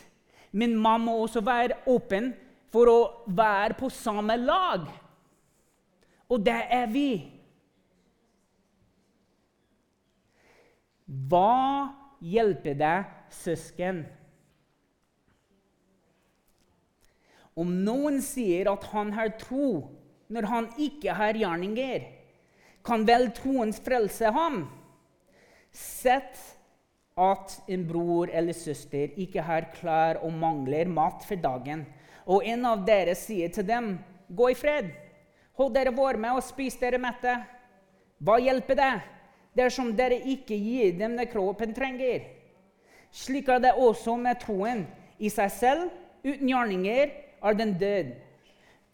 Men 0.55 0.77
man 0.79 1.03
må 1.09 1.16
også 1.25 1.43
være 1.43 1.81
åpen 1.91 2.31
for 2.75 2.91
å 2.91 3.01
være 3.31 3.79
på 3.79 3.91
samme 3.95 4.35
lag. 4.41 4.89
Og 6.27 6.43
det 6.43 6.59
er 6.75 6.91
vi. 6.91 7.09
Hva 11.31 11.95
hjelper 12.25 12.79
deg, 12.81 13.11
søsken? 13.31 14.03
Om 17.55 17.70
noen 17.87 18.18
sier 18.25 18.72
at 18.72 18.89
han 18.91 19.12
har 19.14 19.37
tro 19.39 19.68
når 20.33 20.49
han 20.51 20.70
ikke 20.81 21.14
har 21.14 21.39
gjerninger, 21.39 22.09
kan 22.85 23.05
vel 23.07 23.29
troens 23.37 23.79
frelse 23.85 24.33
ham? 24.35 24.64
Sett 25.70 26.41
at 27.16 27.60
en 27.70 27.84
bror 27.86 28.30
eller 28.32 28.52
søster 28.52 29.12
ikke 29.20 29.42
har 29.42 29.68
klær 29.76 30.18
og 30.24 30.32
mangler 30.34 30.88
mat 30.90 31.22
for 31.26 31.38
dagen, 31.38 31.84
og 32.26 32.42
en 32.46 32.64
av 32.66 32.84
dere 32.86 33.14
sier 33.14 33.48
til 33.48 33.66
dem, 33.66 33.98
'Gå 34.28 34.50
i 34.50 34.54
fred, 34.54 34.90
hold 35.52 35.74
dere 35.74 35.96
varme 35.96 36.32
og 36.34 36.42
spis 36.42 36.76
dere 36.76 36.98
mette.' 36.98 37.44
Hva 38.18 38.38
hjelper 38.40 38.74
det 38.74 39.02
dersom 39.56 39.92
dere 39.96 40.16
ikke 40.16 40.56
gir 40.56 40.98
dem 40.98 41.16
det 41.16 41.30
kroppen 41.30 41.74
trenger? 41.74 42.22
Slik 43.12 43.48
er 43.48 43.58
det 43.58 43.74
også 43.74 44.16
med 44.16 44.40
troen 44.40 44.86
i 45.18 45.28
seg 45.28 45.50
selv, 45.50 45.90
uten 46.24 46.48
gjerninger 46.48 47.10
er 47.44 47.54
den 47.54 47.78
død. 47.78 48.14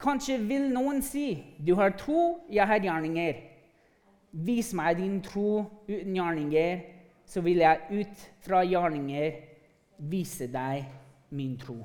Kanskje 0.01 0.39
vil 0.39 0.69
noen 0.73 1.03
si, 1.03 1.57
'Du 1.59 1.75
har 1.75 1.91
tro, 1.91 2.41
jeg 2.51 2.67
har 2.67 2.79
gjerninger.' 2.79 3.47
Vis 4.33 4.73
meg 4.73 4.97
din 4.97 5.21
tro 5.21 5.65
uten 5.89 6.15
gjerninger, 6.15 7.00
så 7.31 7.41
vil 7.41 7.63
jeg 7.63 7.81
ut 7.91 8.23
fra 8.43 8.65
gjerninger 8.67 9.37
vise 10.11 10.49
deg 10.51 10.89
min 11.31 11.53
tro. 11.61 11.77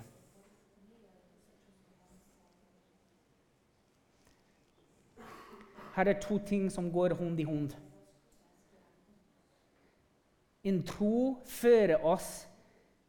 Her 5.96 6.10
er 6.10 6.18
to 6.20 6.40
ting 6.44 6.66
som 6.74 6.90
går 6.92 7.14
hånd 7.20 7.40
i 7.40 7.46
hånd. 7.46 7.76
En 10.66 10.82
tro 10.84 11.38
fører 11.46 12.02
oss 12.02 12.48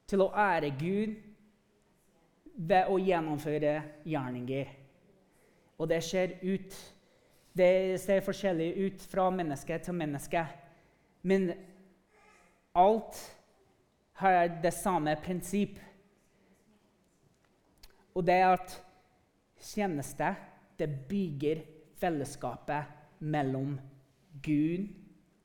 til 0.07 0.21
å 0.23 0.29
ære 0.37 0.75
Gud 0.77 1.15
ved 2.69 2.93
å 2.93 2.99
gjennomføre 3.01 3.73
gjerninger. 4.05 4.69
Og 5.81 5.89
det 5.89 6.03
skjer 6.05 6.37
ut 6.45 6.77
Det 7.57 7.97
ser 7.97 8.21
forskjellig 8.21 8.67
ut 8.77 9.05
fra 9.09 9.31
menneske 9.33 9.79
til 9.81 9.95
menneske. 9.97 10.43
Men 11.25 11.55
alt 12.77 13.19
har 14.21 14.49
det 14.63 14.73
samme 14.77 15.17
prinsipp. 15.25 15.79
Og 18.17 18.25
det 18.25 18.37
er 18.41 18.55
at 18.55 18.77
tjeneste 19.61 20.35
det 20.77 20.89
bygger 21.09 21.65
fellesskapet 22.01 22.93
mellom 23.25 23.77
Gud 24.45 24.89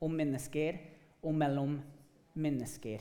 og 0.02 0.10
mennesker, 0.12 0.76
og 1.22 1.34
mellom 1.38 1.76
mennesker. 2.34 2.98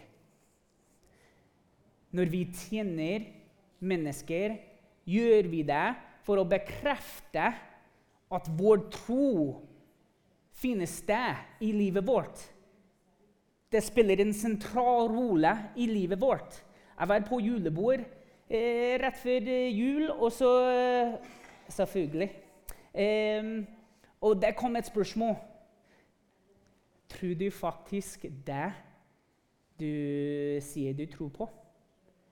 Når 2.12 2.30
vi 2.30 2.44
tjener 2.54 3.26
mennesker, 3.80 4.56
gjør 5.10 5.50
vi 5.50 5.64
det 5.66 5.88
for 6.22 6.38
å 6.38 6.48
bekrefte 6.48 7.48
at 8.32 8.50
vår 8.60 8.84
tro 8.94 9.32
finner 10.62 10.90
sted 10.90 11.64
i 11.66 11.72
livet 11.74 12.06
vårt. 12.06 12.44
Det 13.72 13.84
spiller 13.84 14.20
en 14.20 14.34
sentral 14.36 15.08
rolle 15.08 15.52
i 15.80 15.86
livet 15.88 16.20
vårt. 16.22 16.58
Jeg 17.00 17.08
var 17.08 17.24
på 17.24 17.40
julebord 17.40 18.02
eh, 18.50 18.98
rett 19.00 19.18
før 19.18 19.48
jul, 19.72 20.10
og 20.12 20.32
så 20.32 20.52
Selvfølgelig. 21.72 22.32
Eh, 22.94 23.64
og 24.22 24.42
det 24.42 24.56
kom 24.60 24.76
et 24.76 24.86
spørsmål. 24.86 25.36
Tror 27.10 27.34
du 27.40 27.50
faktisk 27.52 28.26
det 28.48 28.74
du 29.80 30.60
sier 30.62 30.94
du 30.94 31.06
tror 31.06 31.30
på? 31.30 31.48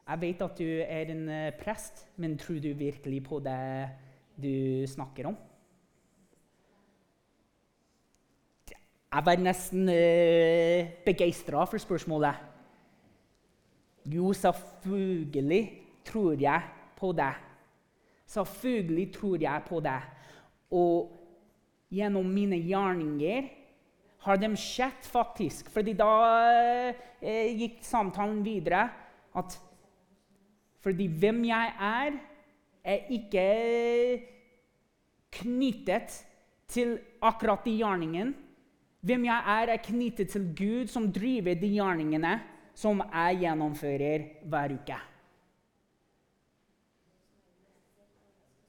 Jeg 0.09 0.21
vet 0.21 0.41
at 0.41 0.59
du 0.59 0.65
er 0.65 1.11
en 1.13 1.29
eh, 1.29 1.51
prest, 1.55 2.07
men 2.17 2.37
tror 2.37 2.59
du 2.59 2.73
virkelig 2.73 3.23
på 3.23 3.39
det 3.39 3.89
du 4.35 4.87
snakker 4.87 5.31
om? 5.31 5.37
Jeg 9.09 9.25
var 9.25 9.39
nesten 9.41 9.89
uh, 9.89 10.89
begeistra 11.05 11.63
for 11.65 11.81
spørsmålet. 11.81 12.35
Jo, 14.05 14.33
selvfølgelig 14.33 15.63
tror 16.05 16.35
jeg 16.37 16.61
på 16.97 17.09
det. 17.17 17.31
Selvfølgelig 18.29 19.13
tror 19.13 19.37
jeg 19.41 19.63
på 19.65 19.79
det. 19.81 20.01
Og 20.71 21.09
gjennom 21.89 22.25
mine 22.29 22.59
gjerninger 22.61 23.47
har 24.19 24.37
de 24.37 24.49
sett 24.61 25.07
faktisk 25.09 25.71
fordi 25.73 25.95
da 25.97 26.09
uh, 26.93 27.57
gikk 27.57 27.79
samtalen 27.81 28.43
videre 28.45 28.83
at 29.33 29.57
fordi 30.79 31.07
hvem 31.19 31.41
jeg 31.49 31.73
er, 31.81 32.19
er 32.83 33.09
ikke 33.09 33.47
knyttet 35.41 36.13
til 36.69 36.93
akkurat 37.21 37.65
de 37.65 37.73
gjerningene. 37.81 38.48
Hvem 39.01 39.25
jeg 39.25 39.43
er, 39.47 39.73
er 39.73 39.83
knyttet 39.83 40.29
til 40.29 40.49
Gud, 40.57 40.87
som 40.87 41.11
driver 41.13 41.55
de 41.55 41.69
gjerningene 41.71 42.39
som 42.75 43.01
jeg 43.13 43.39
gjennomfører 43.43 44.25
hver 44.47 44.75
uke. 44.75 44.97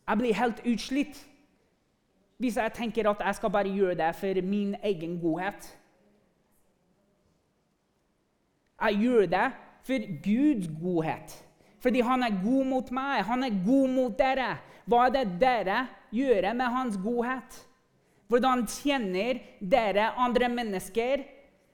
Jeg 0.09 0.19
blir 0.19 0.35
helt 0.35 0.63
utslitt 0.67 1.27
hvis 2.41 2.57
jeg 2.57 2.73
tenker 2.73 3.07
at 3.11 3.21
jeg 3.21 3.37
skal 3.37 3.51
bare 3.53 3.69
gjøre 3.69 3.95
det 3.95 4.15
for 4.17 4.41
min 4.43 4.75
egen 4.83 5.19
godhet. 5.21 5.67
Jeg 8.81 8.97
gjør 9.03 9.27
det 9.27 9.51
for 9.85 10.07
Guds 10.25 10.69
godhet 10.83 11.47
Fordi 11.81 12.01
han 12.01 12.23
er 12.23 12.43
god 12.45 12.65
mot 12.65 12.91
meg, 12.91 13.25
han 13.25 13.45
er 13.45 13.65
god 13.65 13.89
mot 13.89 14.19
dere. 14.19 14.57
Hva 14.85 15.07
er 15.07 15.13
det 15.15 15.41
dere 15.41 15.87
gjør 16.13 16.53
med 16.53 16.67
hans 16.67 16.99
godhet? 17.01 17.70
Hvordan 18.31 18.63
tjener 18.71 19.41
dere 19.59 20.13
andre 20.15 20.47
mennesker 20.53 21.25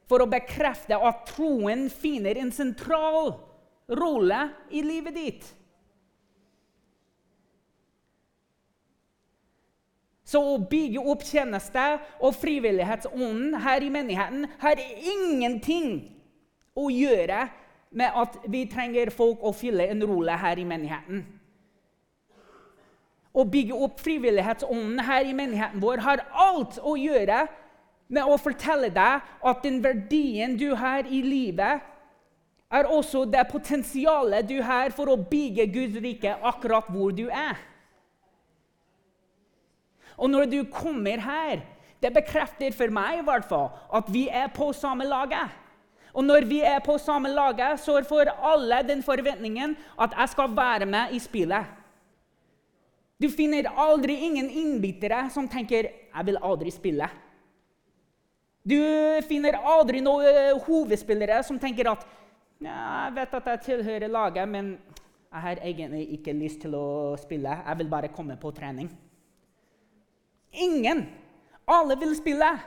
for 0.09 0.25
å 0.25 0.31
bekrefte 0.31 0.97
at 0.97 1.27
troen 1.29 1.87
finner 1.93 2.41
en 2.41 2.53
sentral 2.55 3.35
rolle 3.93 4.41
i 4.73 4.81
livet 4.87 5.19
ditt? 5.19 5.45
Så 10.27 10.41
å 10.43 10.57
bygge 10.59 11.05
opp 11.07 11.23
tjeneste 11.29 11.85
og 12.19 12.35
frivillighetsånden 12.41 13.61
her 13.63 13.85
i 13.85 13.93
menigheten 13.93 14.49
har 14.59 14.81
ingenting 14.81 15.93
å 16.75 16.89
gjøre 16.91 17.45
med 17.97 18.17
at 18.25 18.41
vi 18.51 18.65
trenger 18.69 19.13
folk 19.15 19.45
å 19.45 19.55
fylle 19.55 19.87
en 19.93 20.03
rolle 20.09 20.35
her 20.41 20.59
i 20.59 20.67
menigheten. 20.67 21.23
Å 23.37 23.45
bygge 23.45 23.77
opp 23.77 24.01
frivillighetsånden 24.01 25.03
her 25.05 25.29
i 25.29 25.35
menigheten 25.37 25.83
vår 25.83 26.01
har 26.07 26.25
alt 26.33 26.79
å 26.81 26.95
gjøre 26.97 27.45
med 28.09 28.25
å 28.25 28.39
fortelle 28.41 28.89
deg 28.95 29.27
at 29.51 29.63
den 29.67 29.83
verdien 29.85 30.55
du 30.57 30.71
har 30.79 31.09
i 31.11 31.21
livet, 31.25 31.83
er 32.73 32.89
også 32.91 33.25
det 33.31 33.45
potensialet 33.51 34.49
du 34.49 34.57
har 34.65 34.91
for 34.95 35.13
å 35.13 35.19
bygge 35.21 35.69
Guds 35.71 36.01
rike 36.03 36.33
akkurat 36.43 36.89
hvor 36.91 37.13
du 37.15 37.27
er. 37.29 37.59
Og 40.17 40.33
når 40.33 40.49
du 40.51 40.61
kommer 40.73 41.21
her, 41.23 41.61
det 42.03 42.13
bekrefter 42.15 42.75
for 42.77 42.93
meg 42.93 43.21
i 43.21 43.25
hvert 43.27 43.47
fall 43.49 43.71
at 43.95 44.09
vi 44.13 44.27
er 44.29 44.49
på 44.55 44.73
samme 44.77 45.07
laget. 45.09 45.53
Og 46.17 46.25
når 46.25 46.47
vi 46.49 46.63
er 46.65 46.81
på 46.81 46.97
samme 46.99 47.29
laget, 47.29 47.81
så 47.85 47.99
får 48.09 48.33
alle 48.41 48.81
den 48.89 49.03
forventningen 49.05 49.77
at 50.01 50.17
jeg 50.17 50.33
skal 50.33 50.55
være 50.57 50.89
med 50.89 51.13
i 51.13 51.21
spillet. 51.21 51.76
Du 53.17 53.29
finner 53.33 53.69
aldri 53.77 54.19
ingen 54.27 54.51
innbyttere 54.51 55.31
som 55.31 55.49
tenker 55.49 55.83
'jeg 55.83 56.27
vil 56.27 56.39
aldri 56.43 56.71
spille'. 56.71 57.09
Du 58.67 58.77
finner 59.29 59.57
aldri 59.57 60.01
noen 60.01 60.61
hovedspillere 60.61 61.43
som 61.43 61.59
tenker 61.59 61.91
at 61.91 62.07
ja, 62.61 63.05
'jeg 63.05 63.15
vet 63.15 63.35
at 63.35 63.47
jeg 63.47 63.61
tilhører 63.61 64.09
laget, 64.09 64.49
men 64.49 64.79
jeg 65.33 65.41
har 65.41 65.57
egentlig 65.57 66.13
ikke 66.13 66.33
lyst 66.33 66.61
til 66.61 66.75
å 66.75 67.17
spille. 67.17 67.63
Jeg 67.67 67.79
vil 67.79 67.89
bare 67.89 68.09
komme 68.09 68.37
på 68.37 68.51
trening'. 68.51 68.91
Ingen. 70.53 71.09
Alle 71.69 71.97
vil 71.99 72.17
spille. 72.17 72.61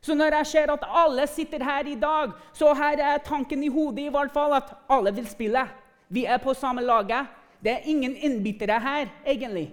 Så 0.00 0.14
når 0.14 0.34
jeg 0.34 0.46
ser 0.46 0.72
at 0.72 0.84
alle 0.88 1.26
sitter 1.26 1.62
her 1.62 1.86
i 1.86 1.94
dag, 1.94 2.32
så 2.52 2.74
her 2.74 2.98
er 2.98 3.18
tanken 3.18 3.62
i 3.62 3.68
hodet 3.68 3.98
i 3.98 4.08
hvert 4.08 4.32
fall 4.32 4.52
at 4.52 4.74
alle 4.90 5.14
vil 5.14 5.26
spille. 5.26 5.68
Vi 6.08 6.24
er 6.24 6.38
på 6.38 6.54
samme 6.54 6.80
laget. 6.80 7.26
Det 7.62 7.70
er 7.70 7.86
ingen 7.86 8.16
innbyttere 8.16 8.80
her, 8.80 9.08
egentlig. 9.26 9.70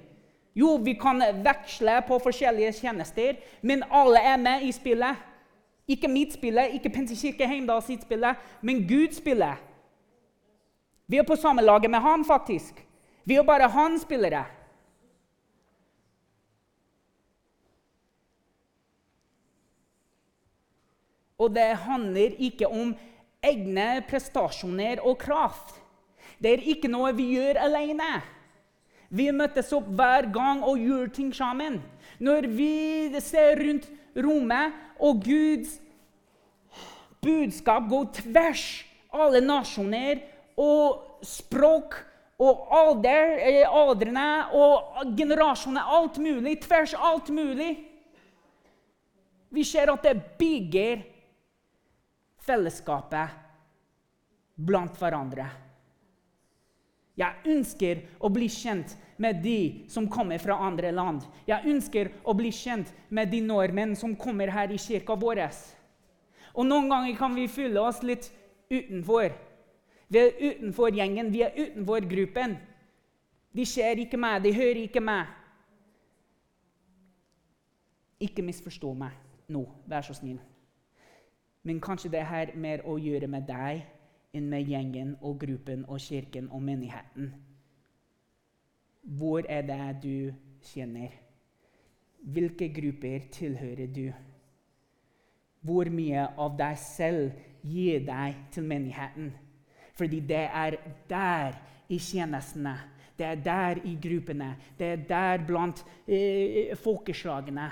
Jo, 0.56 0.76
vi 0.78 0.94
kan 0.94 1.22
veksle 1.44 2.02
på 2.08 2.20
forskjellige 2.22 2.74
tjenester, 2.82 3.40
men 3.62 3.84
alle 3.90 4.22
er 4.22 4.38
med 4.38 4.66
i 4.68 4.72
spillet. 4.76 5.26
Ikke 5.90 6.10
mitt 6.12 6.36
spillet, 6.38 6.76
ikke 6.78 6.92
Pentekirke 6.94 7.48
Heimdal 7.50 7.82
sitt 7.82 8.04
spillet, 8.06 8.38
men 8.62 8.84
Guds 8.88 9.18
spillet. 9.18 9.58
Vi 11.10 11.18
er 11.18 11.26
på 11.26 11.38
samme 11.40 11.66
laget 11.66 11.90
med 11.90 12.00
han, 12.06 12.26
faktisk. 12.26 12.84
Vi 13.26 13.36
er 13.36 13.44
bare 13.44 13.70
hans 13.74 14.06
spillere. 14.06 14.44
Og 21.40 21.56
det 21.56 21.70
handler 21.88 22.36
ikke 22.38 22.68
om 22.68 22.94
egne 23.42 24.04
prestasjoner 24.10 25.00
og 25.02 25.18
kraft. 25.18 25.78
Det 26.40 26.52
er 26.56 26.68
ikke 26.72 26.92
noe 26.92 27.12
vi 27.16 27.34
gjør 27.36 27.60
alene. 27.68 28.12
Vi 29.10 29.28
møtes 29.34 29.72
opp 29.74 29.88
hver 29.98 30.30
gang 30.32 30.62
og 30.64 30.80
gjør 30.80 31.10
ting 31.14 31.32
sammen. 31.36 31.80
Når 32.22 32.48
vi 32.54 33.20
ser 33.24 33.60
rundt 33.60 33.90
rommet, 34.16 34.76
og 35.00 35.24
Guds 35.24 35.78
budskap 37.24 37.88
går 37.90 38.10
tvers 38.20 38.64
alle 39.16 39.42
nasjoner 39.44 40.22
og 40.60 41.24
språk 41.26 41.96
og 42.40 42.68
alder, 42.72 43.40
eh, 43.44 43.64
aldrene 43.68 44.28
og 44.56 45.16
generasjoner, 45.18 45.82
alt 45.84 46.20
mulig, 46.24 46.60
tvers 46.64 46.94
alt 46.96 47.30
mulig 47.30 47.86
Vi 49.50 49.64
ser 49.66 49.90
at 49.90 50.04
det 50.06 50.38
bygger 50.38 51.00
fellesskapet 52.46 53.32
blant 54.54 54.94
hverandre. 55.02 55.48
Jeg 57.20 57.52
ønsker 57.52 58.04
å 58.24 58.30
bli 58.32 58.48
kjent 58.48 58.96
med 59.20 59.42
de 59.44 59.84
som 59.92 60.08
kommer 60.08 60.40
fra 60.40 60.56
andre 60.64 60.92
land. 60.96 61.26
Jeg 61.48 61.68
ønsker 61.68 62.12
å 62.24 62.36
bli 62.38 62.52
kjent 62.56 62.94
med 63.10 63.32
de 63.34 63.42
nordmenn 63.44 63.96
som 64.00 64.16
kommer 64.16 64.52
her 64.56 64.72
i 64.72 64.80
kirka 64.80 65.18
vår. 65.20 65.44
Og 66.56 66.66
noen 66.66 66.88
ganger 66.90 67.18
kan 67.20 67.36
vi 67.36 67.50
føle 67.52 67.82
oss 67.84 68.00
litt 68.08 68.32
utenfor. 68.72 69.36
Vi 70.10 70.22
er 70.22 70.40
utenfor 70.40 70.96
gjengen, 70.96 71.34
vi 71.34 71.44
er 71.44 71.58
utenfor 71.58 72.08
gruppen. 72.08 72.56
De 73.52 73.66
ser 73.66 74.00
ikke 74.00 74.18
meg, 74.18 74.40
de 74.44 74.56
hører 74.56 74.86
ikke 74.86 75.04
meg. 75.04 75.36
Ikke 78.20 78.44
misforstå 78.46 78.94
meg 79.00 79.16
nå, 79.50 79.66
vær 79.90 80.06
så 80.06 80.16
snill. 80.16 80.40
Men 81.68 81.82
kanskje 81.84 82.12
det 82.14 82.24
har 82.26 82.56
mer 82.56 82.86
å 82.88 82.96
gjøre 83.02 83.28
med 83.28 83.48
deg 83.48 83.84
enn 84.34 84.50
med 84.50 84.68
gjengen 84.70 85.16
og 85.22 85.40
gruppen 85.42 85.86
og 85.88 86.00
kirken 86.02 86.50
og 86.52 86.62
menigheten. 86.62 87.34
Hvor 89.02 89.46
er 89.50 89.62
det 89.62 90.04
du 90.04 90.34
kjenner? 90.72 91.14
Hvilke 92.20 92.70
grupper 92.74 93.20
tilhører 93.32 93.88
du? 93.96 94.12
Hvor 95.62 95.90
mye 95.92 96.28
av 96.38 96.56
deg 96.60 96.78
selv 96.80 97.32
gir 97.64 98.04
deg 98.06 98.38
til 98.52 98.64
menigheten? 98.64 99.34
Fordi 99.98 100.20
det 100.20 100.46
er 100.54 100.78
der 101.10 101.58
i 101.90 101.98
tjenestene, 102.00 102.78
det 103.18 103.26
er 103.26 103.36
der 103.44 103.82
i 103.84 103.98
gruppene, 104.00 104.54
det 104.80 104.88
er 104.88 105.02
der 105.10 105.46
blant 105.48 105.84
eh, 106.08 106.76
folkeslagene 106.80 107.68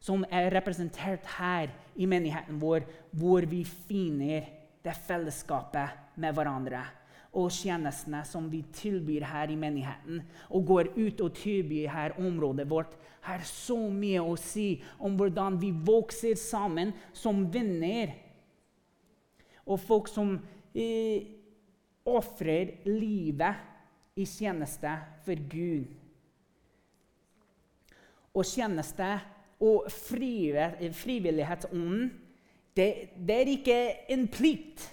som 0.00 0.22
er 0.30 0.52
representert 0.54 1.26
her 1.38 1.72
i 1.96 2.06
menigheten 2.06 2.60
vår, 2.60 2.84
hvor 3.10 3.46
vi 3.50 3.64
finner 3.64 4.44
det 4.86 4.92
er 4.94 5.02
fellesskapet 5.02 6.14
med 6.22 6.30
hverandre. 6.36 6.84
Og 7.36 7.50
tjenestene 7.50 8.20
som 8.24 8.46
vi 8.48 8.62
tilbyr 8.72 9.24
her 9.26 9.50
i 9.50 9.56
menigheten, 9.58 10.22
og 10.54 10.66
går 10.70 10.92
ut 10.94 11.20
og 11.26 11.34
tilbyr 11.34 11.90
her 11.90 12.14
området 12.22 12.70
vårt, 12.70 12.94
har 13.26 13.42
så 13.42 13.90
mye 13.90 14.22
å 14.22 14.36
si 14.38 14.78
om 15.02 15.18
hvordan 15.18 15.58
vi 15.58 15.74
vokser 15.74 16.38
sammen 16.38 16.94
som 17.10 17.50
venner. 17.50 18.14
Og 19.66 19.74
folk 19.82 20.06
som 20.06 20.38
eh, 20.70 21.26
ofrer 22.06 22.86
livet 22.86 23.58
i 24.14 24.22
tjeneste 24.30 24.86
for 25.26 25.34
Gud. 25.50 25.90
Og 28.38 28.46
tjeneste 28.46 29.18
og 29.58 29.90
frivillighetsånden, 29.90 32.25
det, 32.76 32.88
det, 33.16 33.36
er 33.36 33.50
ikke 33.50 33.78
en 34.12 34.26
plikt. 34.28 34.84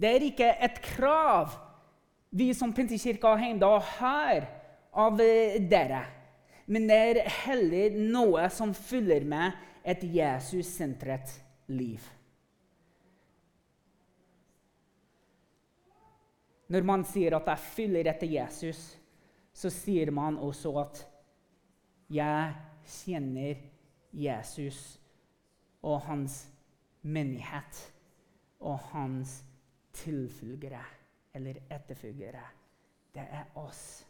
Det 0.00 0.08
er 0.08 0.24
ikke 0.30 0.52
et 0.64 0.78
krav 0.84 1.52
vi 2.30 2.52
som 2.56 2.72
Pentekirka 2.76 3.34
Heimda 3.40 3.70
har 3.98 4.46
av 4.92 5.18
dere. 5.18 6.04
Men 6.68 6.88
det 6.88 6.98
er 6.98 7.20
heller 7.46 7.96
noe 7.96 8.48
som 8.52 8.74
følger 8.76 9.24
med 9.28 9.56
et 9.88 10.04
Jesus-sentret 10.04 11.32
liv. 11.72 12.00
Når 16.68 16.84
man 16.84 17.04
sier 17.08 17.32
at 17.38 17.48
jeg 17.48 17.64
følger 17.76 18.10
etter 18.12 18.28
Jesus, 18.28 18.80
så 19.56 19.72
sier 19.72 20.12
man 20.12 20.36
også 20.36 20.74
at 20.82 21.00
jeg 22.12 22.52
kjenner 22.88 23.64
Jesus 24.12 24.98
og 25.84 26.02
hans 26.04 26.42
menighet 27.02 27.80
og 28.60 28.78
hans 28.92 29.42
tilfølgere 29.94 30.82
eller 31.34 31.60
etterfølgere. 31.70 32.44
Det 33.14 33.24
er 33.24 33.44
oss. 33.58 34.06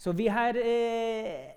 Så 0.00 0.12
vi 0.16 0.26
har 0.32 0.56
eh, 0.56 1.50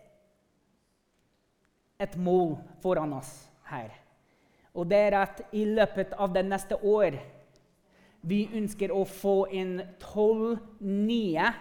et 1.99 2.17
mål 2.17 2.57
foran 2.83 3.13
oss 3.13 3.31
her. 3.69 3.93
Og 4.73 4.89
det 4.89 4.97
er 4.97 5.19
at 5.21 5.41
i 5.53 5.65
løpet 5.65 6.15
av 6.17 6.33
det 6.33 6.43
neste 6.45 6.75
år 6.75 7.19
vi 8.23 8.45
ønsker 8.55 8.91
å 8.91 9.03
få 9.07 9.35
inn 9.51 9.77
tolv 9.99 10.57
nye 10.79 11.51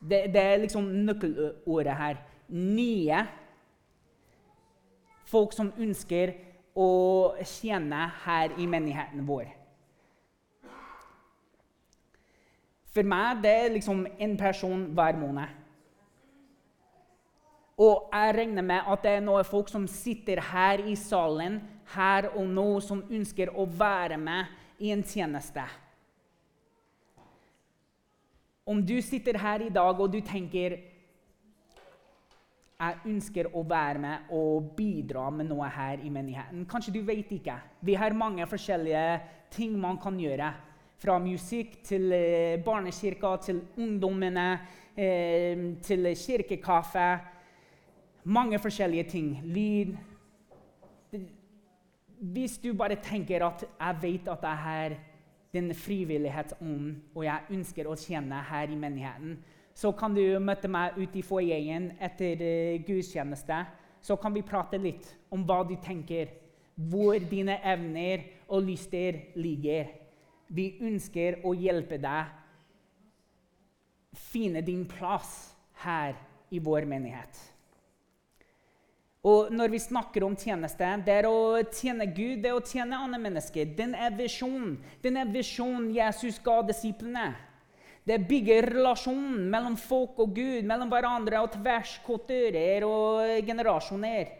det, 0.00 0.26
det 0.34 0.42
er 0.42 0.60
liksom 0.62 0.86
nøkkelordet 1.06 1.96
her. 1.98 2.18
Nye 2.48 3.22
folk 5.26 5.54
som 5.56 5.72
ønsker 5.78 6.34
å 6.76 6.88
tjene 7.42 8.06
her 8.24 8.54
i 8.60 8.66
menigheten 8.68 9.24
vår. 9.26 9.48
For 12.96 13.04
meg 13.04 13.42
det 13.44 13.52
er 13.52 13.72
liksom 13.74 14.06
én 14.16 14.36
person 14.40 14.86
hver 14.96 15.18
måned. 15.20 15.62
Og 17.76 18.06
jeg 18.08 18.36
regner 18.38 18.64
med 18.64 18.86
at 18.88 19.02
det 19.04 19.18
er 19.18 19.24
noen 19.24 19.44
folk 19.44 19.68
som 19.68 19.84
sitter 19.90 20.40
her 20.40 20.80
i 20.88 20.94
salen 20.96 21.58
her 21.92 22.30
og 22.32 22.46
nå, 22.48 22.68
som 22.80 23.04
ønsker 23.12 23.52
å 23.52 23.66
være 23.68 24.16
med 24.16 24.48
i 24.80 24.94
en 24.94 25.04
tjeneste. 25.04 25.64
Om 28.66 28.80
du 28.82 28.96
sitter 29.04 29.36
her 29.38 29.62
i 29.62 29.70
dag 29.70 30.00
og 30.00 30.08
du 30.10 30.18
tenker 30.24 30.78
jeg 32.76 32.98
ønsker 33.08 33.48
å 33.56 33.62
være 33.64 34.00
med 34.00 34.32
og 34.36 34.72
bidra 34.76 35.30
med 35.32 35.48
noe 35.48 35.68
her 35.72 36.02
i 36.04 36.10
menigheten. 36.12 36.66
Kanskje 36.68 36.92
du 36.98 37.00
vet 37.08 37.30
ikke. 37.32 37.56
Vi 37.80 37.94
har 37.96 38.16
mange 38.16 38.44
forskjellige 38.48 39.04
ting 39.54 39.78
man 39.80 39.96
kan 40.02 40.18
gjøre. 40.20 40.50
Fra 41.00 41.16
musikk 41.20 41.78
til 41.84 42.12
eh, 42.12 42.58
barnekirka, 42.64 43.32
til 43.44 43.62
ungdommene, 43.80 44.46
eh, 44.96 45.64
til 45.84 46.10
kirkekaffe. 46.16 47.08
Mange 48.24 48.60
forskjellige 48.60 49.08
ting. 49.08 49.32
Lyd. 49.44 49.96
Hvis 52.20 52.58
du 52.58 52.72
bare 52.74 52.96
tenker 52.96 53.44
at 53.44 53.64
'jeg 53.64 54.02
vet 54.02 54.28
at 54.28 54.42
jeg 54.42 54.56
har 54.56 54.96
den 55.52 55.74
frivillighetsånden, 55.74 57.02
og 57.14 57.24
jeg 57.24 57.40
ønsker 57.50 57.86
å 57.86 57.96
tjene 57.96 58.42
her 58.42 58.68
i 58.68 58.76
menigheten', 58.76 59.36
så 59.76 59.92
kan 59.92 60.14
du 60.16 60.24
møte 60.40 60.70
meg 60.72 60.96
ute 60.96 61.20
i 61.20 61.24
foajeen 61.26 61.90
etter 62.00 62.40
uh, 62.40 62.78
gudstjeneste. 62.86 63.60
Så 64.00 64.16
kan 64.20 64.32
vi 64.32 64.44
prate 64.46 64.78
litt 64.80 65.08
om 65.34 65.42
hva 65.44 65.60
du 65.68 65.74
tenker, 65.82 66.30
hvor 66.76 67.18
dine 67.20 67.58
evner 67.66 68.24
og 68.48 68.64
lyster 68.68 69.18
ligger. 69.36 69.90
Vi 70.48 70.76
ønsker 70.86 71.42
å 71.44 71.52
hjelpe 71.56 71.98
deg 72.00 72.32
finne 74.16 74.62
din 74.64 74.86
plass 74.88 75.52
her 75.82 76.16
i 76.50 76.60
vår 76.62 76.86
menighet. 76.88 77.42
Og 79.26 79.50
når 79.50 79.72
vi 79.72 79.82
snakker 79.82 80.22
om 80.22 80.36
tjeneste, 80.38 80.86
det 81.02 81.14
er 81.18 81.26
å 81.26 81.58
tjene 81.74 82.06
Gud, 82.06 82.44
det 82.44 82.52
er 82.52 82.56
å 82.56 82.62
tjene 82.62 83.00
andre 83.02 83.18
mennesker. 83.24 83.72
Den 83.74 83.96
er 83.98 84.14
visjonen. 84.14 84.76
Den 85.02 85.18
er 85.18 85.32
visjonen 85.34 85.88
Jesus 85.90 86.38
ga 86.44 86.60
disiplene. 86.68 87.32
Det 88.06 88.20
bygger 88.22 88.68
relasjonen 88.70 89.48
mellom 89.50 89.74
folk 89.74 90.20
og 90.22 90.34
Gud, 90.36 90.62
mellom 90.62 90.90
hverandre 90.92 91.40
og 91.42 91.50
tvers 91.56 91.96
kulturer 92.06 92.86
og 92.86 93.40
generasjoner. 93.48 94.30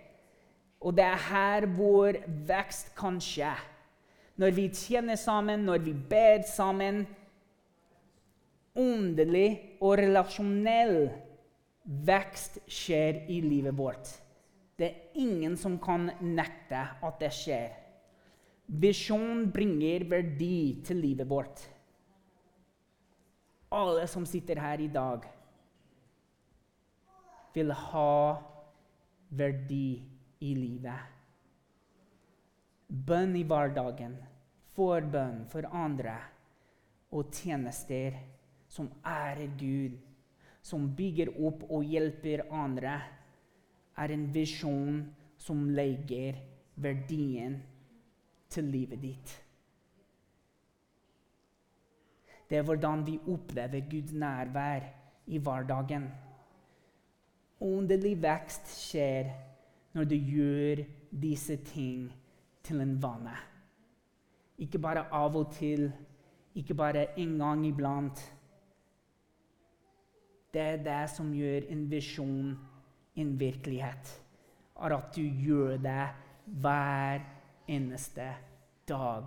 Og 0.87 0.95
det 0.95 1.03
er 1.03 1.25
her 1.33 1.67
vår 1.75 2.21
vekst 2.47 2.93
kan 2.99 3.19
skje. 3.23 3.51
Når 4.39 4.55
vi 4.55 4.69
tjener 4.71 5.19
sammen, 5.19 5.65
når 5.67 5.83
vi 5.83 5.97
ber 5.99 6.45
sammen. 6.47 7.03
Åndelig 8.77 9.79
og 9.81 9.97
relasjonell 9.99 10.99
vekst 12.07 12.61
skjer 12.71 13.25
i 13.33 13.41
livet 13.41 13.75
vårt. 13.75 14.13
Det 14.79 14.87
er 14.93 15.23
ingen 15.25 15.57
som 15.59 15.79
kan 15.83 16.11
nekte 16.21 16.85
at 17.03 17.19
det 17.19 17.33
skjer. 17.35 17.71
Visjon 18.67 19.49
bringer 19.51 20.05
verdi 20.11 20.85
til 20.87 21.01
livet 21.03 21.27
vårt 21.31 21.73
alle 23.77 24.07
som 24.09 24.27
sitter 24.27 24.61
her 24.61 24.81
i 24.81 24.89
dag, 24.93 25.25
vil 27.57 27.73
ha 27.73 28.37
verdi 29.37 30.03
i 30.45 30.55
livet. 30.57 31.13
Bønn 32.87 33.35
i 33.37 33.45
hverdagen, 33.49 34.17
forbønn 34.77 35.45
for 35.51 35.69
andre 35.73 36.17
og 37.17 37.33
tjenester 37.35 38.19
som 38.69 38.91
ærer 39.07 39.49
Gud, 39.59 39.97
som 40.63 40.89
bygger 40.99 41.33
opp 41.49 41.65
og 41.71 41.87
hjelper 41.87 42.45
andre, 42.53 42.99
er 43.97 44.13
en 44.13 44.29
visjon 44.35 45.01
som 45.41 45.65
legger 45.73 46.37
verdien 46.77 47.57
til 48.53 48.69
livet 48.69 49.01
ditt. 49.01 49.37
Det 52.51 52.59
er 52.59 52.63
hvordan 52.63 53.07
vi 53.07 53.19
opplever 53.29 53.81
Guds 53.91 54.13
nærvær 54.13 54.81
i 55.27 55.39
hverdagen. 55.39 56.07
Åndelig 57.61 58.15
vekst 58.23 58.69
skjer 58.69 59.33
når 59.97 60.05
du 60.05 60.15
gjør 60.15 60.85
disse 61.11 61.57
ting 61.57 62.13
til 62.63 62.81
en 62.81 62.97
vane. 63.03 63.35
Ikke 64.59 64.79
bare 64.79 65.07
av 65.13 65.37
og 65.37 65.51
til, 65.53 65.91
ikke 66.55 66.75
bare 66.75 67.09
en 67.19 67.39
gang 67.39 67.67
iblant. 67.67 68.23
Det 70.55 70.63
er 70.63 70.83
det 70.85 71.03
som 71.13 71.35
gjør 71.35 71.69
en 71.73 71.85
visjon 71.91 72.57
en 73.17 73.41
virkelighet. 73.41 74.23
Er 74.77 74.93
at 74.97 75.17
du 75.17 75.23
gjør 75.23 75.77
det 75.81 76.09
hver 76.45 77.21
eneste 77.69 78.29
dag. 78.89 79.25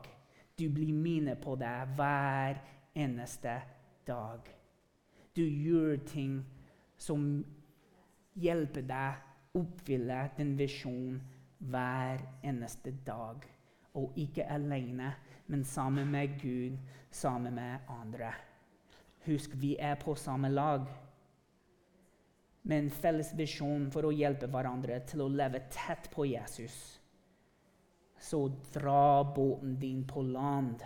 Du 0.60 0.70
blir 0.70 0.94
minnet 0.94 1.42
på 1.42 1.56
det 1.56 1.78
hver 1.96 2.60
eneste 2.96 3.62
dag. 4.08 4.40
Du 5.34 5.44
gjør 5.44 5.98
ting 6.06 6.40
som 6.98 7.44
hjelper 8.40 8.86
deg 8.90 9.58
oppfylle 9.60 10.20
din 10.38 10.56
visjon 10.60 11.20
hver 11.70 12.22
eneste 12.46 12.94
dag. 13.06 13.46
Og 13.98 14.14
ikke 14.22 14.46
alene, 14.52 15.14
men 15.48 15.64
sammen 15.66 16.12
med 16.12 16.38
Gud, 16.42 16.78
sammen 17.12 17.56
med 17.56 17.90
andre. 17.90 18.34
Husk, 19.26 19.56
vi 19.56 19.76
er 19.80 19.96
på 19.96 20.16
samme 20.16 20.50
lag. 20.50 20.86
Med 22.64 22.84
en 22.84 22.92
felles 22.94 23.32
visjon 23.38 23.90
for 23.92 24.06
å 24.06 24.14
hjelpe 24.14 24.48
hverandre 24.52 25.02
til 25.10 25.26
å 25.26 25.32
leve 25.32 25.66
tett 25.74 26.10
på 26.14 26.28
Jesus. 26.30 27.00
Så 28.20 28.46
dra 28.74 29.24
båten 29.24 29.78
din 29.80 30.04
på 30.08 30.22
land 30.22 30.84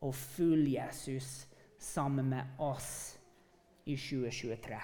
og 0.00 0.14
følge 0.14 0.78
Jesus 0.80 1.46
sammen 1.78 2.28
med 2.32 2.60
oss 2.60 3.18
i 3.86 3.96
2023. 3.96 4.78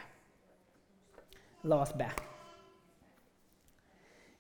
La 1.67 1.81
oss 1.83 1.95
be. 1.97 2.09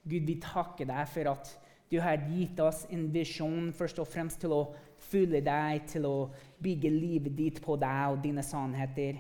Gud, 0.06 0.26
vi 0.28 0.36
takker 0.42 0.86
deg 0.86 1.08
for 1.10 1.32
at 1.32 1.54
du 1.90 1.98
har 2.02 2.22
gitt 2.30 2.60
oss 2.62 2.84
en 2.94 3.06
visjon 3.14 3.72
først 3.74 3.98
og 4.02 4.08
fremst 4.10 4.40
til 4.42 4.54
å 4.54 4.62
følge 5.08 5.40
deg, 5.46 5.86
til 5.90 6.06
å 6.06 6.16
bygge 6.62 6.90
livet 6.90 7.34
ditt 7.38 7.60
på 7.62 7.76
deg 7.78 8.14
og 8.14 8.22
dine 8.24 8.42
sannheter. 8.46 9.18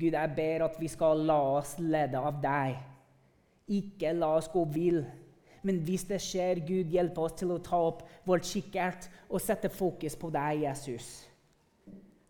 Gud, 0.00 0.14
jeg 0.14 0.34
ber 0.36 0.64
at 0.66 0.78
vi 0.80 0.88
skal 0.88 1.24
la 1.28 1.38
oss 1.58 1.76
lede 1.78 2.18
av 2.18 2.40
deg. 2.42 2.78
Ikke 3.70 4.14
la 4.16 4.32
oss 4.38 4.48
gå 4.50 4.64
vill 4.72 5.02
men 5.66 5.80
hvis 5.84 6.06
det 6.08 6.20
skjer, 6.24 6.62
Gud, 6.64 6.92
hjelp 6.92 7.18
oss 7.20 7.36
til 7.40 7.52
å 7.52 7.60
ta 7.64 7.80
opp 7.90 8.04
vårt 8.28 8.46
kikkert 8.48 9.10
og 9.28 9.42
sette 9.44 9.68
fokus 9.72 10.16
på 10.16 10.30
deg, 10.32 10.64
Jesus. 10.64 11.10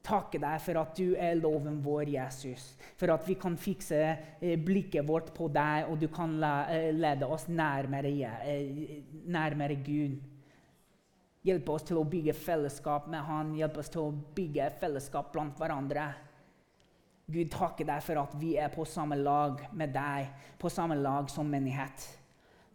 Takke 0.01 0.41
deg 0.41 0.63
for 0.65 0.81
at 0.81 0.97
du 0.97 1.13
er 1.15 1.37
loven 1.39 1.79
vår, 1.85 2.09
Jesus. 2.17 2.73
For 2.99 3.13
at 3.15 3.27
vi 3.29 3.37
kan 3.39 3.59
fikse 3.61 3.99
eh, 4.01 4.57
blikket 4.59 5.07
vårt 5.07 5.31
på 5.37 5.47
deg, 5.53 5.91
og 5.93 6.01
du 6.01 6.09
kan 6.13 6.35
eh, 6.43 6.91
lede 6.97 7.29
oss 7.29 7.47
nærmere, 7.53 8.11
eh, 8.49 9.03
nærmere 9.31 9.77
Gud. 9.85 10.19
Hjelp 11.47 11.71
oss 11.73 11.87
til 11.89 12.01
å 12.01 12.09
bygge 12.09 12.35
fellesskap 12.37 13.07
med 13.13 13.23
Han. 13.29 13.55
Hjelp 13.57 13.79
oss 13.81 13.93
til 13.93 14.09
å 14.09 14.17
bygge 14.37 14.73
fellesskap 14.81 15.31
blant 15.33 15.61
hverandre. 15.61 16.11
Gud, 17.31 17.47
takke 17.53 17.87
deg 17.87 18.03
for 18.03 18.19
at 18.25 18.35
vi 18.41 18.57
er 18.59 18.73
på 18.75 18.85
samme 18.89 19.17
lag 19.21 19.63
med 19.77 19.95
deg, 19.95 20.33
på 20.59 20.73
samme 20.73 20.99
lag 20.99 21.31
som 21.31 21.47
menighet 21.47 22.09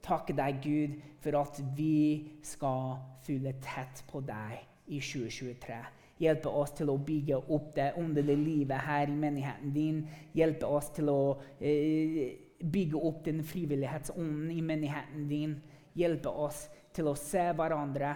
takke 0.06 0.36
deg, 0.38 0.62
Gud, 0.64 0.96
for 1.24 1.42
at 1.42 1.60
vi 1.76 2.38
skal 2.46 2.98
følge 3.26 3.56
tett 3.64 4.04
på 4.10 4.22
deg 4.26 4.62
i 4.88 5.02
2023. 5.02 5.80
Hjelpe 6.22 6.52
oss 6.62 6.72
til 6.78 6.92
å 6.94 7.00
bygge 7.02 7.42
opp 7.52 7.74
det 7.76 7.90
åndelige 8.00 8.40
livet 8.40 8.86
her 8.88 9.12
i 9.12 9.18
menigheten 9.20 9.74
din. 9.76 10.04
Hjelpe 10.38 10.70
oss 10.78 10.92
til 10.96 11.12
å 11.12 11.20
eh, 11.60 12.38
bygge 12.62 13.02
opp 13.10 13.26
den 13.26 13.44
frivillighetsånden 13.44 14.54
i 14.54 14.62
menigheten 14.64 15.28
din. 15.32 15.58
Hjelpe 15.96 16.32
oss 16.32 16.66
til 16.96 17.12
å 17.12 17.18
se 17.20 17.50
hverandre. 17.58 18.14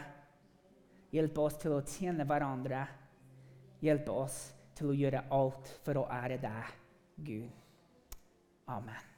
Hjelpe 1.12 1.44
oss 1.44 1.60
til 1.60 1.76
å 1.76 1.84
tjene 1.84 2.28
hverandre. 2.30 2.86
Hjelpe 3.84 4.16
oss 4.16 4.40
til 4.80 4.94
å 4.94 4.96
gjøre 4.96 5.28
alt 5.36 5.76
for 5.84 6.00
å 6.00 6.08
ære 6.22 6.40
deg, 6.44 6.74
Gud. 7.20 7.52
Amen. 8.70 9.09